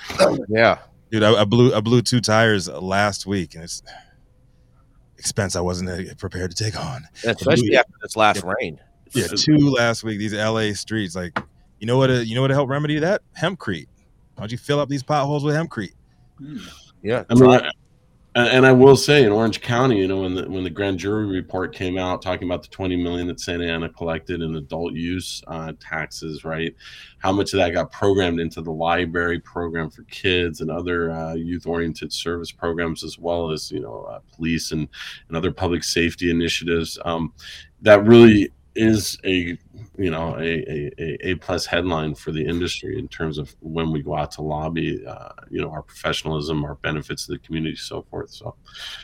Yeah. 0.49 0.78
dude, 1.11 1.22
I, 1.22 1.43
I 1.43 1.45
blew 1.45 1.74
I 1.74 1.80
blew 1.80 2.03
two 2.03 2.20
tires 2.20 2.68
last 2.68 3.26
week, 3.26 3.55
and 3.55 3.64
it's 3.64 3.82
expense 5.18 5.55
I 5.57 5.61
wasn't 5.61 5.90
uh, 5.90 6.14
prepared 6.18 6.51
to 6.51 6.64
take 6.64 6.78
on. 6.78 7.07
Especially 7.24 7.76
after 7.76 7.93
this 8.03 8.16
last 8.16 8.43
rain. 8.43 8.80
Yeah, 9.14 9.26
two 9.28 9.70
last 9.70 10.03
week. 10.05 10.18
These 10.18 10.34
LA 10.34 10.72
streets, 10.72 11.14
like, 11.14 11.38
you 11.78 11.86
know 11.86 11.99
what? 11.99 12.11
uh 12.11 12.14
you 12.14 12.34
know 12.34 12.40
what 12.40 12.49
to 12.49 12.55
help 12.55 12.68
remedy 12.68 12.99
that? 12.99 13.22
Hempcrete. 13.38 13.86
Why 14.34 14.43
don't 14.43 14.53
you 14.53 14.59
fill 14.59 14.80
up 14.80 14.88
these 14.88 15.03
potholes 15.03 15.45
with 15.45 15.55
hempcrete? 15.55 15.93
Yeah. 17.03 17.24
I 17.28 17.34
mean, 17.34 17.51
I, 17.51 17.70
And, 18.35 18.64
I 18.64 18.72
will 18.72 18.97
say, 18.97 19.24
in 19.24 19.33
Orange 19.33 19.61
County, 19.61 19.99
you 19.99 20.09
know, 20.09 20.22
when 20.22 20.35
the 20.35 20.49
when 20.49 20.64
the 20.64 20.70
grand 20.70 20.99
jury 20.99 21.26
report 21.26 21.74
came 21.74 21.99
out 21.99 22.22
talking 22.22 22.49
about 22.49 22.62
the 22.62 22.68
20 22.68 22.97
million 22.97 23.26
that 23.26 23.41
Santa 23.41 23.66
Ana 23.66 23.91
collected 23.91 24.41
in 24.41 24.57
adult 24.57 24.95
use 24.95 25.43
uh, 25.49 25.74
taxes, 25.80 26.43
right? 26.43 26.74
How 27.18 27.30
much 27.30 27.53
of 27.53 27.59
that 27.59 27.74
got 27.74 27.93
programmed 27.93 28.41
into 28.41 28.62
the 28.62 28.72
library 28.72 29.39
program 29.39 29.91
for 29.91 30.05
kids 30.05 30.62
and 30.62 30.70
other 30.70 31.11
uh, 31.11 31.35
youth-oriented 31.35 32.11
service 32.11 32.51
programs, 32.51 33.05
as 33.05 33.18
well 33.18 33.51
as 33.51 33.70
you 33.70 33.80
know, 33.80 34.05
uh, 34.05 34.20
police 34.35 34.72
and 34.72 34.89
and 35.28 35.37
other 35.37 35.53
public 35.53 35.85
safety 35.85 36.30
initiatives. 36.30 36.99
Um, 37.05 37.35
that 37.83 38.07
really 38.07 38.51
is 38.74 39.18
a 39.26 39.59
you 39.99 40.11
know 40.11 40.36
a, 40.38 40.90
a, 40.99 41.30
a 41.30 41.34
plus 41.36 41.66
headline 41.66 42.14
for 42.14 42.32
the 42.32 42.45
industry 42.45 42.99
in 42.99 43.07
terms 43.09 43.36
of 43.36 43.55
when 43.61 43.90
we 43.90 44.03
go 44.03 44.16
out 44.16 44.30
to 44.30 44.40
lobby 44.43 45.05
uh, 45.07 45.28
you 45.51 45.61
know 45.61 45.70
our 45.70 45.82
professionalism 45.82 46.64
our 46.64 46.76
benefits 46.76 47.26
to 47.26 47.32
the 47.32 47.38
community 47.40 47.76
so 47.76 48.03
forth 48.11 48.30
so 48.30 48.55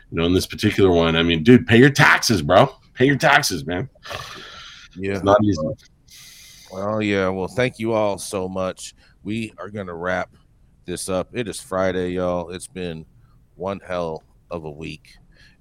you 0.09 0.17
know 0.17 0.25
in 0.25 0.33
this 0.33 0.47
particular 0.47 0.91
one 0.91 1.15
i 1.15 1.21
mean 1.21 1.43
dude 1.43 1.67
pay 1.67 1.77
your 1.77 1.91
taxes 1.91 2.41
bro 2.41 2.67
pay 2.95 3.05
your 3.05 3.17
taxes 3.17 3.65
man 3.67 3.87
Yeah. 4.95 5.13
it's 5.13 5.23
not 5.23 5.43
easy 5.43 5.61
Well, 6.71 7.01
yeah. 7.01 7.29
Well, 7.29 7.47
thank 7.47 7.79
you 7.79 7.93
all 7.93 8.19
so 8.19 8.47
much. 8.47 8.93
We 9.23 9.51
are 9.57 9.69
going 9.69 9.87
to 9.87 9.95
wrap 9.95 10.29
this 10.85 11.09
up. 11.09 11.29
It 11.33 11.47
is 11.47 11.59
Friday, 11.59 12.11
y'all. 12.11 12.51
It's 12.51 12.67
been 12.67 13.05
one 13.55 13.79
hell 13.79 14.21
of 14.51 14.65
a 14.65 14.69
week. 14.71 15.17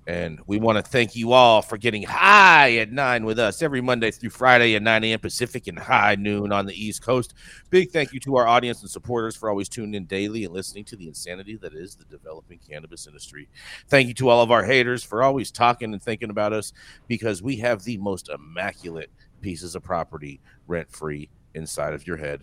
And 0.09 0.41
we 0.47 0.59
want 0.59 0.83
to 0.83 0.83
thank 0.83 1.15
you 1.15 1.33
all 1.33 1.61
for 1.61 1.77
getting 1.77 2.03
high 2.03 2.77
at 2.77 2.91
nine 2.91 3.27
with 3.27 3.39
us 3.39 3.61
every 3.61 3.83
Monday 3.83 4.11
through 4.11 4.31
Friday 4.31 4.75
at 4.75 4.83
9 4.83 5.05
a.m. 5.05 5.21
Pacific 5.21 5.67
and 5.67 5.79
high 5.79 6.15
noon 6.15 6.51
on 6.51 6.65
the 6.65 6.73
East 6.73 7.03
Coast. 7.03 7.35
Big 7.69 7.91
thank 7.91 8.15
you 8.15 8.21
to 8.21 8.37
our 8.37 8.49
audience 8.49 8.81
and 8.81 8.91
supporters 8.91 9.37
for 9.37 9.51
always 9.51 9.69
tuning 9.69 9.93
in 9.93 10.07
daily 10.07 10.45
and 10.45 10.55
listening 10.55 10.87
to 10.87 10.97
the 10.97 11.09
insanity 11.09 11.57
that 11.57 11.75
is 11.75 11.95
the 11.95 12.07
developing 12.07 12.59
cannabis 12.59 13.07
industry. 13.07 13.51
Thank 13.89 14.09
you 14.09 14.15
to 14.15 14.31
all 14.31 14.41
of 14.41 14.51
our 14.51 14.65
haters 14.65 15.05
for 15.05 15.23
always 15.23 15.51
talking 15.51 15.93
and 15.93 16.03
thinking 16.03 16.31
about 16.31 16.55
us 16.55 16.73
because 17.07 17.43
we 17.43 17.57
have 17.57 17.85
the 17.85 17.99
most 17.99 18.31
immaculate 18.31 19.11
pieces 19.43 19.75
of 19.75 19.83
property 19.83 20.41
rent 20.67 20.91
free 20.91 21.29
inside 21.53 21.93
of 21.93 22.07
your 22.07 22.17
head. 22.17 22.41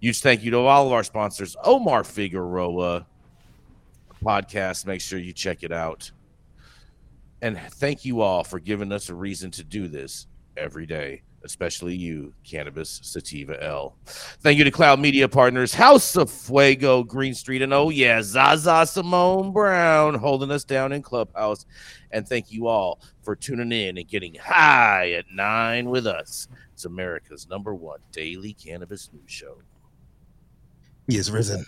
Huge 0.00 0.22
thank 0.22 0.42
you 0.42 0.50
to 0.52 0.60
all 0.60 0.86
of 0.86 0.94
our 0.94 1.04
sponsors, 1.04 1.56
Omar 1.62 2.04
Figueroa 2.04 3.04
podcast. 4.24 4.86
Make 4.86 5.02
sure 5.02 5.18
you 5.18 5.34
check 5.34 5.62
it 5.62 5.72
out. 5.72 6.10
And 7.42 7.58
thank 7.58 8.04
you 8.04 8.20
all 8.22 8.44
for 8.44 8.58
giving 8.58 8.92
us 8.92 9.08
a 9.08 9.14
reason 9.14 9.50
to 9.52 9.64
do 9.64 9.88
this 9.88 10.26
every 10.56 10.86
day, 10.86 11.22
especially 11.44 11.94
you, 11.94 12.32
Cannabis 12.44 13.00
Sativa 13.02 13.62
L. 13.62 13.94
Thank 14.06 14.58
you 14.58 14.64
to 14.64 14.70
Cloud 14.70 15.00
Media 15.00 15.28
Partners, 15.28 15.74
House 15.74 16.16
of 16.16 16.30
Fuego, 16.30 17.02
Green 17.02 17.34
Street, 17.34 17.60
and 17.60 17.74
oh 17.74 17.90
yeah, 17.90 18.22
Zaza 18.22 18.86
Simone 18.86 19.52
Brown 19.52 20.14
holding 20.14 20.50
us 20.50 20.64
down 20.64 20.92
in 20.92 21.02
Clubhouse. 21.02 21.66
And 22.10 22.26
thank 22.26 22.50
you 22.50 22.68
all 22.68 23.00
for 23.22 23.36
tuning 23.36 23.72
in 23.72 23.98
and 23.98 24.08
getting 24.08 24.34
high 24.34 25.12
at 25.12 25.26
nine 25.30 25.90
with 25.90 26.06
us. 26.06 26.48
It's 26.72 26.86
America's 26.86 27.46
number 27.48 27.74
one 27.74 28.00
daily 28.12 28.54
cannabis 28.54 29.10
news 29.12 29.30
show. 29.30 29.58
He 31.06 31.18
is 31.18 31.30
risen. 31.30 31.66